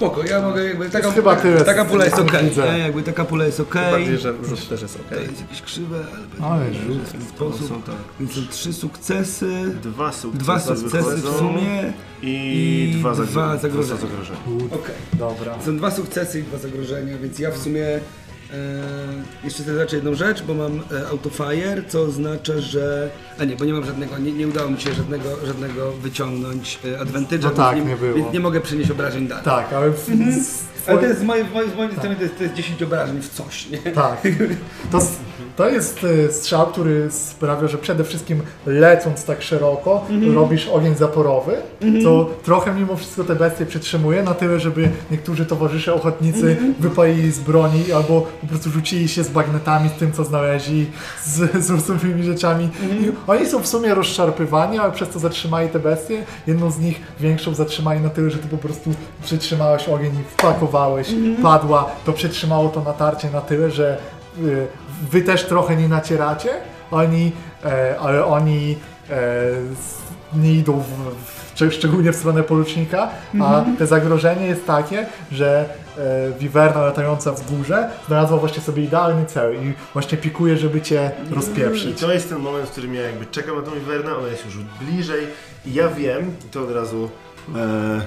Spoko, 0.00 0.24
ja 0.24 0.42
mogę 0.42 0.64
jakby, 0.64 0.90
taka, 0.90 1.10
chyba 1.10 1.36
tyle, 1.36 1.64
taka 1.64 1.84
pula 1.84 2.04
jest 2.04 2.18
okej, 2.18 2.44
widzę. 2.48 2.72
nie? 2.72 2.78
jakby 2.78 3.02
taka 3.02 3.24
pula 3.24 3.44
jest 3.44 3.60
okej. 3.60 3.90
bardziej, 3.92 4.18
że 4.18 4.34
rzut 4.44 4.68
też 4.68 4.82
jest 4.82 4.94
To 5.10 5.16
ok. 5.16 5.22
jest 5.22 5.40
jakieś 5.40 5.62
krzywe, 5.62 6.04
ale 6.42 6.74
rzut. 6.74 7.02
w 7.02 7.12
ten 7.12 7.22
sposób. 7.22 7.68
Są 7.68 7.82
tak. 7.82 7.94
Więc 8.20 8.32
są 8.34 8.40
trzy 8.50 8.72
sukcesy, 8.72 9.74
Dwa 9.82 10.12
sukcesy, 10.12 10.44
dwa 10.44 10.60
sukcesy 10.60 11.16
w 11.16 11.36
sumie. 11.38 11.92
I, 12.22 12.92
i 12.94 12.98
dwa, 12.98 13.12
dwa 13.14 13.56
zagrożenia. 13.56 13.96
Dwa 13.98 14.06
zagrożenia. 14.08 14.38
Okej. 14.70 14.94
Dobra. 15.12 15.54
Są 15.64 15.76
dwa 15.76 15.90
sukcesy 15.90 16.40
i 16.40 16.42
dwa 16.42 16.58
zagrożenia, 16.58 17.18
więc 17.18 17.38
ja 17.38 17.50
w 17.50 17.58
sumie 17.58 17.86
e, 17.86 18.00
jeszcze 19.44 19.62
chcę 19.62 19.74
zacząć 19.74 19.92
jedną 19.92 20.14
rzecz, 20.14 20.42
bo 20.42 20.54
mam 20.54 20.82
e, 20.92 21.08
autofire, 21.08 21.82
co 21.88 22.02
oznacza, 22.02 22.58
że... 22.58 23.10
A 23.38 23.44
nie, 23.44 23.56
bo 23.56 23.64
nie 23.64 23.72
mam 23.72 23.84
żadnego, 23.84 24.18
nie, 24.18 24.32
nie 24.32 24.48
udało 24.48 24.70
mi 24.70 24.80
się 24.80 24.92
żadnego, 24.94 25.46
żadnego 25.46 25.92
wyciągnąć 25.92 26.78
e, 26.84 27.04
advantage'a, 27.04 27.42
No 27.44 27.50
tak, 27.50 27.76
więc 27.76 27.88
nie 27.88 27.96
było. 27.96 28.14
Więc 28.14 28.32
nie 28.32 28.40
mogę 28.40 28.60
przenieść 28.60 28.90
obrażeń 28.90 29.28
dalej. 29.28 29.44
Tak, 29.44 29.72
ale 29.72 29.90
w, 29.90 30.08
Mhm. 30.08 30.44
Ale 30.86 30.98
to 30.98 31.06
jest 31.06 31.20
z 31.20 31.24
mojej, 31.24 31.44
systemie 31.90 32.16
to 32.16 32.22
jest, 32.22 32.36
to 32.36 32.42
jest 32.42 32.54
10 32.54 32.82
obrażeń 32.82 33.20
w 33.20 33.28
coś, 33.28 33.70
nie? 33.70 33.78
Tak. 33.78 34.22
To, 34.92 34.98
to 35.60 35.68
jest 35.68 36.00
e, 36.28 36.32
strzał, 36.32 36.66
który 36.66 37.10
sprawia, 37.10 37.68
że 37.68 37.78
przede 37.78 38.04
wszystkim 38.04 38.40
lecąc 38.66 39.24
tak 39.24 39.42
szeroko, 39.42 40.04
Mhm. 40.10 40.34
robisz 40.34 40.68
ogień 40.68 40.94
zaporowy, 40.96 41.52
co 42.04 42.26
trochę 42.44 42.74
mimo 42.74 42.96
wszystko 42.96 43.24
te 43.24 43.34
bestie 43.36 43.66
przytrzymuje, 43.66 44.22
na 44.22 44.34
tyle, 44.34 44.60
żeby 44.60 44.88
niektórzy 45.10 45.46
towarzysze 45.46 45.94
ochotnicy 45.94 46.50
Mhm. 46.50 46.74
wypalili 46.80 47.32
z 47.32 47.38
broni 47.38 47.92
albo 47.92 48.26
po 48.40 48.46
prostu 48.46 48.70
rzucili 48.70 49.08
się 49.08 49.24
z 49.24 49.28
bagnetami, 49.28 49.88
z 49.88 49.92
tym 49.92 50.12
co 50.12 50.24
znaleźli, 50.24 50.86
z, 51.24 51.64
z 51.66 51.70
różnymi 51.70 52.22
rzeczami. 52.22 52.64
Mhm. 52.82 53.04
I 53.04 53.12
oni 53.26 53.46
są 53.46 53.62
w 53.62 53.66
sumie 53.66 53.94
rozszarpywani, 53.94 54.78
ale 54.78 54.92
przez 54.92 55.08
to 55.08 55.18
zatrzymali 55.18 55.68
te 55.68 55.78
bestie. 55.78 56.24
Jedną 56.46 56.70
z 56.70 56.78
nich 56.78 57.00
większą 57.20 57.54
zatrzymali 57.54 58.00
na 58.00 58.08
tyle, 58.10 58.30
że 58.30 58.38
ty 58.38 58.48
po 58.48 58.58
prostu 58.58 58.90
przytrzymałeś 59.24 59.88
ogień 59.88 60.12
i 60.14 60.22
wpakowałeś, 60.32 61.10
Mhm. 61.10 61.36
padła, 61.36 61.90
to 62.06 62.12
przetrzymało 62.12 62.68
to 62.68 62.82
natarcie 62.82 63.30
na 63.30 63.40
tyle, 63.40 63.70
że 63.70 63.98
y, 64.38 64.66
wy 65.00 65.22
też 65.22 65.44
trochę 65.46 65.76
nie 65.76 65.88
nacieracie, 65.88 66.50
oni, 66.90 67.32
e, 67.64 67.94
ale 68.00 68.24
oni 68.24 68.76
e, 69.10 69.16
nie 70.34 70.52
idą 70.54 70.80
w, 70.80 70.86
w, 71.24 71.54
szczeg- 71.54 71.70
szczególnie 71.70 72.12
w 72.12 72.16
stronę 72.16 72.42
porucznika, 72.42 73.08
a 73.40 73.58
Mhm. 73.58 73.76
te 73.76 73.86
zagrożenie 73.86 74.46
jest 74.46 74.66
takie, 74.66 75.06
że 75.32 75.64
e, 75.98 76.30
wiwerna 76.38 76.80
latająca 76.80 77.32
w 77.32 77.56
górze 77.56 77.88
znalazła 78.06 78.38
właśnie 78.38 78.62
sobie 78.62 78.82
idealny 78.84 79.26
cel 79.26 79.54
i 79.54 79.72
właśnie 79.92 80.18
pikuje, 80.18 80.56
żeby 80.56 80.80
cię 80.80 81.10
I 81.30 81.34
rozpieprzyć. 81.34 82.00
to 82.00 82.12
jest 82.12 82.28
ten 82.28 82.38
moment, 82.38 82.68
w 82.68 82.72
którym 82.72 82.94
ja 82.94 83.02
jakby 83.02 83.26
czekam 83.26 83.56
na 83.56 83.62
tą 83.62 83.74
Iwernę, 83.76 84.16
ona 84.16 84.28
jest 84.28 84.44
już 84.44 84.54
bliżej 84.80 85.26
i 85.66 85.74
ja 85.74 85.88
wiem, 85.88 86.34
i 86.46 86.48
to 86.48 86.62
od 86.62 86.70
razu 86.74 87.10
e, 87.56 87.58
e, 87.58 88.00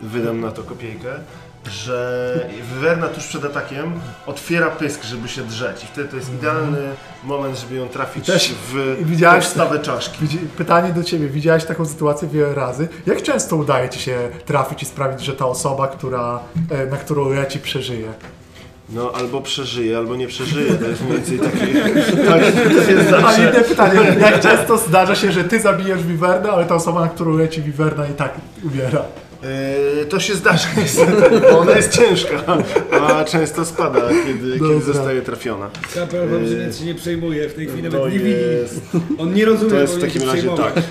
wydam 0.00 0.40
na 0.40 0.50
to 0.50 0.62
kopiejkę, 0.62 1.08
że 1.70 2.48
Wywerna 2.74 3.08
tuż 3.08 3.26
przed 3.26 3.44
atakiem 3.44 3.92
otwiera 4.26 4.70
pysk, 4.70 5.04
żeby 5.04 5.28
się 5.28 5.42
drzeć 5.42 5.84
i 5.84 5.86
wtedy 5.86 6.08
to 6.08 6.16
jest 6.16 6.34
idealny 6.34 6.78
moment, 7.24 7.58
żeby 7.58 7.74
ją 7.74 7.88
trafić 7.88 8.26
też- 8.26 8.54
w 8.72 8.96
widziałeś- 9.02 9.44
podstawę 9.44 9.78
czaszki. 9.78 10.18
Widzi- 10.22 10.38
Pytanie 10.56 10.92
do 10.92 11.02
Ciebie, 11.04 11.28
widziałeś 11.28 11.64
taką 11.64 11.86
sytuację 11.86 12.28
wiele 12.28 12.54
razy. 12.54 12.88
Jak 13.06 13.22
często 13.22 13.56
udaje 13.56 13.88
Ci 13.88 14.00
się 14.00 14.16
trafić 14.46 14.82
i 14.82 14.86
sprawić, 14.86 15.20
że 15.20 15.32
ta 15.32 15.46
osoba, 15.46 15.88
która, 15.88 16.40
e, 16.70 16.86
na 16.86 16.96
którą 16.96 17.28
leci, 17.28 17.58
przeżyje? 17.58 18.12
No 18.88 19.12
albo 19.14 19.40
przeżyje, 19.40 19.96
albo 19.98 20.16
nie 20.16 20.26
przeżyje, 20.28 20.74
to 20.74 20.88
jest 20.88 21.02
mniej 21.02 21.16
więcej 21.16 21.38
takie... 21.38 21.66
Tak, 22.30 22.40
to 22.84 22.90
jest 22.90 23.12
A 23.12 23.20
zawsze... 23.20 23.40
inne 23.42 23.60
pytanie, 23.64 24.00
jak 24.20 24.40
często 24.40 24.78
zdarza 24.78 25.14
się, 25.14 25.32
że 25.32 25.44
Ty 25.44 25.60
zabijesz 25.60 26.02
Wivernę, 26.02 26.50
ale 26.52 26.64
ta 26.64 26.74
osoba, 26.74 27.00
na 27.00 27.08
którą 27.08 27.36
leci 27.36 27.62
Wiwerna 27.62 28.06
i 28.06 28.12
tak 28.14 28.32
umiera? 28.64 29.02
Yy, 29.98 30.06
to 30.06 30.20
się 30.20 30.34
zdarza 30.34 30.68
niestety, 30.80 31.40
bo 31.40 31.58
ona 31.58 31.72
jest 31.72 31.92
ciężka, 31.96 32.42
a 33.00 33.24
często 33.24 33.64
spada, 33.64 34.00
kiedy, 34.26 34.52
kiedy 34.58 34.80
zostaje 34.80 35.22
trafiona. 35.22 35.70
Kapel 35.94 36.28
wam 36.28 36.46
się 36.46 36.54
nic 36.66 36.78
się 36.78 36.84
nie 36.84 36.94
przejmuje, 36.94 37.48
w 37.48 37.54
tej 37.54 37.66
chwili 37.66 37.90
To 37.90 37.98
nawet 37.98 38.12
nie 38.12 38.18
widzi. 38.18 38.36
On 39.18 39.34
nie 39.34 39.44
rozumie, 39.44 39.70
to 39.70 39.76
jest 39.76 39.94
w 39.96 40.00
takim 40.00 40.22
razie 40.22 40.32
przejmować. 40.38 40.74
tak, 40.74 40.84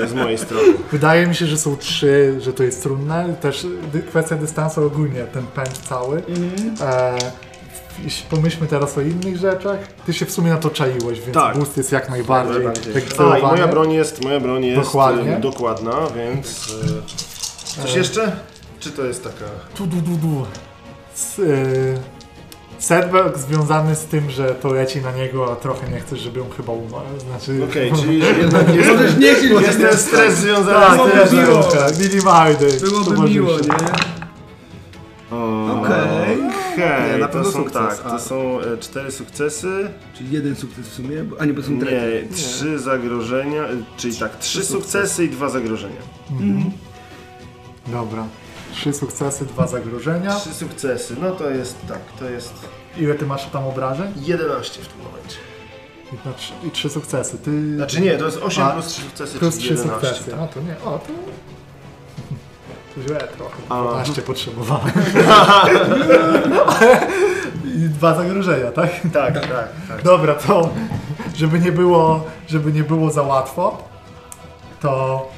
yy, 0.00 0.08
z 0.08 0.14
mojej 0.14 0.38
strony. 0.38 0.68
Wydaje 0.92 1.26
mi 1.26 1.34
się, 1.34 1.46
że 1.46 1.58
są 1.58 1.76
trzy, 1.76 2.34
że 2.40 2.52
to 2.52 2.62
jest 2.62 2.82
trudne. 2.82 3.34
Też 3.40 3.66
kwestia 4.08 4.36
dystansu 4.36 4.84
ogólnie, 4.86 5.24
ten 5.32 5.46
pęd 5.46 5.78
cały. 5.88 6.22
E, 6.80 7.18
jeśli 8.04 8.26
pomyślmy 8.30 8.66
teraz 8.66 8.98
o 8.98 9.00
innych 9.00 9.36
rzeczach. 9.36 9.78
Ty 10.06 10.12
się 10.12 10.26
w 10.26 10.30
sumie 10.30 10.50
na 10.50 10.56
to 10.56 10.70
czaiłeś, 10.70 11.20
więc 11.20 11.34
Tak. 11.34 11.56
boost 11.56 11.76
jest 11.76 11.92
jak 11.92 12.10
najbardziej, 12.10 12.54
najbardziej. 12.54 12.92
A 13.18 13.38
i 13.38 13.42
moja 13.42 13.68
broń 13.68 13.92
jest, 13.92 14.24
moja 14.24 14.40
broń 14.40 14.64
jest 14.64 14.80
Dokładnie. 14.82 15.30
yy, 15.30 15.40
dokładna, 15.40 15.92
więc... 16.16 16.74
Coś 17.76 17.94
jeszcze? 17.94 18.36
Czy 18.80 18.90
to 18.90 19.04
jest 19.04 19.24
taka... 19.24 19.44
Tu, 19.74 19.86
du, 19.86 19.96
du, 19.96 20.16
du. 20.16 20.46
S, 21.14 21.38
y, 21.38 21.98
setback 22.78 23.38
związany 23.38 23.96
z 23.96 24.04
tym, 24.04 24.30
że 24.30 24.54
to 24.54 24.72
leci 24.72 25.00
na 25.00 25.12
niego, 25.12 25.52
a 25.52 25.56
trochę 25.56 25.88
nie 25.90 26.00
chcesz, 26.00 26.20
żeby 26.20 26.42
on 26.42 26.50
chyba 26.56 26.72
umarł. 26.72 27.04
Znaczy... 27.18 27.64
Okej, 27.70 27.92
czyli 27.92 28.22
że 28.22 28.32
jednak 28.32 28.68
jest, 28.74 28.90
Możesz 28.90 29.16
nie 29.16 29.34
chcieć, 29.34 29.50
jest 29.50 29.80
ten 29.80 29.96
stres 29.98 30.34
związany 30.38 30.86
Tak, 30.86 30.94
z 30.94 30.96
to 30.96 31.06
tym, 31.08 31.18
jest 31.18 31.32
że... 31.32 31.42
miło. 31.42 31.62
trochę 31.62 31.92
minimalny. 32.08 32.66
Byłoby 32.80 33.28
miło, 33.30 33.50
nie? 33.52 34.10
Okej. 35.70 36.36
Nie, 37.12 37.18
na 37.18 37.26
to 37.28 37.32
pewno 37.32 37.50
są 37.50 37.58
sukces, 37.58 37.72
tak, 37.98 38.00
a- 38.06 38.10
to 38.10 38.18
są 38.20 38.60
e, 38.60 38.78
cztery 38.78 39.10
sukcesy, 39.12 39.90
Czyli 40.14 40.30
jeden 40.30 40.56
sukces 40.56 40.88
w 40.88 40.92
sumie, 40.94 41.24
bo, 41.24 41.40
a 41.40 41.44
nie, 41.44 41.52
bo 41.52 41.62
są 41.62 41.80
trety. 41.80 42.26
nie, 42.30 42.36
trzy 42.36 42.78
zagrożenia, 42.78 43.62
e, 43.62 43.68
czyli 43.96 44.16
tak, 44.16 44.38
trzy 44.38 44.64
sukcesy 44.64 45.24
i 45.24 45.28
dwa 45.28 45.48
zagrożenia. 45.48 46.00
Dobra. 47.86 48.24
Trzy 48.72 48.92
sukcesy, 48.92 49.46
dwa 49.46 49.66
zagrożenia. 49.66 50.34
Trzy 50.36 50.54
sukcesy, 50.54 51.16
no 51.20 51.30
to 51.30 51.50
jest 51.50 51.86
tak, 51.88 52.00
to 52.18 52.30
jest 52.30 52.54
Ile 52.96 53.14
ty 53.14 53.26
masz 53.26 53.46
tam 53.46 53.66
obrażeń? 53.66 54.12
11 54.16 54.82
w 54.82 54.88
tym 54.88 54.98
momencie. 55.02 55.36
I, 56.12 56.28
na 56.28 56.34
trzy, 56.34 56.52
i 56.64 56.70
trzy 56.70 56.90
sukcesy. 56.90 57.38
Ty 57.38 57.76
Znaczy 57.76 58.00
nie, 58.00 58.16
to 58.18 58.24
jest 58.24 58.38
8 58.42 58.64
A, 58.64 58.70
plus 58.70 58.86
3 58.86 59.02
sukcesy, 59.02 59.38
plus 59.38 59.54
czyli 59.58 59.64
trzy 59.64 59.74
11. 59.74 60.06
sukcesy. 60.08 60.30
tak. 60.30 60.40
No 60.40 60.48
to 60.48 60.60
nie, 60.60 60.76
o 60.84 60.98
to... 60.98 61.06
to 62.94 63.02
źle 63.02 63.18
trochę. 63.18 63.56
A. 63.68 63.82
12 63.82 64.22
potrzebowałem. 64.22 64.92
I 67.76 67.78
dwa 67.78 68.14
zagrożenia, 68.14 68.72
tak? 68.72 68.90
Tak, 69.12 69.34
tak, 69.34 69.34
tak. 69.34 69.68
tak. 69.88 70.02
Dobra, 70.02 70.34
to 70.34 70.70
żeby 71.34 71.58
nie 71.60 71.72
było, 71.72 72.24
żeby 72.48 72.72
nie 72.72 72.82
było 72.82 73.10
za 73.10 73.22
łatwo, 73.22 73.88
to 74.80 75.28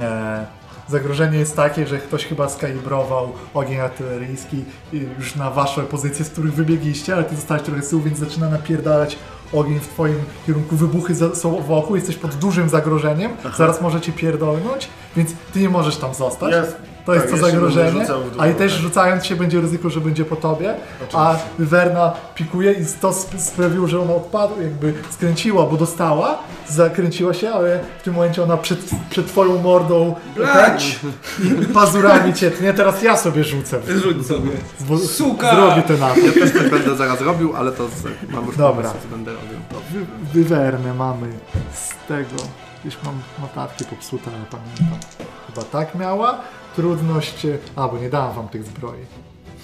e, 0.00 0.46
zagrożenie 0.88 1.38
jest 1.38 1.56
takie, 1.56 1.86
że 1.86 1.98
ktoś 1.98 2.24
chyba 2.26 2.48
skalibrował 2.48 3.32
ogień 3.54 3.80
artyleryjski 3.80 4.64
i 4.92 5.06
już 5.18 5.36
na 5.36 5.50
wasze 5.50 5.82
pozycje, 5.82 6.24
z 6.24 6.30
których 6.30 6.54
wybiegliście, 6.54 7.14
ale 7.14 7.24
ty 7.24 7.36
zostałeś 7.36 7.62
trochę 7.62 7.82
z 7.82 7.88
tyłu, 7.88 8.02
więc 8.02 8.18
zaczyna 8.18 8.48
napierdalać 8.50 9.18
ogień 9.52 9.80
w 9.80 9.88
twoim 9.88 10.18
kierunku, 10.46 10.76
wybuchy 10.76 11.14
są 11.34 11.62
wokół, 11.62 11.96
jesteś 11.96 12.16
pod 12.16 12.34
dużym 12.34 12.68
zagrożeniem, 12.68 13.32
zaraz 13.56 13.80
może 13.80 14.00
cię 14.00 14.12
pierdolnąć, 14.12 14.88
więc 15.16 15.30
ty 15.52 15.60
nie 15.60 15.68
możesz 15.68 15.96
tam 15.96 16.14
zostać. 16.14 16.50
To 17.06 17.14
jest 17.14 17.26
tak, 17.30 17.40
to 17.40 17.46
zagrożenie, 17.46 18.06
a 18.38 18.46
i 18.46 18.54
też 18.54 18.72
tak. 18.72 18.80
rzucając 18.82 19.26
się 19.26 19.36
będzie 19.36 19.60
ryzyko, 19.60 19.90
że 19.90 20.00
będzie 20.00 20.24
po 20.24 20.36
tobie, 20.36 20.74
a 21.12 21.34
Werna 21.58 22.12
pikuje 22.34 22.72
i 22.72 22.84
to 23.00 23.08
sp- 23.22 23.38
sprawiło, 23.40 23.86
że 23.86 24.00
ona 24.00 24.14
odpadła, 24.14 24.62
jakby 24.62 24.94
skręciła, 25.10 25.66
bo 25.66 25.76
dostała, 25.76 26.38
zakręciła 26.68 27.34
się, 27.34 27.50
ale 27.50 27.80
w 28.00 28.02
tym 28.02 28.14
momencie 28.14 28.42
ona 28.42 28.56
przed, 28.56 28.78
przed 29.10 29.26
twoją 29.26 29.62
mordą 29.62 30.14
Blać! 30.36 31.00
i 31.62 31.64
pazurami 31.66 32.34
cię 32.34 32.50
tnie, 32.50 32.74
teraz 32.74 33.02
ja 33.02 33.16
sobie 33.16 33.44
rzucę. 33.44 33.80
Rzuć 33.88 34.26
sobie. 34.26 34.50
Zwo- 34.80 34.98
Suka! 34.98 35.54
Zrobię 35.56 35.82
ten 35.82 36.02
atak. 36.02 36.24
Ja 36.24 36.32
też 36.32 36.52
tak 36.52 36.70
będę 36.70 36.96
zaraz 36.96 37.20
robił, 37.20 37.56
ale 37.56 37.72
to 37.72 37.88
z, 37.88 38.30
mam 38.32 38.46
już 38.46 38.56
Dobra. 38.56 38.82
pomysł, 38.90 38.94
co 39.02 39.16
będę 39.16 39.32
robił. 39.32 39.58
Wy- 39.92 40.06
Wywernę 40.42 40.94
mamy 40.94 41.28
z 41.74 42.08
tego, 42.08 42.42
gdzieś 42.84 42.96
mam 43.04 43.14
notatki 43.40 43.84
popsute, 43.84 44.30
ale 44.36 44.44
pamiętam. 44.50 44.98
Chyba 45.46 45.62
tak 45.62 45.94
miała. 45.94 46.38
Trudność, 46.76 47.46
a 47.76 47.88
bo 47.88 47.98
nie 47.98 48.10
dałam 48.10 48.36
wam 48.36 48.48
tych 48.48 48.64
zbroi. 48.64 48.98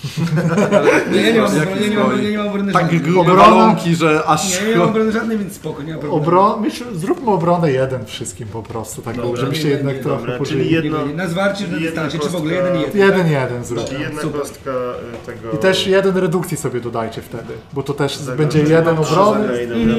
Nie, 1.12 1.20
ja 1.22 1.32
nie 1.34 1.40
mam 1.40 1.52
nie 1.90 1.96
mam, 1.98 2.22
ja 2.24 2.30
nie 2.30 2.38
mam 2.38 2.48
obrony 2.48 2.72
Tak 2.72 2.82
żadnej. 2.82 3.00
grube 3.00 3.20
Obrona- 3.32 3.36
balonki, 3.36 3.94
że 3.96 4.22
aż... 4.26 4.60
Nie, 4.62 4.68
nie 4.68 4.76
mam 4.76 4.88
obrony 4.88 5.12
żadnej, 5.12 5.38
więc 5.38 5.54
spoko, 5.54 5.82
nie 5.82 5.92
ma 5.94 5.98
problemu. 5.98 6.22
Obro... 6.22 6.56
Myśl, 6.56 6.84
zróbmy 6.94 7.30
obronę 7.30 7.72
jeden 7.72 8.04
wszystkim 8.06 8.48
po 8.48 8.62
prostu, 8.62 9.02
tak 9.02 9.16
Dobra, 9.16 9.40
żebyście 9.40 9.64
nie, 9.64 9.70
jednak 9.70 9.96
nie, 9.96 10.02
trochę 10.02 10.20
dobra, 10.20 10.38
pożyli. 10.38 10.60
czyli 10.60 10.74
jedno- 10.74 10.98
Nie, 11.02 11.08
nie, 11.08 11.14
Na 11.14 11.28
zwarcie, 11.28 11.64
na 11.68 11.76
jedna 11.76 11.86
dystansie, 11.86 12.18
czy 12.18 12.24
w 12.28 12.32
kostka- 12.32 12.36
ogóle 12.38 12.54
jeden 12.54 12.80
jeden. 12.80 13.00
Jeden, 13.00 13.30
jeden 13.30 13.64
zrób. 13.64 13.84
Czyli 13.88 14.00
jedna 14.02 14.22
super. 14.22 14.40
kostka 14.40 14.70
y, 14.70 15.26
tego... 15.26 15.50
I 15.52 15.58
też 15.58 15.86
jeden 15.86 16.16
redukcji 16.16 16.56
sobie 16.56 16.80
dodajcie 16.80 17.22
wtedy, 17.22 17.52
bo 17.72 17.82
to 17.82 17.94
też 17.94 18.18
będzie 18.36 18.58
jeden 18.58 18.98
obrony. 18.98 19.40
zagraj, 19.42 19.68
dobra. 19.68 19.94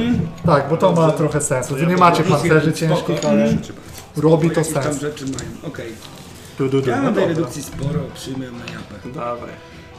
Tak, 0.45 0.69
bo 0.69 0.77
to 0.77 0.91
ma 0.91 1.11
trochę 1.11 1.41
sensu. 1.41 1.73
To 1.73 1.79
Wy 1.79 1.87
nie 1.87 1.97
macie 1.97 2.23
pancerzy 2.23 2.71
Spoko. 2.71 2.77
ciężkich, 2.77 3.25
ale 3.29 3.53
robi 4.17 4.49
to 4.51 4.59
Jakieś 4.59 4.73
tam 4.73 4.83
sens. 4.83 5.01
rzeczy 5.01 5.25
mają, 5.25 5.67
okej. 5.73 5.87
Du, 6.57 6.69
du, 6.69 6.81
du. 6.81 6.89
Ja 6.89 6.95
No 6.97 7.03
mam 7.03 7.13
tej 7.13 7.23
dobra. 7.23 7.35
redukcji 7.37 7.63
sporo, 7.63 7.99
przyjmę 8.15 8.45
ją 8.45 8.51
na 8.51 8.57
japę. 8.59 9.09
Dawaj. 9.15 9.49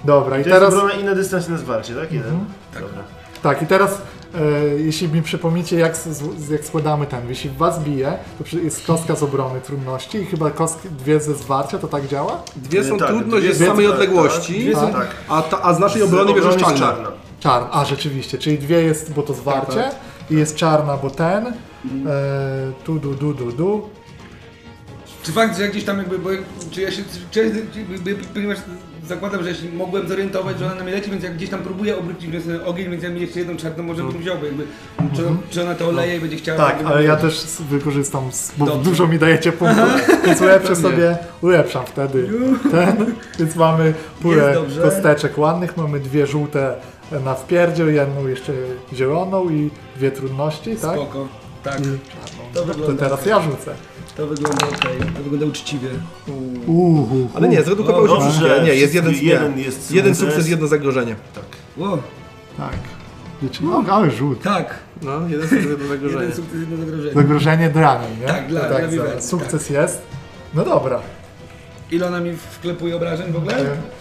Dobra, 0.04 0.38
i 0.38 0.40
I 0.40 0.44
to 0.44 0.48
jest 0.50 0.60
teraz... 0.60 0.74
obrona 0.74 0.92
i 0.94 1.04
na 1.04 1.14
dystans 1.14 1.48
i 1.48 1.50
na 1.52 1.58
zwarcie, 1.58 1.94
tak? 1.94 2.12
Jeden? 2.12 2.44
Tak. 2.74 2.82
Dobra. 2.82 3.02
Tak, 3.42 3.62
i 3.62 3.66
teraz 3.66 3.98
e, 4.34 4.40
jeśli 4.78 5.08
mi 5.08 5.22
przypomnicie, 5.22 5.78
jak, 5.78 5.96
z- 5.96 6.50
jak 6.50 6.64
składamy 6.64 7.06
ten, 7.06 7.28
jeśli 7.28 7.50
was 7.50 7.80
bije, 7.84 8.18
to 8.38 8.44
przy- 8.44 8.62
jest 8.62 8.86
kostka 8.86 9.16
z 9.16 9.22
obrony 9.22 9.60
trudności 9.60 10.18
i 10.18 10.24
chyba 10.26 10.50
kostki 10.50 10.88
dwie 10.88 11.20
ze 11.20 11.34
zwarcia, 11.34 11.78
to 11.78 11.88
tak 11.88 12.06
działa? 12.08 12.42
Dwie 12.56 12.84
są 12.84 12.98
Tak, 12.98 13.08
trudność 13.08 13.30
dwie 13.42 13.48
jest 13.48 13.58
są- 13.60 13.64
z 13.64 13.68
samej 13.68 13.86
tak, 13.86 13.94
odległości, 13.94 14.70
tak, 14.72 14.80
są- 14.82 14.92
tak. 14.92 15.06
a, 15.28 15.42
ta, 15.42 15.62
a 15.62 15.74
z 15.74 15.78
naszej 15.78 16.00
Z 16.00 16.04
obrony 16.04 16.34
bierzesz 16.34 16.54
jest 16.54 16.74
czarna. 16.74 17.08
czarna. 17.40 17.68
A 17.72 17.84
rzeczywiście, 17.84 18.38
czyli 18.38 18.58
dwie 18.58 18.82
jest, 18.82 19.12
bo 19.12 19.22
to 19.22 19.34
zwarcie 19.34 19.72
Tak, 19.82 19.94
i 20.30 20.34
jest 20.34 20.56
czarna, 20.56 20.96
bo 20.96 21.10
ten, 21.10 21.46
e, 21.46 21.52
tu, 22.84 22.98
du, 22.98 23.14
du, 23.14 23.34
du, 23.34 23.52
du. 23.52 23.82
Czy 25.24 25.32
fakt, 25.32 25.56
że 25.56 25.62
jak 25.62 25.70
gdzieś 25.70 25.84
tam 25.84 25.98
jakby, 25.98 26.18
bo, 26.18 26.30
czy 26.70 26.80
ja 26.80 26.90
się, 26.90 27.02
czy, 27.30 27.40
ja, 27.40 27.46
jakby, 27.92 28.14
ponieważ 28.34 28.58
zakładam, 29.08 29.42
że 29.42 29.48
jeśli 29.48 29.68
mogłem 29.68 30.08
zorientować, 30.08 30.58
że 30.58 30.66
ona 30.66 30.74
na 30.74 30.82
mnie 30.84 30.92
leci, 30.92 31.10
więc 31.10 31.22
jak 31.22 31.34
gdzieś 31.36 31.50
tam 31.50 31.60
próbuję 31.60 31.98
obrócić 31.98 32.30
ten 32.30 32.60
ogień, 32.64 32.90
więc 32.90 33.02
ja 33.02 33.10
mi 33.10 33.20
jeszcze 33.20 33.38
jedną 33.38 33.56
czarną 33.56 33.82
może 33.82 34.02
bym 34.02 34.18
wziął, 34.18 34.38
bo 34.38 34.46
jakby, 34.46 34.66
czy, 35.16 35.22
czy 35.50 35.62
ona 35.62 35.74
to 35.74 35.88
oleje 35.88 36.16
i 36.16 36.20
będzie 36.20 36.36
chciała... 36.36 36.58
Tak, 36.58 36.78
ale 36.84 37.04
ja 37.04 37.16
też 37.16 37.46
wykorzystam, 37.70 38.30
bo 38.58 38.66
Dobrze. 38.66 38.90
dużo 38.90 39.06
mi 39.06 39.18
dajecie 39.18 39.52
punktów, 39.52 39.86
więc 40.26 40.40
ulepszę 40.40 40.76
sobie, 40.76 41.16
ulepszam 41.42 41.86
wtedy 41.86 42.28
ten, 42.70 43.14
więc 43.38 43.56
mamy 43.56 43.94
pulę 44.22 44.56
kosteczek 44.82 45.38
ładnych, 45.38 45.76
mamy 45.76 46.00
dwie 46.00 46.26
żółte 46.26 46.74
na 47.24 47.34
wpierdziel, 47.34 47.94
jedną 47.94 48.26
jeszcze 48.26 48.52
zieloną 48.94 49.50
i 49.50 49.70
dwie 49.96 50.10
trudności, 50.10 50.76
tak? 50.76 50.94
Spoko, 50.94 51.28
tak, 51.62 51.80
I 51.80 51.82
czarną. 51.82 52.74
To 52.76 52.86
To 52.86 52.92
teraz 52.92 53.20
okej. 53.20 53.30
ja 53.30 53.40
rzucę. 53.40 53.74
To 54.16 54.26
wygląda 54.26 54.66
okej, 54.68 54.98
to 55.16 55.22
wygląda 55.22 55.46
uczciwie. 55.46 55.88
Uhu. 56.66 57.28
Ale 57.34 57.48
nie, 57.48 57.62
zredukował 57.62 58.06
Dobrze, 58.06 58.26
się. 58.32 58.38
że 58.38 58.62
Nie, 58.64 58.74
jest 58.74 58.94
jeden, 58.94 59.14
jeden 59.14 59.58
jest 59.58 59.92
jeden 59.92 60.14
sukces. 60.14 60.48
jedno 60.48 60.66
zagrożenie. 60.66 61.16
Ło, 61.76 61.98
Tak. 62.56 62.72
Znaczy, 63.42 63.64
no, 63.64 63.84
ale 63.90 64.10
rzut. 64.10 64.42
tak, 64.42 64.74
No, 65.02 65.12
jeden 65.28 65.48
sukces, 65.48 65.66
jedno 65.70 65.86
zagrożenie. 65.88 66.20
jeden 66.22 66.36
sukces, 66.36 66.60
jedno 66.60 66.76
zagrożenie. 66.76 67.14
Zagrożenie 67.14 67.70
dla 67.70 68.00
nie? 68.20 68.26
Tak, 68.26 68.48
dla- 68.48 68.68
dla 68.68 68.78
tak, 68.80 68.90
zaraz. 68.92 69.28
Sukces 69.28 69.70
jest. 69.70 70.02
No 70.54 70.64
dobra. 70.64 71.00
Ile 71.94 72.06
ona 72.06 72.20
mi 72.20 72.36
wklepuje 72.36 72.96
obrażeń 72.96 73.32
w 73.32 73.36
ogóle? 73.36 73.54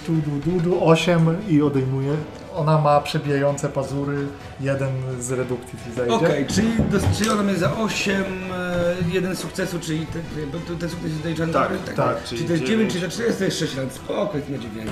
Tu, 0.06 0.14
du, 0.14 0.52
du, 0.52 0.60
du, 0.62 0.86
8 0.90 1.38
i 1.50 1.62
odejmuje. 1.62 2.14
Ona 2.56 2.78
ma 2.82 3.02
przebijające 3.02 3.70
pazury, 3.70 4.18
jeden 4.62 4.90
z 5.20 5.32
redukcji 5.32 5.80
ci 5.86 5.96
zajdzie. 5.96 6.14
Okej, 6.16 6.46
czyli, 6.48 6.68
dos- 6.92 7.18
czyli 7.18 7.30
ona 7.30 7.44
mnie 7.44 7.56
za 7.56 7.78
8, 7.78 8.24
e, 8.54 8.96
jeden 9.12 9.36
sukcesu, 9.36 9.80
czyli 9.80 10.06
te, 10.06 10.20
bo 10.52 10.58
to- 10.68 10.76
ten 10.80 10.90
sukces 10.90 11.10
jest 11.12 11.24
doliczany 11.24 11.54
Tak, 11.54 11.70
do- 11.86 11.92
tak, 11.96 12.24
Czyli 12.24 12.28
czyli 12.30 12.46
to 12.48 12.54
jest 12.54 12.64
9, 12.64 12.68
dziewięć. 12.68 12.92
czyli 12.94 13.04
za 13.06 13.10
4 13.12 13.34
to 13.34 13.44
jest 13.44 13.60
6 13.60 13.76
lat. 13.76 13.94
Spoko, 13.94 14.38
jest 14.38 14.50
na 14.50 14.58
9. 14.58 14.92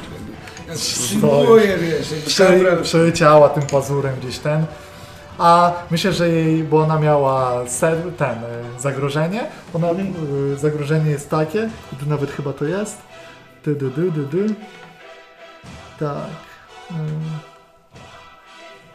Ja 0.68 0.74
przyjmuję, 0.76 1.78
wiesz, 1.78 2.12
jakby 2.12 2.26
Prze, 2.28 2.46
kamera- 2.46 2.82
przeleciała 2.84 3.50
tym 3.50 3.64
pazurem 3.64 4.16
gdzieś 4.22 4.38
ten. 4.40 4.66
A 5.42 5.74
myślę, 5.92 6.14
że 6.14 6.30
jej, 6.30 6.64
bo 6.64 6.82
ona 6.82 7.00
miała 7.00 7.68
ser, 7.70 7.98
ten, 8.18 8.38
e, 8.38 8.80
zagrożenie, 8.80 9.48
ona, 9.74 9.88
e, 9.88 9.96
zagrożenie 10.58 11.12
jest 11.12 11.30
takie, 11.30 11.70
i 11.94 11.96
tu 11.96 12.06
nawet 12.06 12.32
chyba 12.32 12.54
to 12.54 12.66
jest, 12.66 12.98
dy, 13.66 13.76
dy, 13.76 13.90
dy, 13.90 14.12
dy, 14.12 14.26
dy. 14.26 14.56
tak, 16.00 16.30
Mm. 16.92 17.22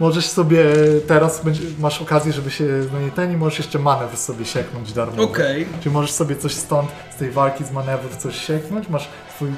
Możesz 0.00 0.26
sobie 0.26 0.64
teraz, 1.06 1.42
masz 1.78 2.02
okazję, 2.02 2.32
żeby 2.32 2.50
się 2.50 2.64
no 2.92 3.00
nie 3.00 3.10
ten 3.10 3.32
i 3.32 3.36
możesz 3.36 3.58
jeszcze 3.58 3.78
manewr 3.78 4.16
sobie 4.16 4.44
sieknąć 4.44 4.92
darmowo. 4.92 5.22
Okej. 5.22 5.66
Czy 5.80 5.90
możesz 5.90 6.12
sobie 6.12 6.36
coś 6.36 6.54
stąd, 6.54 6.90
z 7.14 7.16
tej 7.16 7.30
walki 7.30 7.64
z 7.64 7.70
manewrów 7.70 8.16
coś 8.16 8.46
sieknąć? 8.46 8.88
Masz 8.88 9.08
swój, 9.34 9.48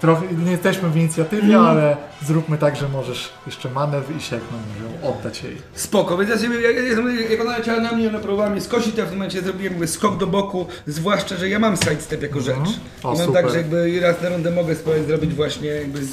trochę, 0.00 0.26
nie 0.44 0.50
jesteśmy 0.50 0.88
w 0.88 0.96
inicjatywie, 0.96 1.58
ale 1.58 1.96
zróbmy 2.24 2.58
tak, 2.58 2.76
że 2.76 2.88
możesz 2.88 3.28
jeszcze 3.46 3.70
manewr 3.70 4.16
i 4.16 4.20
sieknąć 4.20 4.62
ją, 5.02 5.08
oddać 5.10 5.42
jej. 5.42 5.56
Spoko, 5.74 6.18
więc 6.18 6.30
ja 6.30 6.38
sobie, 6.38 6.60
jak, 6.60 7.30
jak- 7.30 7.40
ona 7.40 7.58
leciała 7.58 7.80
na 7.80 7.92
mnie, 7.92 8.08
ona 8.08 8.18
próbowała 8.18 8.50
mnie 8.50 8.60
skosić, 8.60 8.96
ja 8.96 9.04
w 9.04 9.08
tym 9.08 9.16
momencie 9.18 9.42
zrobiłem 9.42 9.72
jakby 9.72 9.86
skok 9.88 10.16
do 10.18 10.26
boku, 10.26 10.66
zwłaszcza, 10.86 11.36
że 11.36 11.48
ja 11.48 11.58
mam 11.58 11.76
sidestep 11.76 12.22
jako 12.22 12.40
rzecz. 12.40 12.56
O, 13.02 13.14
I 13.14 13.16
mam 13.16 13.26
super. 13.26 13.42
tak, 13.42 13.52
że 13.52 13.56
jakby 13.58 14.00
raz 14.00 14.22
na 14.22 14.28
rundę 14.28 14.50
mogę 14.50 14.74
spróbować 14.74 15.06
zrobić 15.06 15.34
właśnie, 15.34 15.68
jakby 15.68 16.04
z, 16.04 16.08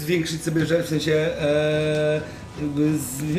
zwiększyć 0.00 0.42
sobie 0.44 0.66
rzecz, 0.66 0.86
w 0.86 0.88
sensie 0.88 1.12
e, 1.40 2.20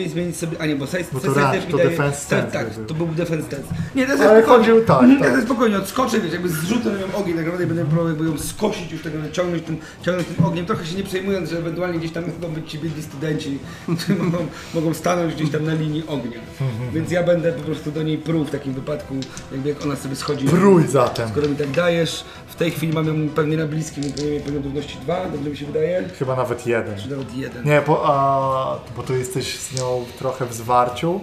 zmienić 0.08 0.38
sobie, 0.38 0.62
a 0.62 0.66
nie, 0.66 0.76
bo 0.76 0.86
side, 0.88 1.04
Bo 1.14 1.20
to 1.20 1.28
to 1.28 1.34
daje- 1.40 1.62
defense 1.90 2.20
stance 2.20 2.52
Tak, 2.52 2.76
tak, 2.76 2.86
to 2.88 2.94
był 2.94 3.08
defense 3.08 3.48
stance. 3.48 3.68
Nie, 3.96 4.06
to 4.06 4.12
jest 4.12 4.24
Ale 4.24 4.44
chodził 4.44 4.82
tak, 4.86 5.02
tak. 5.20 5.36
to 5.36 5.42
spokojnie 5.42 5.78
odskoczę, 5.78 6.20
wiesz, 6.22 6.34
jakby 6.34 6.50
zrzucę 6.50 6.92
na 6.92 6.98
nią 6.98 7.06
ogień, 7.16 7.36
tak 7.36 7.46
naprawdę 7.46 7.68
będę 7.68 7.86
próbował 7.86 8.08
jakby 8.08 8.26
ją 8.26 8.38
skosić 8.38 8.92
już 8.92 9.02
tego, 9.02 9.18
ciągnąć 9.32 9.64
tym, 9.64 9.78
ciągnąć 10.06 10.28
tym 10.28 10.46
ogniem, 10.46 10.66
trochę 10.66 10.86
się 10.86 10.98
nie 10.98 11.04
przejmując, 11.04 11.50
że 11.50 11.58
ewentualnie 11.58 12.00
gdzieś 12.00 12.12
tam 12.12 12.24
mogą 12.42 12.54
być 12.54 12.72
ci 12.72 12.80
biedni 12.80 13.04
studenci, 13.04 13.60
którzy 13.98 14.20
mogą, 14.24 14.38
mogą 14.74 14.94
stanąć 14.94 15.36
gdzieś 15.36 15.50
tam 15.50 15.66
na 15.66 15.74
linii 15.74 16.04
ognia. 16.08 16.40
Więc 16.94 17.12
ja 17.12 17.24
będę 17.24 17.52
po 17.54 17.64
prostu 17.64 17.92
do 17.92 18.04
niej 18.04 18.18
pruł 18.18 18.46
w 18.46 18.50
takim 18.52 18.74
wypadku, 18.74 19.16
jakby 19.52 19.70
jak 19.70 19.84
ona 19.84 19.96
sobie 19.96 20.16
schodzi. 20.16 20.46
Wrój 20.46 20.88
zatem. 20.88 21.30
Skoro 21.30 21.48
mi 21.48 21.56
tak 21.56 21.72
dajesz, 21.72 22.24
tej 22.60 22.72
chwili 22.72 22.94
mamy 22.94 23.30
pewnie 23.30 23.58
na 23.58 23.66
bliskim, 23.66 24.04
pewnie 24.46 24.60
trudności 24.62 24.98
dwa, 24.98 25.26
dobrze 25.30 25.50
mi 25.50 25.58
się 25.58 25.66
wydaje? 25.66 26.10
Chyba 26.20 26.36
nawet 26.36 26.68
jeden. 26.68 26.98
Czy 27.00 27.10
nawet 27.10 27.36
jeden. 27.36 27.66
Nie, 27.66 27.82
bo, 27.88 28.04
a, 28.06 28.80
bo 28.98 29.04
tu 29.04 29.16
jesteś 29.16 29.60
z 29.60 29.80
nią 29.80 30.06
trochę 30.20 30.46
w 30.46 30.54
zwarciu. 30.54 31.22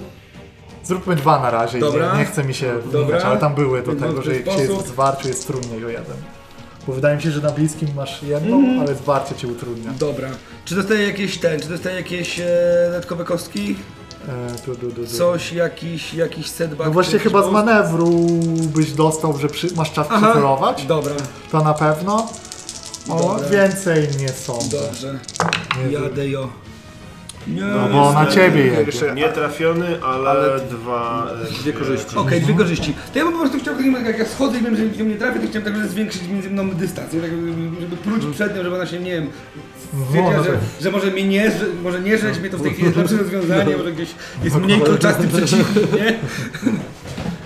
Zróbmy 0.84 1.16
dwa 1.16 1.40
na 1.40 1.50
razie. 1.50 1.78
Dobra. 1.78 2.12
Nie, 2.12 2.18
nie 2.18 2.24
chce 2.24 2.44
mi 2.44 2.54
się 2.54 2.78
wnikać, 2.78 3.24
ale 3.24 3.38
tam 3.38 3.54
były 3.54 3.82
do 3.82 3.94
tego, 3.94 4.22
że 4.22 4.36
jak 4.36 4.50
się 4.50 4.60
jest 4.60 4.72
w 4.74 4.86
zwarciu 4.88 5.28
jest 5.28 5.46
trudniej 5.46 5.84
o 5.84 5.88
jeden. 5.88 6.16
Bo 6.86 6.92
wydaje 6.92 7.16
mi 7.16 7.22
się, 7.22 7.30
że 7.30 7.40
na 7.40 7.50
bliskim 7.50 7.88
masz 7.96 8.22
jedną, 8.22 8.56
Mhm. 8.58 8.80
ale 8.80 8.94
zwarcie 8.94 9.34
cię 9.34 9.48
utrudnia. 9.48 9.90
Dobra. 9.98 10.28
Czy 10.64 10.74
dostaję 10.74 11.06
jakieś 11.06 11.38
ten, 11.38 11.60
czy 11.60 11.68
dostaję 11.68 11.96
jakieś 11.96 12.40
e, 12.40 12.46
dodatkowe 12.86 13.24
kostki? 13.24 13.76
Tu, 14.64 14.74
tu, 14.76 14.92
tu. 14.92 15.06
Coś, 15.06 15.52
jakiś, 15.52 16.14
jakiś 16.14 16.50
setback? 16.50 16.84
No 16.86 16.90
właśnie 16.90 17.18
chyba 17.18 17.42
z 17.48 17.50
manewru 17.52 18.10
byś 18.74 18.92
dostał, 18.92 19.38
że 19.38 19.48
przy, 19.48 19.74
masz 19.74 19.92
czas 19.92 20.06
Aha. 20.10 20.26
przycelować. 20.26 20.86
Dobra, 20.86 21.12
To 21.50 21.60
na 21.64 21.74
pewno. 21.74 22.28
O, 23.08 23.18
Dobra. 23.18 23.48
więcej 23.48 24.08
nie 24.18 24.28
sądzę. 24.28 24.78
dobrze. 24.80 25.18
Nie 25.86 25.92
Jadę 25.92 26.28
jo. 26.28 26.48
Nie. 27.48 27.62
No 27.62 27.88
bo 27.92 28.12
na 28.12 28.26
ciebie 28.26 28.64
jedzie. 28.66 28.82
Jeszcze- 28.82 29.14
Nie 29.14 29.28
trafiony, 29.28 30.02
ale, 30.02 30.30
Ale 30.30 30.60
dwa... 30.60 31.30
e, 31.58 31.62
dwie 31.62 31.72
korzyści. 31.72 32.16
Okej, 32.16 32.40
dwie 32.40 32.54
korzyści. 32.54 32.94
To 33.12 33.18
ja 33.18 33.24
bym 33.24 33.32
po 33.34 33.40
prostu 33.40 33.58
chciał, 33.58 33.74
takim, 33.76 33.92
jak 34.06 34.18
ja 34.18 34.24
schodzę 34.24 34.58
i 34.58 34.62
wiem, 34.62 34.76
że 34.76 34.84
w 34.84 34.98
nią 34.98 35.04
nie 35.04 35.14
trafię, 35.16 35.40
to 35.40 35.46
chciałem 35.48 35.64
tak 35.64 35.72
naprawdę 35.72 35.88
zwiększyć 35.92 36.22
między 36.28 36.50
mną 36.50 36.70
dystans, 36.70 37.12
nie? 37.12 37.20
tak, 37.20 37.30
żeby- 37.30 37.80
żeby 37.80 37.96
pluć 37.96 38.26
przed 38.34 38.56
nią, 38.56 38.62
żeby 38.62 38.74
ona 38.76 38.86
się, 38.86 39.00
nie 39.00 39.10
wiem, 39.10 39.26
no 40.14 40.44
że, 40.44 40.58
że 40.80 40.90
może 40.90 41.10
mnie 41.10 41.24
nie, 41.28 41.50
że, 41.50 41.66
może 41.82 42.00
nie 42.00 42.18
żreć 42.18 42.38
mnie 42.38 42.50
to 42.50 42.58
w 42.58 42.62
tej 42.62 42.70
chwili 42.72 42.86
jest 42.86 42.98
lepsze 42.98 43.16
rozwiązanie, 43.16 43.76
może 43.76 43.92
gdzieś 43.92 44.08
jest 44.44 44.56
mniej 44.56 44.80
kolczasty 44.80 45.28
przeciwnik, 45.36 45.92
nie? 45.92 46.18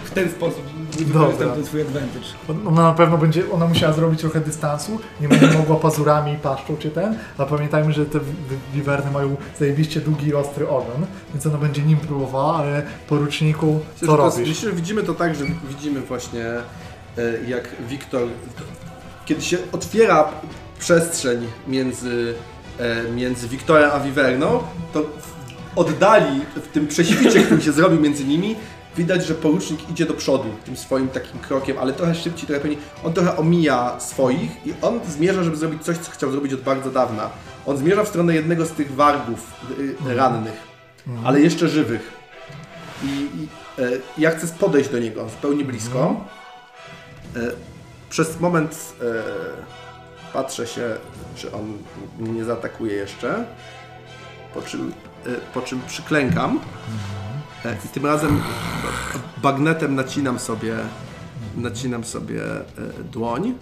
W 0.05 0.11
ten 0.11 0.31
sposób 0.31 0.63
wykorzystam 1.05 1.51
ten 1.51 1.65
swój 1.67 1.81
advantage. 1.81 2.27
Ona 2.69 2.83
na 2.83 2.93
pewno 2.93 3.19
będzie, 3.19 3.53
ona 3.53 3.67
musiała 3.67 3.93
zrobić 3.93 4.21
trochę 4.21 4.41
dystansu, 4.41 4.99
nie 5.21 5.29
będzie 5.29 5.59
mogła 5.59 5.77
pazurami 5.77 6.37
paszczą 6.37 6.77
czy 6.77 6.91
ten, 6.91 7.19
a 7.39 7.47
pamiętajmy, 7.47 7.93
że 7.93 8.07
te 8.07 8.21
wi- 8.21 8.27
wi- 8.51 8.57
wiwerny 8.75 9.11
mają 9.11 9.37
zajebiście 9.59 10.01
długi 10.01 10.27
i 10.27 10.35
ostry 10.35 10.69
ogon, 10.69 11.07
więc 11.35 11.47
ona 11.47 11.59
będzie 11.59 11.83
nim 11.83 11.99
próbowała, 11.99 12.57
ale 12.57 12.83
poruczniku, 13.09 13.81
co 13.97 14.07
Myślę, 14.07 14.17
robisz? 14.17 14.49
Myślę, 14.49 14.71
że 14.71 14.77
widzimy 14.77 15.03
to 15.03 15.15
tak, 15.15 15.35
że 15.35 15.45
widzimy 15.69 16.01
właśnie 16.01 16.45
e, 16.47 16.63
jak 17.49 17.69
Wiktor, 17.89 18.23
kiedy 19.27 19.43
się 19.43 19.59
otwiera 19.73 20.29
przestrzeń 20.79 21.47
między, 21.69 22.35
e, 22.79 23.11
między 23.13 23.49
Wiktorem 23.49 23.91
a 23.95 24.01
Wiwerną, 24.01 24.63
to 24.93 25.03
oddali, 25.77 26.41
w 26.57 26.69
tym 26.69 26.87
prześwicie, 26.87 27.43
który 27.43 27.63
się 27.63 27.73
zrobił 27.73 28.01
między 28.01 28.25
nimi, 28.25 28.57
widać, 28.97 29.27
że 29.27 29.35
porucznik 29.35 29.91
idzie 29.91 30.07
do 30.07 30.15
przodu 30.15 30.49
tym 30.65 30.77
swoim 30.77 31.09
takim 31.09 31.41
krokiem, 31.41 31.79
ale 31.79 31.93
trochę 31.93 32.15
szybciej, 32.15 32.47
trochę 32.47 32.61
pewniej. 32.61 32.79
On 33.05 33.13
trochę 33.13 33.37
omija 33.37 34.01
swoich 34.01 34.67
i 34.67 34.75
on 34.83 35.01
zmierza, 35.09 35.45
żeby 35.45 35.57
zrobić 35.57 35.83
coś, 35.83 35.99
co 35.99 36.11
chciał 36.11 36.31
zrobić 36.31 36.53
od 36.53 36.61
bardzo 36.61 36.91
dawna. 36.91 37.31
On 37.67 37.77
zmierza 37.77 38.05
w 38.05 38.09
stronę 38.09 38.35
jednego 38.35 38.67
z 38.67 38.71
tych 38.71 38.95
wargów 38.95 39.53
y, 39.79 40.15
rannych, 40.15 40.57
ale 41.25 41.41
jeszcze 41.41 41.69
żywych. 41.69 42.13
I, 43.05 43.07
i 43.07 43.49
e, 43.79 43.89
ja 44.19 44.31
chcę 44.31 44.47
podejść 44.47 44.91
do 44.91 44.99
niego 44.99 45.29
zupełnie 45.29 45.65
blisko. 45.65 46.25
E, 47.37 47.41
przez 48.11 48.41
moment 48.41 48.95
e, 49.03 49.05
patrzę 50.33 50.67
się, 50.67 50.97
czy 51.37 51.53
on 51.53 51.79
mnie 52.19 52.31
nie 52.33 52.45
zaatakuje 52.45 52.95
jeszcze, 52.95 53.45
po 54.55 54.63
czym, 54.63 54.93
po 55.55 55.61
czym 55.61 55.81
przyklękam 55.87 56.61
i 57.85 57.89
tym 57.89 58.07
razem 58.07 58.43
bagnetem 59.43 59.95
nacinam 59.95 60.39
sobie, 60.39 60.75
nacinam 61.57 62.05
sobie 62.05 62.43
e, 62.45 62.63
dłoń, 63.13 63.55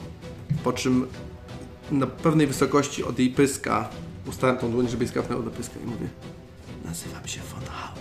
po 0.65 0.73
czym 0.73 1.07
na 1.91 2.07
pewnej 2.07 2.47
wysokości 2.47 3.05
od 3.05 3.19
jej 3.19 3.31
pyska 3.31 3.89
ustawiam 4.29 4.59
tą 4.59 4.71
dłoń, 4.71 4.89
żeby 4.89 5.05
jej 5.05 5.11
skapnęło 5.11 5.43
do 5.43 5.51
pyska 5.51 5.75
i 5.85 5.87
mówię 5.87 6.09
nazywam 6.85 7.27
się 7.29 7.41
von 7.55 7.61
Hauke. 7.71 7.99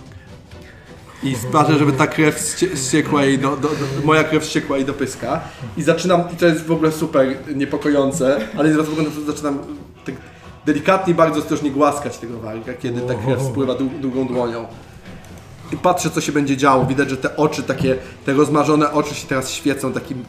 I 1.23 1.35
sprawię, 1.35 1.77
żeby 1.77 1.91
ta 1.91 2.07
krew 2.07 2.35
ście- 2.39 2.77
ściekła 2.87 3.23
jej 3.25 3.39
do, 3.39 3.49
do, 3.57 3.67
do, 3.67 3.75
moja 4.03 4.23
krew 4.23 4.45
ściekła 4.45 4.77
jej 4.77 4.85
do 4.85 4.93
pyska. 4.93 5.41
I 5.77 5.83
zaczynam, 5.83 6.23
i 6.33 6.35
to 6.35 6.45
jest 6.45 6.65
w 6.65 6.71
ogóle 6.71 6.91
super 6.91 7.37
niepokojące, 7.55 8.39
ale 8.57 8.71
zaraz 8.73 8.87
zaczynam 9.27 9.59
tak 10.05 10.15
delikatnie, 10.65 11.13
bardzo 11.13 11.39
ostrożnie 11.39 11.71
głaskać 11.71 12.17
tego 12.17 12.39
warga, 12.39 12.73
kiedy 12.73 13.01
ta 13.01 13.13
krew 13.15 13.41
spływa 13.41 13.73
dłu- 13.73 13.99
długą 13.99 14.27
dłonią. 14.27 14.65
I 15.73 15.77
patrzę, 15.77 16.09
co 16.09 16.21
się 16.21 16.31
będzie 16.31 16.57
działo. 16.57 16.85
Widać, 16.85 17.09
że 17.09 17.17
te 17.17 17.37
oczy 17.37 17.63
takie, 17.63 17.95
te 18.25 18.33
rozmarzone 18.33 18.91
oczy 18.91 19.15
się 19.15 19.27
teraz 19.27 19.51
świecą 19.51 19.93
takim 19.93 20.23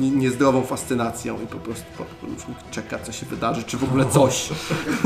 nie- 0.00 0.10
niezdrową 0.10 0.62
fascynacją 0.62 1.34
i 1.44 1.46
po 1.46 1.58
prostu 1.58 1.84
podróżnik 2.20 2.58
czeka, 2.70 2.98
co 2.98 3.12
się 3.12 3.26
wydarzy, 3.26 3.62
czy 3.64 3.76
w 3.78 3.84
ogóle 3.84 4.04
coś. 4.06 4.48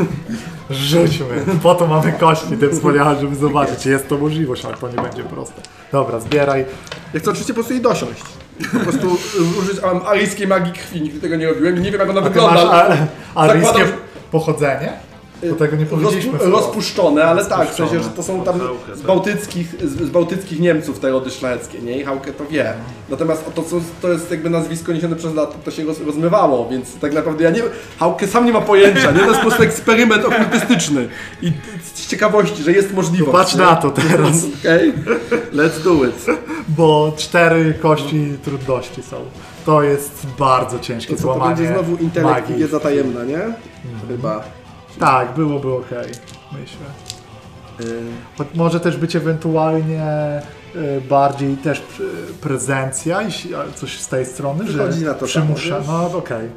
Rzućmy. 0.71 1.27
Po 1.63 1.75
to 1.75 1.87
mamy 1.87 2.13
kości 2.13 2.57
te 2.61 2.71
wspaniałe, 2.71 3.21
żeby 3.21 3.37
zobaczyć. 3.37 3.87
Jest 3.87 4.09
to 4.09 4.19
możliwość, 4.19 4.65
ale 4.65 4.77
to 4.77 4.89
nie 4.89 5.03
będzie 5.03 5.25
proste. 5.25 5.61
Dobra, 5.93 6.21
zbieraj. 6.21 6.65
Ja 7.15 7.21
chcę 7.21 7.31
oczywiście 7.31 7.53
po 7.53 7.57
prostu 7.57 7.73
jej 7.73 7.83
dosiąść. 7.83 8.23
Po 8.73 8.79
prostu 8.79 9.17
użyć 9.61 9.83
mam 9.83 10.01
aryjskiej 10.07 10.47
magii 10.47 10.73
krwi, 10.73 11.01
nigdy 11.03 11.21
tego 11.21 11.37
nie 11.37 11.47
robiłem 11.49 11.77
i 11.77 11.81
nie 11.81 11.91
wiem 11.91 12.01
jak 12.01 12.11
ona 12.11 12.21
A 12.21 12.25
wygląda. 12.25 12.65
masz 12.67 12.99
aryjskie 13.35 13.73
Zakładam- 13.79 13.93
pochodzenie? 14.31 14.93
Bo 15.43 15.57
tego 15.57 15.77
nie 15.77 15.87
powiedzieliśmy. 15.87 16.39
Rozpu- 16.39 16.51
rozpuszczone, 16.51 17.25
ale 17.25 17.45
tak, 17.45 17.71
w 17.71 17.75
sensie, 17.75 18.03
że 18.03 18.09
to 18.09 18.23
są 18.23 18.45
tam 18.45 18.61
Hałkę, 18.61 18.95
z 18.95 18.99
tak. 18.99 19.07
bałtyckich, 19.07 19.75
z, 19.85 20.07
z 20.07 20.11
bałtyckich 20.11 20.61
Niemców 20.61 20.99
te 20.99 21.11
rody 21.11 21.31
nie? 21.83 21.99
I 21.99 22.05
Hauke 22.05 22.33
to 22.33 22.47
wie. 22.47 22.73
Natomiast 23.09 23.45
to, 23.55 23.63
co, 23.63 23.77
to 24.03 24.09
jest 24.09 24.31
jakby 24.31 24.51
nazwisko 24.51 24.93
niesione 24.93 25.17
przez 25.17 25.35
lata, 25.35 25.55
to 25.65 25.71
się 25.71 25.85
roz, 25.85 26.01
rozmywało, 26.01 26.69
więc 26.69 26.99
tak 26.99 27.13
naprawdę 27.15 27.45
ja 27.45 27.51
nie 27.51 27.63
Hauke 27.99 28.27
sam 28.27 28.47
nie 28.47 28.53
ma 28.53 28.61
pojęcia, 28.61 29.11
nie? 29.11 29.19
To 29.19 29.27
jest 29.27 29.41
po 29.41 29.47
prostu 29.47 29.63
eksperyment 29.63 30.25
okultystyczny. 30.25 31.09
I 31.43 31.53
z 31.95 32.07
ciekawości, 32.09 32.63
że 32.63 32.73
jest 32.73 32.95
możliwość. 32.95 33.33
Patrz 33.33 33.55
nie? 33.55 33.61
na 33.61 33.77
to 33.77 33.91
teraz, 33.91 34.45
Okej, 34.61 34.93
let's 35.53 35.83
do 35.85 36.05
it. 36.05 36.27
bo 36.69 37.13
cztery 37.17 37.75
kości 37.75 38.33
trudności 38.45 39.03
są. 39.03 39.17
To 39.67 39.83
jest 39.83 40.27
bardzo 40.39 40.79
ciężkie 40.79 41.17
To, 41.17 41.23
co, 41.23 41.29
to 41.29 41.35
złamanie 41.35 41.57
będzie 41.57 41.73
znowu 41.73 41.97
intelekt 41.97 42.51
i 42.51 42.55
wiedza 42.55 42.81
tajemna, 42.81 43.25
nie? 43.25 43.41
Chyba. 44.09 44.58
Tak, 45.01 45.35
byłoby 45.35 45.73
ok, 45.75 45.91
myślę. 46.53 46.87
Y, 47.81 48.01
Choć 48.39 48.49
Może 48.55 48.81
też 48.81 48.97
być 48.97 49.17
ewentualnie 49.17 50.05
y, 50.77 51.01
bardziej 51.01 51.57
też 51.57 51.79
y, 51.79 51.83
prezencja, 52.41 53.19
a 53.19 53.73
coś 53.79 54.01
z 54.01 54.09
tej 54.09 54.27
strony, 54.27 54.65
Wychodzi 54.65 55.01
że 55.01 55.07
na 55.07 55.15
to 55.15 55.27
przymusza. 55.27 55.85
samo? 55.85 56.09
No 56.13 56.19
okej. 56.19 56.49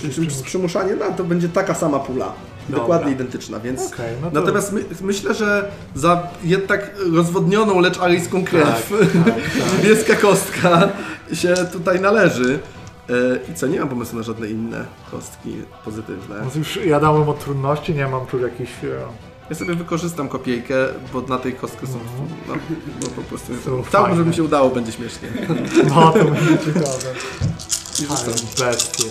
Czym 0.00 0.10
przymus- 0.10 0.42
przymuszanie, 0.42 0.94
no 0.94 1.04
to 1.16 1.24
będzie 1.24 1.48
taka 1.48 1.74
sama 1.74 1.98
pula. 1.98 2.32
Dobra. 2.68 2.78
Dokładnie 2.80 3.12
identyczna, 3.12 3.60
więc. 3.60 3.86
Okej, 3.86 4.14
no 4.22 4.30
to- 4.30 4.40
Natomiast 4.40 4.72
my, 4.72 4.84
myślę, 5.00 5.34
że 5.34 5.68
za 5.94 6.26
jednak 6.44 6.90
rozwodnioną, 7.12 7.80
lecz 7.80 7.98
aryjską 7.98 8.44
krew 8.44 8.92
Tak, 9.24 9.34
niebieska 9.82 10.14
kostka 10.16 10.88
się 11.32 11.54
tutaj 11.72 12.00
należy. 12.00 12.58
E, 13.10 13.12
I 13.52 13.54
co, 13.54 13.66
nie 13.66 13.80
mam 13.80 13.88
pomysłu 13.88 14.18
na 14.18 14.22
żadne 14.24 14.48
inne 14.48 14.84
kostki 15.10 15.54
pozytywne. 15.84 16.36
No 16.44 16.50
to 16.50 16.58
już 16.58 16.76
ja 16.86 17.00
dałem 17.00 17.28
od 17.28 17.38
trudności, 17.44 17.94
nie 17.94 18.06
mam 18.08 18.26
tu 18.26 18.38
jakichś... 18.38 18.72
e, 18.84 18.88
Ja 19.50 19.56
sobie 19.56 19.74
wykorzystam 19.74 20.28
kopiejkę, 20.28 20.74
bo 21.12 21.20
na 21.20 21.38
tej 21.38 21.52
kostce 21.54 21.86
są. 21.86 21.98
No, 22.48 22.54
no 23.02 23.06
po 23.16 23.22
prostu. 23.22 23.52
Mhm. 23.52 23.76
Są 23.78 23.82
Chciałbym, 23.88 24.16
żeby 24.16 24.28
mi 24.28 24.34
się 24.36 24.42
udało, 24.42 24.70
będzie 24.70 24.92
śmiesznie. 24.92 25.28
No 25.94 26.12
to 26.12 26.24
będzie 26.24 26.58
ciekawe. 26.58 27.12
I 28.00 28.02
rzucam. 28.02 28.16
Ale 28.58 28.70
bestie. 28.70 29.04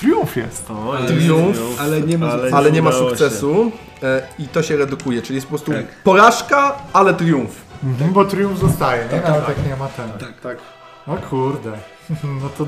Triumf 0.00 0.36
jest. 0.36 0.70
O, 0.70 0.94
Triumf, 1.06 1.58
ale 1.80 2.00
nie 2.00 2.18
ma 2.18 2.26
ale 2.32 2.50
Ale 2.52 2.72
nie 2.72 2.82
ma 2.82 2.90
udało 2.90 3.04
się. 3.04 3.16
sukcesu 3.16 3.72
e, 4.02 4.22
i 4.38 4.48
to 4.48 4.62
się 4.62 4.76
redukuje, 4.76 5.22
czyli 5.22 5.34
jest 5.34 5.46
po 5.46 5.50
prostu 5.50 5.72
Tak. 5.72 6.02
porażka, 6.04 6.76
ale 6.92 7.14
triumf. 7.14 7.50
Mhm, 7.84 8.12
bo 8.12 8.24
triumf 8.24 8.58
zostaje, 8.60 9.08
nie? 9.12 9.20
Nawet 9.20 9.48
jak 9.48 9.66
nie 9.66 9.76
ma 9.76 9.88
ten. 9.88 10.10
Tak. 10.10 10.40
Tak. 10.40 10.58
O 11.08 11.16
kurde. 11.30 11.72
No 12.42 12.48
to 12.58 12.66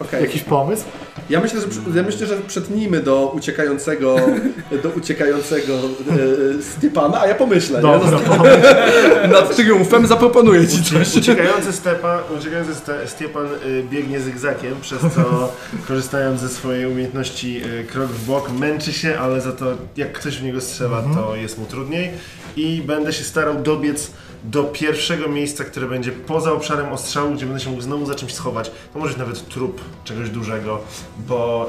Okej. 0.00 0.22
jakiś 0.22 0.42
pomysł? 0.42 0.84
Ja 1.30 1.40
myślę, 1.40 1.60
że, 1.60 1.66
ja 1.94 2.02
myślę, 2.02 2.26
że 2.26 2.36
przetnijmy 2.36 3.00
do 3.00 3.32
uciekającego, 3.36 4.16
do 4.82 4.88
uciekającego 4.88 5.74
e, 5.74 6.62
Stepana, 6.62 7.20
a 7.20 7.26
ja 7.26 7.34
pomyślę, 7.34 7.82
Dobra, 7.82 8.10
nie? 8.10 9.28
Nad, 9.28 9.56
triumfem 9.56 10.06
zaproponuję 10.06 10.68
ci 10.68 10.84
coś. 10.84 11.16
Uciekający, 11.16 11.72
stepa, 11.72 12.22
uciekający 12.38 12.74
ste, 12.74 13.08
Stepan 13.08 13.46
y, 13.66 13.84
biegnie 13.90 14.20
zygzakiem, 14.20 14.74
przez 14.80 15.00
co 15.00 15.52
korzystając 15.88 16.40
ze 16.40 16.48
swojej 16.48 16.86
umiejętności 16.86 17.62
y, 17.64 17.84
krok 17.84 18.08
w 18.08 18.26
bok, 18.26 18.50
męczy 18.52 18.92
się, 18.92 19.18
ale 19.18 19.40
za 19.40 19.52
to 19.52 19.66
jak 19.96 20.12
ktoś 20.12 20.38
w 20.38 20.42
niego 20.42 20.60
strzela, 20.60 21.02
to 21.14 21.36
jest 21.36 21.58
mu 21.58 21.66
trudniej. 21.66 22.10
I 22.56 22.82
będę 22.86 23.12
się 23.12 23.24
starał 23.24 23.62
dobiec 23.62 24.10
do 24.44 24.64
pierwszego 24.64 25.28
miejsca, 25.28 25.64
które 25.64 25.86
będzie 25.86 26.12
poza 26.12 26.52
obszarem 26.52 26.92
ostrzału, 26.92 27.34
gdzie 27.34 27.46
będę 27.46 27.60
się 27.60 27.70
mógł 27.70 27.82
znowu 27.82 28.06
za 28.06 28.14
czymś 28.14 28.34
schować. 28.34 28.70
To 28.92 28.98
może 28.98 29.10
być 29.10 29.18
nawet 29.18 29.48
trup 29.48 29.80
czegoś 30.04 30.30
dużego, 30.30 30.80
bo 31.18 31.68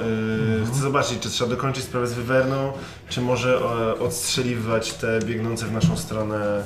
y, 0.64 0.66
chcę 0.66 0.80
zobaczyć, 0.80 1.20
czy 1.20 1.30
trzeba 1.30 1.50
dokończyć 1.50 1.84
sprawę 1.84 2.08
z 2.08 2.14
wywerną, 2.14 2.72
czy 3.10 3.22
może 3.22 3.58
e, 3.58 4.00
odstrzeliwać 4.00 4.94
te 4.94 5.20
biegnące 5.20 5.66
w 5.66 5.72
naszą 5.72 5.98
stronę 5.98 6.64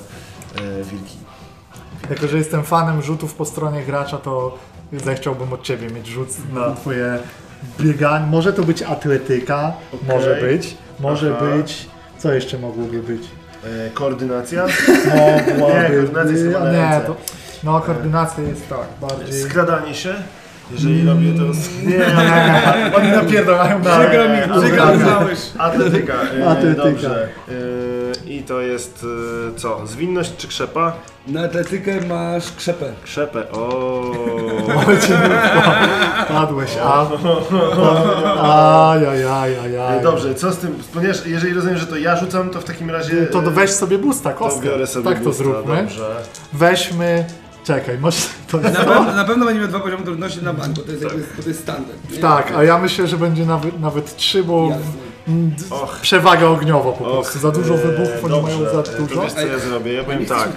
e, 0.56 0.84
wilki. 0.84 1.18
Jako, 2.10 2.28
że 2.28 2.38
jestem 2.38 2.64
fanem 2.64 3.02
rzutów 3.02 3.34
po 3.34 3.46
stronie 3.46 3.84
gracza, 3.84 4.18
to 4.18 4.58
zechciałbym 4.94 5.54
od 5.54 5.64
Ciebie 5.64 5.90
mieć 5.90 6.08
rzut 6.08 6.30
na 6.54 6.76
Twoje 6.76 7.20
bieganie. 7.80 8.26
Może 8.26 8.54
to 8.54 8.64
być 8.64 8.84
atletyka, 8.84 9.74
Okej. 9.94 10.08
może 10.08 10.36
być, 10.42 10.78
może 11.00 11.36
Aha. 11.38 11.46
być... 11.46 11.90
Co 12.18 12.34
jeszcze 12.34 12.60
mogłoby 12.60 13.04
być? 13.04 13.22
E, 13.64 13.90
koordynacja, 13.90 14.66
Mogłaby 15.60 15.84
Nie, 15.84 15.90
koordynacja 15.90 16.32
jest 16.32 16.44
chyba 16.44 16.60
na 16.60 16.72
nie, 16.72 16.78
ręce. 16.78 17.08
to, 17.08 17.16
No, 17.64 17.82
koordynacja 17.82 18.44
jest 18.44 18.70
tak, 18.70 19.10
bardziej... 19.10 19.42
skradanie 19.44 19.94
się, 19.96 20.14
jeżeli 20.72 21.08
robię 21.08 21.34
to... 21.34 21.44
Nie, 21.90 22.06
oni 22.98 23.12
napierdalają 23.12 23.80
na... 23.80 24.00
Przykro 24.00 24.30
mi, 24.30 24.62
przykro 24.62 24.94
mi, 24.94 25.00
znałeś. 25.00 25.40
Atletyka, 25.58 26.14
e, 26.40 26.48
Atletyka. 26.48 26.84
dobrze. 26.84 27.28
To 28.48 28.62
jest 28.62 29.06
e, 29.56 29.60
co? 29.60 29.88
Zwinność 29.88 30.36
czy 30.38 30.48
krzepa? 30.48 30.94
Na 31.28 31.42
atletykę 31.44 32.02
masz 32.08 32.52
krzepę. 32.52 32.86
Krzepę, 33.04 33.52
o. 33.52 34.02
Padłeś, 36.30 36.70
a... 36.84 37.08
Ajajajajaj. 38.92 40.04
Dobrze, 40.04 40.36
co 40.36 40.52
z 40.52 40.58
tym? 40.58 40.76
Ponieważ 40.94 41.26
jeżeli 41.26 41.54
rozumiem, 41.54 41.78
że 41.78 41.88
to 41.88 41.98
ja 41.98 42.16
rzucam, 42.16 42.50
to 42.50 42.62
w 42.62 42.64
takim 42.64 42.90
razie... 42.92 43.26
To 43.28 43.42
do- 43.42 43.52
weź 43.52 43.70
sobie 43.72 43.98
busta, 43.98 44.30
to 44.34 44.38
kostkę. 44.40 44.66
biorę 44.68 44.88
sobie 44.88 45.06
tak 45.10 45.24
to 45.24 45.34
zróbmy. 45.34 45.76
Dobrze. 45.76 46.16
Weźmy... 46.54 47.26
Czekaj, 47.64 47.98
masz... 47.98 48.16
To 48.52 48.58
jest 48.60 48.74
Na, 48.74 48.84
to? 48.86 49.04
na 49.04 49.24
pewno 49.26 49.46
będziemy 49.46 49.68
dwa 49.68 49.80
poziomy 49.80 50.04
trudności 50.04 50.44
na 50.44 50.54
banku, 50.54 50.82
to 50.82 50.92
jest, 50.92 51.04
jakby, 51.04 51.24
bo 51.38 51.44
to 51.44 51.50
jest 51.50 51.62
standard. 51.62 51.98
nie? 52.12 52.18
Tak, 52.18 52.52
a 52.58 52.64
ja 52.64 52.78
myślę, 52.78 53.08
że 53.08 53.18
będzie 53.18 53.46
nawet, 53.46 53.80
nawet 53.80 54.16
trzy, 54.16 54.44
bo 54.44 54.68
Jasne. 54.70 54.84
Och. 55.70 56.00
przewaga 56.02 56.48
ogniowa 56.48 56.92
po 56.92 57.06
Och, 57.06 57.12
prostu. 57.14 57.40
Za 57.40 57.52
dużo 57.52 57.74
e, 57.74 57.78
wybuchów, 57.78 58.26
oni 58.26 58.42
mają 58.42 58.60
za 58.60 58.80
e, 58.92 58.98
dużo. 58.98 59.16
To 59.16 59.22
wiesz 59.22 59.34
co 59.34 59.48
ja 59.48 59.60
zrobię? 59.60 59.94
Ja 59.94 60.04
powiem 60.04 60.26
tak. 60.26 60.50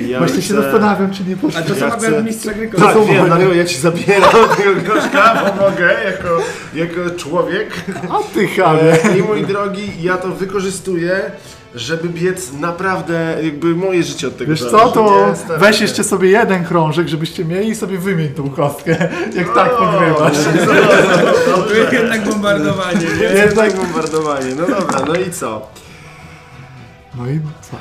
Ja 0.00 0.18
Właśnie 0.18 0.42
się 0.42 0.54
chcę- 0.54 0.62
zastanawiam, 0.62 1.10
czy 1.10 1.24
nie 1.24 1.34
A 1.34 1.36
poszli. 1.36 1.62
to 1.64 1.74
Ja 1.74 1.90
są 1.90 1.96
chcę- 1.98 2.22
mistrza 2.22 2.52
gry 2.54 2.68
Tak, 2.78 2.94
są 2.94 3.04
wiem, 3.04 3.56
ja 3.56 3.64
ci 3.64 3.78
zabieram 3.80 4.30
tego 4.56 4.74
groszka, 4.84 5.34
pomogę 5.56 5.94
jako, 6.04 6.28
jako 6.74 7.10
człowiek. 7.16 7.68
A 8.10 8.34
ty 8.34 8.46
chamie. 8.48 9.04
E, 9.04 9.18
I 9.18 9.22
mój 9.22 9.46
drogi, 9.46 9.92
ja 10.02 10.16
to 10.16 10.28
wykorzystuję, 10.28 11.30
żeby 11.74 12.08
biec 12.08 12.52
naprawdę, 12.52 13.36
jakby 13.42 13.74
moje 13.76 14.02
życie 14.02 14.28
od 14.28 14.36
tego 14.36 14.50
Wiesz 14.50 14.60
zależy. 14.60 14.78
co, 14.78 14.90
to 14.92 15.34
Nie, 15.50 15.58
weź 15.58 15.76
się. 15.76 15.82
jeszcze 15.84 16.04
sobie 16.04 16.28
jeden 16.30 16.64
krążek, 16.64 17.08
żebyście 17.08 17.44
mieli 17.44 17.68
i 17.68 17.74
sobie 17.74 17.98
wymień 17.98 18.28
tą 18.28 18.50
kostkę, 18.50 18.90
jak 19.36 19.54
tak 19.54 19.72
O, 19.72 19.76
pogrywasz. 19.76 20.36
To 21.68 21.74
jest 21.74 21.92
jednak 21.92 22.24
bombardowanie, 22.24 23.06
nie? 23.18 23.24
Jest 23.24 23.56
tak 23.56 23.76
bombardowanie, 23.76 24.54
no 24.54 24.66
dobra, 24.66 25.00
no 25.06 25.14
i 25.14 25.30
co? 25.30 25.66
No 27.14 27.26
i 27.30 27.40
co? 27.70 27.76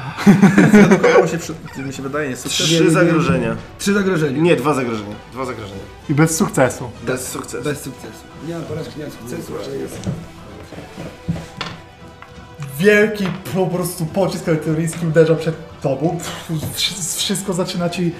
Kojało 1.02 1.28
się, 1.28 1.38
przy, 1.38 1.54
mi 1.86 1.94
się 1.94 2.04
wydaje, 2.04 2.36
sukces. 2.36 2.54
Trzy 2.68 2.92
zagrożenia. 2.92 3.56
Trzy 3.80 3.94
zagrożenia. 3.94 4.42
Nie, 4.42 4.56
dwa 4.56 4.74
zagrożenia. 4.74 5.16
Dwa 5.34 5.46
zagrożenia. 5.46 5.82
I 6.10 6.14
bez 6.14 6.38
sukcesu. 6.38 6.90
Bez 7.04 7.28
sukcesu. 7.28 7.64
Bez 7.64 7.82
sukcesu. 7.82 8.24
Nie 8.48 8.54
mam 8.54 8.64
porażki, 8.64 8.94
nie 9.00 9.04
mam 9.04 9.12
sukcesu, 9.14 9.54
ale 9.66 9.78
jest. 9.78 9.98
Wielki 12.82 13.26
po 13.56 13.68
prostu 13.68 14.06
pocisk 14.06 14.50
artyleryjski 14.50 15.08
uderza 15.08 15.36
przed 15.36 15.56
tobą. 15.82 16.20
Wszystko 17.16 17.54
zaczyna 17.54 17.90
ci 17.90 18.02
y, 18.04 18.12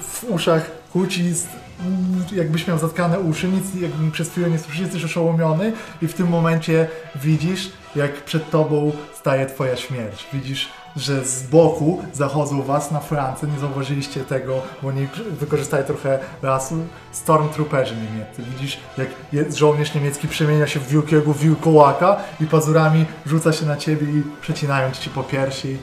w 0.00 0.24
uszach 0.28 0.70
huci, 0.92 1.34
z, 1.34 1.46
mm, 1.80 2.24
jakbyś 2.32 2.66
miał 2.66 2.78
zatkane 2.78 3.20
uszy, 3.20 3.48
nic 3.48 3.82
jakby 3.82 4.10
przez 4.10 4.30
chwilę 4.30 4.50
nie 4.50 4.58
słyszysz, 4.58 4.80
jesteś 4.80 5.04
oszołomiony 5.04 5.72
i 6.02 6.06
w 6.06 6.14
tym 6.14 6.28
momencie 6.28 6.88
widzisz, 7.14 7.70
jak 7.96 8.24
przed 8.24 8.50
tobą 8.50 8.92
staje 9.20 9.46
twoja 9.46 9.76
śmierć. 9.76 10.26
Widzisz, 10.32 10.68
że 10.96 11.24
z 11.24 11.42
boku 11.42 12.02
zachodzą 12.12 12.62
was 12.62 12.90
na 12.90 13.00
Francję, 13.00 13.48
nie 13.48 13.58
zauważyliście 13.58 14.20
tego, 14.24 14.62
bo 14.82 14.88
oni 14.88 15.08
wykorzystali 15.40 15.84
trochę 15.84 16.18
lasu, 16.42 16.74
stormtrooperzy 17.12 17.94
niemieccy. 17.96 18.42
Widzisz, 18.42 18.78
jak 18.98 19.08
żołnierz 19.56 19.94
niemiecki 19.94 20.28
przemienia 20.28 20.66
się 20.66 20.80
w 20.80 20.88
wielkiego 20.88 21.34
wilkołaka 21.34 22.16
i 22.40 22.46
pazurami 22.46 23.04
rzuca 23.26 23.52
się 23.52 23.66
na 23.66 23.76
ciebie 23.76 24.06
i 24.06 24.22
przecinając 24.40 24.98
ci 24.98 25.10
po 25.10 25.22
piersi. 25.22 25.76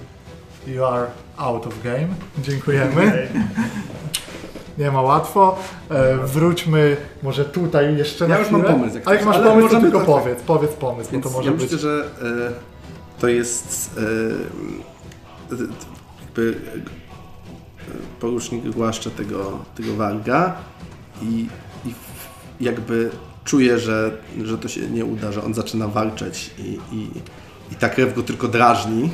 You 0.67 0.85
are 0.85 1.05
out 1.37 1.67
of 1.67 1.83
game. 1.83 2.07
Dziękujemy. 2.39 3.27
Nie 4.77 4.91
ma 4.91 5.01
łatwo. 5.01 5.55
E, 5.89 6.17
wróćmy 6.17 6.97
może 7.23 7.45
tutaj 7.45 7.97
jeszcze 7.97 8.27
na 8.27 8.33
Ja 8.35 8.39
już 8.41 8.51
mam 8.51 8.61
chwilę. 8.61 8.77
pomysł, 8.77 8.95
jak 8.95 9.07
A 9.07 9.13
jak 9.13 9.25
masz 9.25 9.35
ale 9.35 9.45
pomysł, 9.49 9.69
to 9.69 9.81
tylko 9.81 9.97
tak- 9.97 10.05
powiedz. 10.07 10.41
Powiedz 10.41 10.71
pomysł, 10.71 11.11
Więc 11.11 11.23
bo 11.23 11.29
to 11.29 11.35
może 11.37 11.49
ja 11.51 11.55
być... 11.57 11.61
myślę, 11.63 11.77
że 11.77 12.05
e, 12.21 13.19
to 13.21 13.27
jest 13.27 13.89
e, 13.97 14.01
jakby 16.21 16.55
e, 16.75 18.19
porucznik 18.19 18.69
głaszcze 18.69 19.11
tego, 19.11 19.59
tego 19.75 19.95
warga 19.95 20.55
i, 21.21 21.47
i 21.85 21.93
jakby 22.61 23.09
czuje, 23.43 23.79
że, 23.79 24.17
że 24.43 24.57
to 24.57 24.67
się 24.67 24.89
nie 24.89 25.05
uda, 25.05 25.31
że 25.31 25.43
on 25.43 25.53
zaczyna 25.53 25.87
walczeć 25.87 26.51
i, 26.57 26.79
i, 26.95 27.07
i 27.71 27.75
ta 27.75 27.89
krew 27.89 28.15
go 28.15 28.23
tylko 28.23 28.47
drażni. 28.47 29.09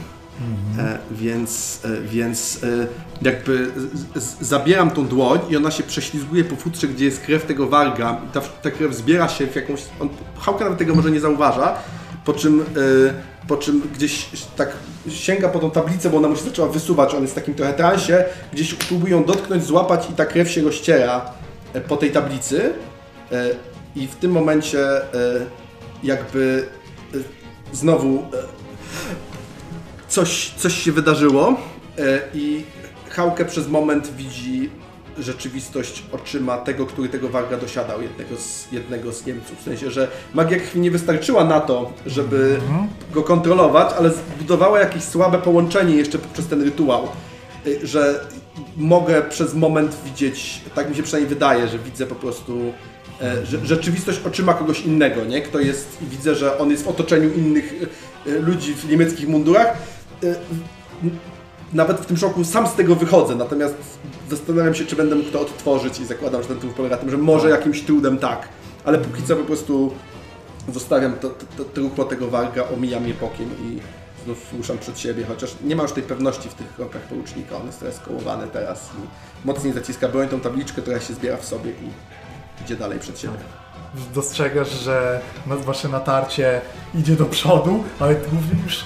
E, 0.77 0.97
więc, 1.11 1.81
e, 1.85 2.01
więc 2.01 2.59
e, 2.63 2.87
jakby 3.21 3.71
z, 4.15 4.23
z, 4.23 4.41
zabieram 4.41 4.91
tą 4.91 5.07
dłoń 5.07 5.39
i 5.49 5.57
ona 5.57 5.71
się 5.71 5.83
prześlizguje 5.83 6.43
po 6.43 6.55
futrze, 6.55 6.87
gdzie 6.87 7.05
jest 7.05 7.21
krew 7.21 7.45
tego 7.45 7.67
warga. 7.67 8.21
I 8.29 8.33
ta, 8.33 8.41
ta 8.41 8.71
krew 8.71 8.95
zbiera 8.95 9.29
się 9.29 9.47
w 9.47 9.55
jakąś. 9.55 9.81
On, 9.99 10.09
Hałka 10.39 10.63
nawet 10.63 10.79
tego 10.79 10.95
może 10.95 11.11
nie 11.11 11.19
zauważa, 11.19 11.75
po 12.25 12.33
czym, 12.33 12.61
e, 12.61 13.47
po 13.47 13.57
czym 13.57 13.81
gdzieś 13.95 14.29
tak 14.55 14.71
sięga 15.09 15.49
po 15.49 15.59
tą 15.59 15.71
tablicę, 15.71 16.09
bo 16.09 16.17
ona 16.17 16.27
mu 16.27 16.35
się 16.35 16.43
zaczęła 16.43 16.67
wysuwać. 16.67 17.13
On 17.13 17.21
jest 17.21 17.33
w 17.33 17.35
takim 17.35 17.53
trochę 17.53 17.73
transie, 17.73 18.25
gdzieś 18.53 18.73
próbuje 18.73 19.11
ją 19.11 19.23
dotknąć, 19.23 19.63
złapać 19.63 20.09
i 20.09 20.13
ta 20.13 20.25
krew 20.25 20.51
się 20.51 20.61
rozciera 20.61 21.33
e, 21.73 21.81
po 21.81 21.97
tej 21.97 22.11
tablicy. 22.11 22.73
E, 23.31 23.49
I 23.95 24.07
w 24.07 24.15
tym 24.15 24.31
momencie 24.31 24.87
jakby 26.03 26.65
znowu 27.73 28.23
coś, 30.07 30.53
coś 30.57 30.73
się 30.73 30.91
wydarzyło 30.91 31.55
i 32.33 32.63
Hałkę 33.09 33.45
przez 33.45 33.67
moment 33.67 34.15
widzi 34.15 34.69
rzeczywistość 35.19 36.03
oczyma 36.11 36.57
tego, 36.57 36.85
który 36.85 37.09
tego 37.09 37.29
warga 37.29 37.57
dosiadał, 37.57 38.01
jednego 38.01 38.35
z, 38.37 38.71
jednego 38.71 39.13
z 39.13 39.25
Niemców. 39.25 39.59
W 39.59 39.63
sensie, 39.63 39.91
że 39.91 40.07
magia 40.33 40.59
krwi 40.59 40.79
nie 40.79 40.91
wystarczyła 40.91 41.45
na 41.45 41.59
to, 41.59 41.93
żeby 42.05 42.59
go 43.13 43.23
kontrolować, 43.23 43.93
ale 43.97 44.11
zbudowała 44.11 44.79
jakieś 44.79 45.03
słabe 45.03 45.37
połączenie 45.37 45.95
jeszcze 45.95 46.19
przez 46.33 46.47
ten 46.47 46.61
rytuał, 46.61 47.07
y, 47.67 47.87
że 47.87 48.25
mogę 48.77 49.21
przez 49.21 49.53
moment 49.53 49.97
widzieć, 50.05 50.61
tak 50.75 50.89
mi 50.89 50.95
się 50.95 51.03
przynajmniej 51.03 51.29
wydaje, 51.29 51.67
że 51.67 51.79
widzę 51.79 52.05
po 52.05 52.15
prostu 52.15 52.73
e, 53.21 53.45
że, 53.45 53.65
rzeczywistość 53.65 54.19
oczyma 54.25 54.53
kogoś 54.53 54.81
innego, 54.81 55.25
nie? 55.25 55.41
Kto 55.41 55.59
jest, 55.59 55.97
i 56.01 56.05
widzę, 56.05 56.35
że 56.35 56.57
on 56.57 56.71
jest 56.71 56.83
w 56.83 56.87
otoczeniu 56.87 57.33
innych 57.33 57.73
e, 58.27 58.31
e, 58.31 58.39
ludzi 58.39 58.73
w 58.73 58.89
niemieckich 58.89 59.27
mundurach. 59.27 59.77
Nawet 61.73 61.97
w 61.97 62.05
tym 62.05 62.17
szoku 62.17 62.43
sam 62.43 62.67
z 62.67 62.73
tego 62.73 62.95
wychodzę, 62.95 63.35
natomiast 63.35 63.75
zastanawiam 64.29 64.75
się, 64.75 64.85
czy 64.85 64.95
będę 64.95 65.15
mógł 65.15 65.31
to 65.31 65.41
odtworzyć 65.41 65.99
i 65.99 66.05
zakładam, 66.05 66.41
że 66.41 66.47
ten 66.47 66.59
trup 66.59 66.73
polega 66.73 66.95
na 66.95 67.01
tym, 67.01 67.09
że 67.09 67.17
może 67.17 67.49
jakimś 67.49 67.81
trudem 67.81 68.17
tak, 68.17 68.47
ale 68.85 68.97
póki 68.97 69.23
co 69.23 69.35
po 69.35 69.43
prostu 69.43 69.93
zostawiam 70.73 71.13
to, 71.13 71.29
to, 71.29 71.63
to 71.63 72.03
tego 72.05 72.27
warga, 72.27 72.63
omijam 72.73 73.07
je 73.07 73.13
bokiem 73.13 73.49
i 73.63 73.79
znów 74.25 74.53
ruszam 74.57 74.77
przed 74.77 74.99
siebie, 74.99 75.25
chociaż 75.27 75.55
nie 75.63 75.75
ma 75.75 75.83
już 75.83 75.91
tej 75.91 76.03
pewności 76.03 76.49
w 76.49 76.53
tych 76.53 76.75
krokach 76.75 77.01
porucznika, 77.01 77.55
on 77.55 77.65
jest 77.65 77.79
teraz 77.79 77.99
teraz 78.47 78.89
i 79.03 79.47
mocniej 79.47 79.73
zaciska 79.73 80.07
broń, 80.07 80.27
tą 80.27 80.39
tabliczkę, 80.39 80.81
która 80.81 80.99
się 80.99 81.13
zbiera 81.13 81.37
w 81.37 81.45
sobie 81.45 81.71
i 81.71 81.89
idzie 82.63 82.75
dalej 82.75 82.99
przed 82.99 83.19
siebie. 83.19 83.33
dostrzegasz, 84.15 84.69
że 84.69 85.21
wasze 85.65 85.89
natarcie 85.89 86.61
idzie 86.95 87.15
do 87.15 87.25
przodu, 87.25 87.83
ale 87.99 88.15
ty 88.15 88.27
mówisz, 88.35 88.85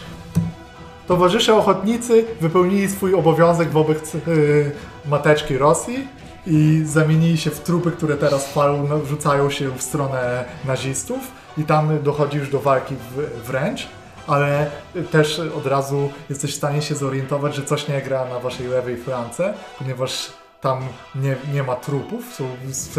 towarzysze 1.08 1.56
ochotnicy 1.56 2.26
wypełnili 2.41 2.89
swój 2.89 3.14
obowiązek 3.14 3.70
wobec 3.70 4.14
yy, 4.14 4.72
mateczki 5.06 5.58
Rosji 5.58 6.08
i 6.47 6.82
zamienili 6.86 7.38
się 7.38 7.49
w 7.49 7.60
trupy, 7.60 7.91
które 7.91 8.16
teraz 8.16 8.54
falą 8.54 8.88
no, 8.89 9.06
rzucają 9.06 9.49
się 9.49 9.70
w 9.70 9.82
stronę 9.82 10.45
nazistów 10.66 11.20
i 11.58 11.64
tam 11.64 12.04
dochodzi 12.04 12.38
już 12.38 12.49
do 12.49 12.60
walki 12.60 12.95
w, 12.95 13.45
wręcz. 13.47 13.88
Ale 14.28 14.72
też 15.12 15.41
od 15.58 15.68
razu 15.68 16.10
jesteś 16.30 16.54
w 16.54 16.58
stanie 16.58 16.82
się 16.82 16.95
zorientować, 16.95 17.56
że 17.56 17.64
coś 17.64 17.88
nie 17.88 18.01
gra 18.01 18.26
na 18.26 18.39
waszej 18.39 18.68
lewej 18.68 18.97
flance, 18.97 19.54
ponieważ 19.80 20.32
tam 20.64 20.80
nie, 21.16 21.36
nie 21.53 21.64
ma 21.64 21.76
trupów, 21.76 22.34
są, 22.36 22.43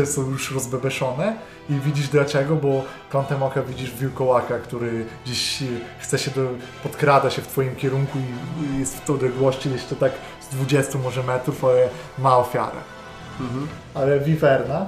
są- 0.07 0.31
już 0.31 0.51
rozbebeszone 0.53 1.37
i 1.71 1.75
widzisz 1.75 2.09
dlaczego, 2.09 2.57
bo 2.57 2.85
kątem 3.11 3.43
oka 3.43 3.63
widzisz 3.63 3.95
wilkołaka, 3.95 4.59
który 4.59 5.05
gdzieś 5.25 5.63
chce 5.99 6.19
się 6.19 6.31
do, 6.31 6.49
podkrada 6.83 7.31
się 7.31 7.43
w 7.43 7.47
twoim 7.47 7.77
kierunku 7.77 8.19
i 8.19 8.79
jest 8.81 8.97
w 8.97 9.11
odległości 9.11 9.71
jeszcze 9.71 9.97
tak 9.97 10.13
z 10.41 10.55
20 10.55 10.99
może 10.99 11.23
metrów, 11.23 11.65
ale 11.65 11.89
ma 12.19 12.37
ofiarę. 12.39 12.77
Ale 13.95 14.21
Wiwerna, 14.21 14.87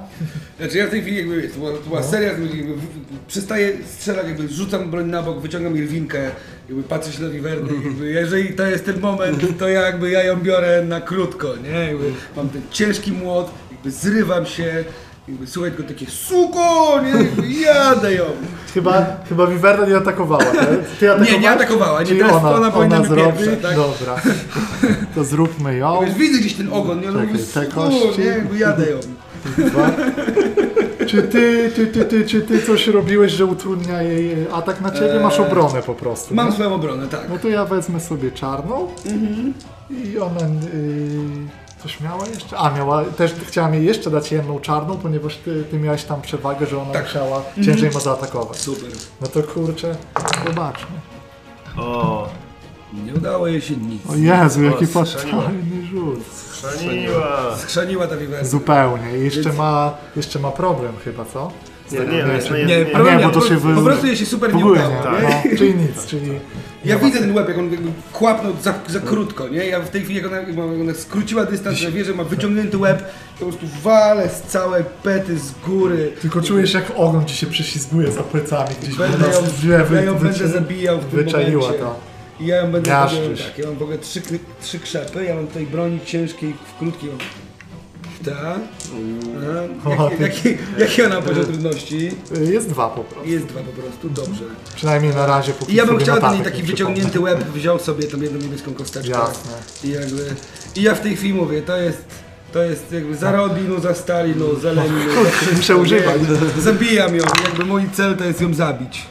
Znaczy 0.59 0.79
ja 0.79 0.87
w 0.87 0.91
tej 0.91 1.03
chwili 1.03 1.17
jakby, 1.17 1.49
to 1.49 1.59
była, 1.59 1.73
to 1.73 1.89
była 1.89 2.03
seria, 2.03 2.29
jakby, 2.29 2.49
przestaję 3.29 3.73
strzelać, 3.87 4.27
jakby 4.27 4.49
rzucam 4.49 4.91
broń 4.91 5.07
na 5.07 5.23
bok, 5.23 5.41
wyciągam 5.41 5.77
Irwinkę, 5.77 6.31
jakby 6.69 6.83
patrzę 6.83 7.13
się 7.13 7.23
na 7.23 7.29
Wiwerny, 7.29 7.73
jakby 7.85 8.07
jeżeli 8.07 8.55
to 8.55 8.67
jest 8.67 8.85
ten 8.85 9.01
moment, 9.01 9.59
to 9.59 9.69
ja 9.69 9.81
jakby 9.81 10.11
ja 10.11 10.23
ją 10.23 10.37
biorę 10.41 10.85
na 10.85 11.01
krótko, 11.01 11.57
nie? 11.57 11.71
Jakby 11.71 12.13
mam 12.37 12.49
ten 12.49 12.63
ciężki 12.71 13.13
młot, 13.13 13.51
jakby 13.73 13.91
zrywam 13.91 14.47
się, 14.47 14.85
jakby 15.29 15.47
słuchaj 15.47 15.73
tylko 15.73 15.89
takie 15.93 16.07
suko, 16.07 17.01
nie? 17.03 17.61
Jadę 17.61 18.15
ją. 18.15 18.25
chyba, 18.75 19.07
chyba 19.29 19.47
Wiwerna 19.47 19.87
nie 19.87 19.97
atakowała, 19.97 20.45
tak? 20.45 20.69
Ty 21.01 21.09
Nie, 21.33 21.39
nie 21.39 21.51
atakowała, 21.51 22.01
nie, 22.01 22.07
Czyli 22.07 22.21
teraz 22.21 22.35
ona, 22.37 22.51
ona 22.55 22.71
powinna 22.71 22.99
być 22.99 23.09
zrobi? 23.09 23.39
pierwsza, 23.39 23.69
tak? 23.69 23.77
Dobra, 23.77 24.17
to 25.15 25.25
zróbmy 25.25 25.77
ją. 25.77 26.01
Wiesz, 26.07 26.15
widzę 26.15 26.39
gdzieś 26.39 26.55
ten 26.55 26.73
ogon, 26.73 27.01
nie? 27.01 27.07
Czekaj, 27.07 27.39
te 27.55 27.67
kości. 27.67 28.19
nie? 28.21 28.25
Jakby 28.25 28.59
jadę 28.59 28.87
ją. 28.91 28.99
Dwa. 29.59 29.91
Czy 31.07 31.23
ty, 31.23 31.71
ty, 31.77 31.87
ty, 31.87 32.05
ty, 32.05 32.25
czy 32.27 32.41
ty 32.41 32.63
coś 32.63 32.87
robiłeś, 32.89 33.33
że 33.33 33.47
utrudnia 33.47 34.03
jej 34.03 34.37
atak 34.53 34.81
na 34.81 34.91
ciebie? 34.91 35.21
Masz 35.23 35.39
Eee, 35.41 35.47
obronę 35.47 35.83
po 35.83 35.95
prostu. 35.95 36.35
Mam 36.35 36.47
nie? 36.47 36.53
swoją 36.53 36.75
obronę, 36.75 37.07
tak. 37.09 37.21
No 37.29 37.39
to 37.39 37.49
ja 37.49 37.65
wezmę 37.65 38.01
sobie 38.01 38.31
czarną 38.31 38.89
i 39.91 40.19
ona 40.19 40.41
yy, 40.41 40.49
coś 41.83 42.01
miała 42.01 42.27
jeszcze? 42.27 42.59
A, 42.59 42.71
miała, 42.71 43.05
też 43.05 43.35
chciałam 43.47 43.75
jej 43.75 43.85
jeszcze 43.87 44.11
dać 44.11 44.33
jedną 44.33 44.61
czarną, 44.61 44.97
ponieważ 44.97 45.37
ty, 45.37 45.65
ty 45.71 45.79
miałeś 45.79 46.05
tam 46.05 46.23
przewagę, 46.23 46.67
że 46.67 46.83
ona 46.83 46.93
Tak. 46.93 47.05
musiała 47.05 47.43
ciężej 47.65 47.91
ma 47.91 48.01
zaatakować. 48.01 48.57
Super. 48.59 48.91
No 49.21 49.27
to 49.27 49.43
kurczę, 49.43 49.97
zobaczmy. 50.47 50.97
O, 51.77 52.29
Nie 53.05 53.15
udało 53.15 53.47
jej 53.47 53.61
się 53.61 53.77
nic. 53.77 54.03
O 54.11 54.15
Jezu, 54.17 54.63
jaki 54.65 54.87
fatalny 54.87 55.87
rzut. 55.91 56.21
chrzaniła. 56.53 57.57
Schrzaniła 57.57 58.07
ta 58.07 58.17
Wiwerna. 58.17 58.49
Zupełnie. 58.49 59.19
I 59.19 59.25
jeszcze 59.25 59.53
ma, 59.53 59.95
jeszcze 60.17 60.39
ma 60.39 60.51
problem 60.51 60.93
chyba, 61.05 61.25
co? 61.25 61.51
Nie, 61.93 61.99
nie, 61.99 62.07
Nie, 62.07 62.65
nie, 62.67 62.67
nie, 62.67 62.85
nie, 62.85 62.97
A 62.97 63.17
nie, 63.17 63.25
bo 63.25 63.31
to 63.31 63.49
się 63.49 63.57
po, 63.75 63.83
prostu 63.83 64.07
jej 64.07 64.17
się 64.17 64.27
super 64.27 64.55
nie 64.55 64.65
udało. 64.67 64.95
nie. 64.95 65.29
nie? 65.29 65.43
No, 65.51 65.57
czyli 65.59 65.75
nic, 65.75 66.07
czyli... 66.07 66.31
Ja 66.85 66.99
widzę 66.99 67.19
ten 67.19 67.35
łeb, 67.35 67.49
jak 67.49 67.59
on 67.59 67.73
jakby 67.73 67.89
kłapnął 68.13 68.53
za, 68.63 68.75
za 68.89 69.01
krótko, 69.01 69.49
nie? 69.49 69.67
Ja 69.67 69.81
w 69.81 69.89
tej 69.91 70.03
chwili, 70.05 70.23
jak 70.23 70.27
ona, 70.27 70.65
ona 70.83 70.95
skróciła 70.95 71.45
dystans, 71.45 71.81
ja 71.83 71.91
wiem, 71.91 72.05
że 72.05 72.15
ma 72.15 72.25
wyciągnięty 72.25 72.79
łeb, 72.79 72.99
to 73.39 73.47
po 73.47 73.53
prostu 73.53 73.67
walę 73.83 74.29
z 74.29 74.43
całej 74.43 74.85
pety 75.03 75.39
z 75.39 75.53
góry. 75.67 76.13
Tylko 76.21 76.43
czujesz 76.43 76.75
jak 76.75 76.93
ogon 76.97 77.25
ci 77.25 77.37
się 77.37 77.47
prześlizguje 77.47 78.13
za 78.13 78.23
plecami 78.23 78.71
gdzieś 78.83 78.97
Będę 78.97 79.27
ją, 79.27 79.43
ja 79.93 80.03
ją 80.03 80.19
wy- 80.19 80.25
będę 80.25 80.49
zabijał 80.49 80.99
w 81.01 81.05
tym 81.05 81.25
Wyczaiła 81.25 81.61
momencie. 81.63 81.79
to. 81.85 82.01
I 82.41 82.47
ja 82.47 82.57
ją 82.57 82.73
będę 82.73 82.91
zabijał 82.91 83.37
tak, 83.37 83.59
ja 83.59 83.67
mam 83.67 83.77
w 83.77 83.83
ogóle 83.83 83.99
trzy, 83.99 84.23
trzy 84.61 84.79
krzepy, 84.79 85.25
ja 85.25 85.35
mam 85.35 85.47
tutaj 85.47 85.67
broni 85.67 86.01
ciężkiej, 86.05 86.55
w 86.75 86.79
krótkiej. 86.79 87.11
Tak. 88.25 88.59
Jaki, 89.99 90.23
jaki, 90.23 90.57
jaki 90.79 91.03
ona 91.03 91.23
poziom 91.23 91.45
trudności? 91.45 92.11
Jest 92.53 92.69
dwa 92.69 92.89
po 92.89 93.05
prostu. 93.05 93.31
Jest 93.31 93.47
dwa 93.47 93.61
po 93.61 93.83
prostu, 93.83 94.11
dobrze. 94.11 94.45
Przynajmniej 94.75 95.15
na 95.15 95.27
razie 95.27 95.53
póki 95.53 95.73
I 95.73 95.77
ja 95.77 95.87
bym 95.87 95.99
chciał 95.99 96.21
ten 96.21 96.45
taki 96.45 96.63
wyciągnięty 96.63 97.21
łeb, 97.21 97.45
wziął 97.45 97.79
sobie 97.79 98.05
tą 98.05 98.21
jedną 98.21 98.39
niebieską 98.39 98.75
kosteczkę. 98.75 99.11
Jasne. 99.11 99.53
I 99.85 99.91
jakby. 99.91 100.35
I 100.77 100.83
ja 100.83 100.95
w 100.95 101.01
tej 101.01 101.17
chwili 101.17 101.35
mówię, 101.35 101.63
to 101.63 101.77
jest. 101.77 102.05
To 102.53 102.63
jest 102.63 102.93
jakby 102.93 103.17
za 103.17 103.33
Rodinu, 103.33 103.81
za 103.81 103.95
Stalinu, 103.95 104.61
za 104.61 104.73
Leninu. 104.73 105.25
za 105.25 105.31
wszystko, 105.31 105.57
muszę 105.57 105.77
używać. 105.77 106.17
Zabijam 106.59 107.17
ją, 107.17 107.25
jakby 107.45 107.65
mój 107.65 107.91
cel 107.93 108.17
to 108.17 108.25
jest 108.25 108.41
ją 108.41 108.55
zabić. 108.55 109.03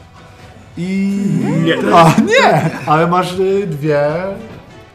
I. 0.77 1.17
Nie, 1.63 1.77
A, 1.93 2.15
nie! 2.21 2.69
Ale 2.85 3.07
masz 3.07 3.39
y, 3.39 3.67
dwie 3.67 4.07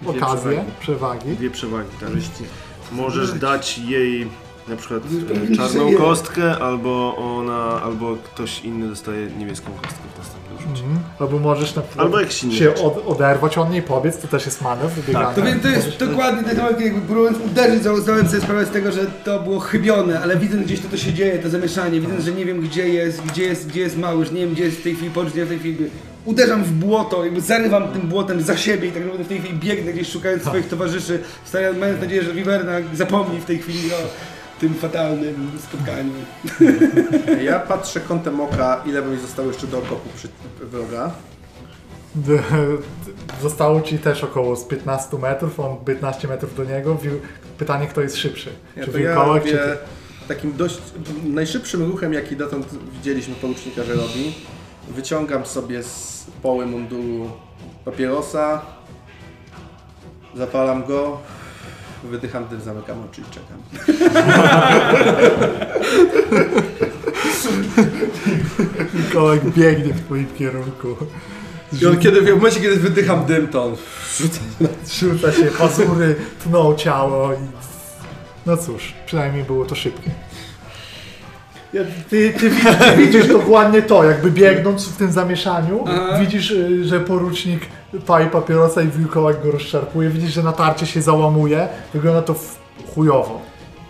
okazje, 0.06 0.50
przewagi. 0.50 0.70
przewagi. 0.80 1.30
Dwie 1.36 1.50
przewagi, 1.50 1.88
tak, 2.00 2.08
jeśli 2.14 2.46
możesz 2.92 3.32
dać 3.32 3.78
jej 3.78 4.28
Na 4.68 4.76
przykład 4.76 5.02
e, 5.52 5.56
czarną 5.56 5.92
kostkę, 5.92 6.58
albo 6.58 7.16
ona, 7.16 7.82
albo 7.82 8.16
ktoś 8.16 8.64
inny 8.64 8.88
dostaje 8.88 9.26
niebieską 9.26 9.70
kostkę 9.82 10.02
w 10.14 10.18
następnym 10.18 10.58
rzucie. 10.58 10.84
Mhm. 10.84 11.00
Albo 11.18 11.38
możesz 11.38 11.74
na 11.74 11.82
przykład 11.82 12.06
Albo 12.06 12.20
jakiś 12.20 12.44
inny 12.44 12.54
się 12.54 12.74
od, 12.74 13.06
oderwać 13.06 13.58
od 13.58 13.70
niej, 13.70 13.82
pobiec, 13.82 14.18
to 14.18 14.28
też 14.28 14.46
jest 14.46 14.62
manewr, 14.62 14.94
wybiegania. 14.94 15.34
To, 15.34 15.42
więc 15.42 15.62
to 15.62 15.68
jest 15.68 15.98
dokładnie 15.98 16.42
ten 16.42 16.56
moment, 16.56 16.80
jakby 16.80 17.00
próbując 17.00 17.38
uderzyć, 17.50 17.82
zdałem 17.82 18.28
sobie 18.28 18.42
sprawę 18.42 18.66
z 18.66 18.70
tego, 18.70 18.92
że 18.92 19.06
to 19.24 19.40
było 19.40 19.60
chybione, 19.60 20.20
ale 20.20 20.36
widząc 20.36 20.64
gdzieś 20.64 20.80
to, 20.80 20.88
to 20.88 20.96
się 20.96 21.12
dzieje, 21.12 21.38
to 21.38 21.50
zamieszanie, 21.50 22.00
widząc, 22.00 22.24
że 22.24 22.32
nie 22.32 22.44
wiem 22.44 22.60
gdzie 22.60 22.88
jest, 22.88 23.22
gdzie 23.22 23.44
jest, 23.44 23.68
gdzie 23.68 23.80
jest 23.80 23.98
małyż, 23.98 24.30
nie 24.30 24.40
wiem 24.40 24.54
gdzie 24.54 24.64
jest 24.64 24.78
w 24.78 24.82
tej 24.82 24.94
chwili 24.94 25.10
pocz, 25.10 25.34
nie 25.34 25.44
w 25.44 25.48
tej 25.48 25.58
chwili 25.58 25.76
uderzam 26.24 26.64
w 26.64 26.72
błoto, 26.72 27.24
jakby 27.24 27.40
zarywam 27.40 27.88
tym 27.88 28.02
błotem 28.02 28.42
za 28.42 28.56
siebie 28.56 28.88
i 28.88 28.92
tak 28.92 29.02
naprawdę 29.02 29.24
w 29.24 29.28
tej 29.28 29.38
chwili 29.38 29.58
biegnę 29.58 29.92
gdzieś 29.92 30.08
szukając 30.08 30.42
swoich 30.42 30.68
towarzyszy, 30.68 31.22
starając, 31.44 31.78
mając 31.78 32.00
nadzieję, 32.00 32.22
że 32.22 32.34
Wiwerna 32.34 32.72
zapomni 32.94 33.40
w 33.40 33.44
tej 33.44 33.58
chwili 33.58 33.92
o 33.92 33.96
tym 34.60 34.74
fatalnym 34.74 35.50
spotkaniu. 35.68 36.12
Ja 37.44 37.58
patrzę 37.58 38.00
kątem 38.00 38.40
oka, 38.40 38.82
ile 38.86 39.02
by 39.02 39.10
mi 39.10 39.20
zostało 39.20 39.48
jeszcze 39.48 39.66
do 39.66 39.78
okopu 39.78 40.08
przy 40.16 40.28
wroga. 40.60 41.10
Zostało 43.42 43.80
ci 43.80 43.98
też 43.98 44.24
około 44.24 44.56
z 44.56 44.64
15 44.64 45.18
metrów, 45.18 45.60
on 45.60 45.76
15 45.84 46.28
metrów 46.28 46.56
do 46.56 46.64
niego. 46.64 46.98
Pytanie, 47.58 47.86
kto 47.86 48.00
jest 48.00 48.16
szybszy? 48.16 48.50
Ja 48.76 48.84
czy 48.84 48.92
to 48.92 48.98
ja 48.98 49.14
wilkołak, 49.14 49.44
czy 49.44 49.50
ty? 49.50 49.76
takim 50.28 50.56
dość 50.56 50.78
najszybszym 51.24 51.82
ruchem, 51.82 52.12
jaki 52.12 52.36
dotąd 52.36 52.66
widzieliśmy 52.92 53.34
porucznika, 53.34 53.84
że 53.84 53.94
robi. 53.94 54.34
Wyciągam 54.94 55.46
sobie 55.46 55.82
z 55.82 56.26
poły 56.42 56.66
munduru 56.66 57.30
papierosa, 57.84 58.62
zapalam 60.34 60.84
go, 60.84 61.18
wydycham 62.04 62.48
dym, 62.48 62.60
zamykam 62.60 62.96
oczy 63.04 63.20
i 63.20 63.24
czekam. 63.24 63.62
Wilkołak 68.94 69.44
biegnie 69.44 69.92
w 69.92 70.04
twoim 70.06 70.26
kierunku. 70.38 70.96
I 71.82 71.86
on 71.86 71.98
kiedy, 71.98 72.22
w 72.22 72.36
momencie, 72.36 72.60
kiedy 72.60 72.76
wydycham 72.76 73.26
dym, 73.26 73.48
to 73.48 73.64
on 73.64 73.76
rzuca 74.18 74.40
Rzuca 74.90 75.32
się, 75.32 75.44
pazury 75.44 76.16
tną 76.44 76.74
ciało 76.74 77.32
i... 77.32 77.36
No 78.46 78.56
cóż, 78.56 78.92
przynajmniej 79.06 79.44
było 79.44 79.64
to 79.64 79.74
szybkie. 79.74 80.10
Ja- 81.72 81.82
Ty, 82.10 82.32
ty, 82.40 82.50
widzisz, 82.50 82.76
ty 82.78 82.96
widzisz 82.96 83.26
dokładnie 83.28 83.82
to, 83.82 84.04
jakby 84.04 84.30
biegnąc 84.30 84.88
w 84.88 84.96
tym 84.96 85.12
zamieszaniu, 85.12 85.84
Aha. 85.88 86.18
widzisz, 86.20 86.50
y, 86.50 86.84
że 86.84 87.00
porucznik 87.00 87.60
pali 88.06 88.30
papierosa 88.30 88.82
i 88.82 88.88
wilkołak 88.88 89.42
go 89.42 89.50
rozszarpuje, 89.50 90.08
widzisz, 90.10 90.32
że 90.32 90.42
natarcie 90.42 90.86
się 90.86 91.02
załamuje, 91.02 91.68
wygląda 91.94 92.22
to 92.22 92.34
chujowo. 92.94 93.42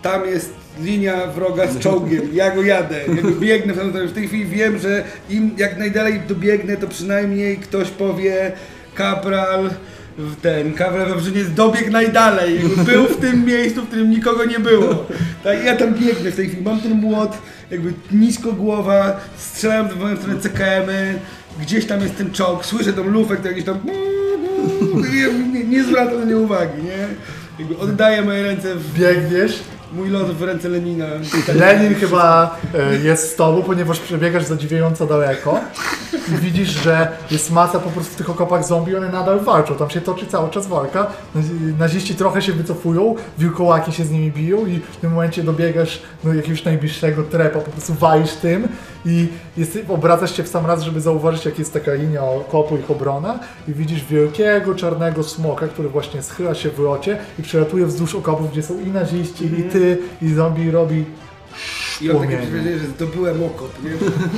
Tam 0.03 0.27
jest 0.27 0.53
linia 0.81 1.27
wroga 1.27 1.67
z 1.67 1.79
czołgiem, 1.79 2.23
ja 2.33 2.51
go 2.55 2.63
jadę, 2.63 3.01
jakby 3.09 3.33
biegnę 3.33 3.73
w 3.73 3.77
stronę. 3.77 4.07
W 4.07 4.13
tej 4.13 4.29
chwili 4.29 4.47
wiem, 4.47 4.79
że 4.79 5.05
im 5.31 5.51
jak 5.57 5.79
najdalej 5.79 6.21
dobiegnę, 6.29 6.77
to 6.77 6.87
przynajmniej 6.89 7.57
ktoś 7.57 7.91
powie 7.91 8.53
kapral, 8.95 9.71
w 10.21 10.41
ten, 10.41 10.73
kapral 10.73 11.09
Wawrzyniec 11.09 11.55
dobiegł 11.55 11.91
najdalej, 11.91 12.59
był 12.87 13.05
w 13.05 13.17
tym 13.17 13.45
miejscu, 13.45 13.83
w 13.83 13.87
którym 13.87 14.11
nikogo 14.11 14.45
nie 14.45 14.59
było. 14.59 15.07
Tak, 15.45 15.65
ja 15.65 15.77
tam 15.77 15.95
biegnę 15.95 16.31
w 16.31 16.37
tej 16.37 16.49
chwili, 16.49 16.63
mam 16.63 16.81
ten 16.81 16.93
młot, 16.93 17.39
jakby 17.71 17.93
nisko 18.13 18.53
głowa, 18.53 19.21
strzelam 19.37 19.89
w 19.89 20.01
moją 20.01 20.17
stronę 20.17 20.41
CKM-y, 20.41 21.19
gdzieś 21.61 21.87
tam 21.87 22.01
jest 22.01 22.17
ten 22.17 22.31
czołg, 22.31 22.65
słyszę 22.65 22.93
tą 22.93 23.05
lufę, 23.05 23.37
która 23.37 23.53
gdzieś 23.53 23.65
tam 23.65 23.81
nie, 25.13 25.45
nie, 25.53 25.65
nie 25.65 25.85
zwracam 25.85 26.19
na 26.19 26.25
nie 26.25 26.37
uwagi, 26.37 26.83
nie? 26.83 27.07
Jakby 27.59 27.79
oddaję 27.79 28.23
moje 28.23 28.43
ręce 28.43 28.75
w 28.75 28.99
Biegniesz, 28.99 29.61
Mój 29.93 30.09
lot 30.11 30.31
w 30.31 30.43
ręce 30.43 30.69
Lenina. 30.69 31.07
Lenin 31.55 31.95
chyba 31.95 32.57
e, 32.75 32.97
jest 32.97 33.33
z 33.33 33.37
tobą, 33.37 33.63
ponieważ 33.63 34.01
przebiegasz 34.01 34.45
zadziwiająco 34.45 35.07
daleko 35.07 35.61
i 36.29 36.37
widzisz, 36.37 36.69
że 36.69 37.09
jest 37.31 37.51
masa 37.53 37.79
po 37.81 37.91
prostu 37.91 38.13
w 38.13 38.17
tych 38.17 38.31
okopach 38.31 38.65
zombie, 38.67 38.97
one 38.97 39.09
nadal 39.09 39.41
walczą, 39.41 39.75
tam 39.75 39.91
się 39.91 40.01
toczy 40.01 40.27
cały 40.27 40.51
czas 40.51 40.67
walka, 40.67 41.07
Nazi- 41.35 41.75
naziści 41.79 42.15
trochę 42.15 42.43
się 42.43 42.53
wycofują, 42.53 43.15
wilkołaki 43.39 43.93
się 43.93 44.05
z 44.05 44.11
nimi 44.11 44.31
biją 44.33 44.67
i 44.67 44.81
w 44.93 44.97
tym 44.97 45.11
momencie 45.11 45.43
dobiegasz 45.43 46.03
do 46.25 46.35
jakiegoś 46.35 46.65
najbliższego 46.65 47.23
trepa, 47.23 47.59
po 47.59 47.71
prostu 47.71 47.95
walisz 47.95 48.33
tym 48.33 48.69
i 49.07 49.29
jest, 49.57 49.79
obracasz 49.89 50.37
się 50.37 50.43
w 50.43 50.49
sam 50.49 50.67
raz, 50.67 50.83
żeby 50.83 51.01
zauważyć, 51.01 51.45
jak 51.45 51.59
jest 51.59 51.73
taka 51.73 51.95
linia 51.95 52.23
okopu 52.23 52.77
ich 52.77 52.91
obrona 52.91 53.39
i 53.69 53.73
widzisz 53.73 54.05
wielkiego 54.05 54.75
czarnego 54.75 55.23
smoka, 55.23 55.69
który 55.69 55.89
właśnie 55.89 56.23
schyla 56.23 56.55
się 56.55 56.71
w 56.71 56.79
locie 56.79 57.19
i 57.39 57.43
przelatuje 57.43 57.87
wzdłuż 57.87 58.15
okopów, 58.15 58.53
gdzie 58.53 58.63
są 58.63 58.81
i 58.81 58.87
naziści, 58.87 59.45
i 59.45 59.63
ty, 59.63 59.99
i 60.23 60.35
zombie 60.35 60.71
robi 60.71 61.05
I 62.01 62.11
on 62.11 62.23
takie 62.23 62.39
przywiedzenie, 62.39 62.79
że 62.79 62.87
zdobyłem 62.87 63.43
okop, 63.43 63.73
nie? 63.85 63.91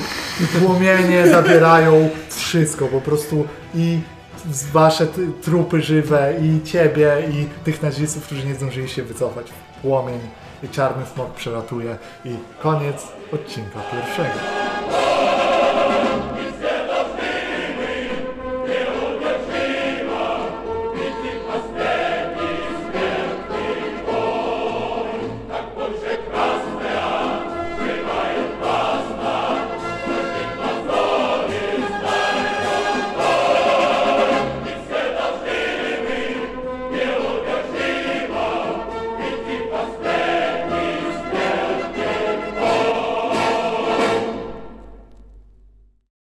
płomienie 0.61 1.29
zabierają 1.29 2.09
wszystko, 2.29 2.87
po 2.87 3.01
prostu 3.01 3.45
i 3.75 4.01
wasze 4.73 5.07
trupy 5.43 5.83
żywe, 5.83 6.35
i 6.43 6.63
ciebie, 6.65 7.13
i 7.31 7.65
tych 7.65 7.83
nazistów, 7.83 8.25
którzy 8.25 8.47
nie 8.47 8.55
zdążyli 8.55 8.89
się 8.89 9.03
wycofać. 9.03 9.47
Płomień 9.83 10.21
i 10.63 10.69
czarny 10.69 11.07
smok 11.15 11.35
przelatuje 11.35 11.97
i 12.25 12.35
koniec 12.63 13.07
odcinka 13.33 13.79
pierwszego. 13.93 14.39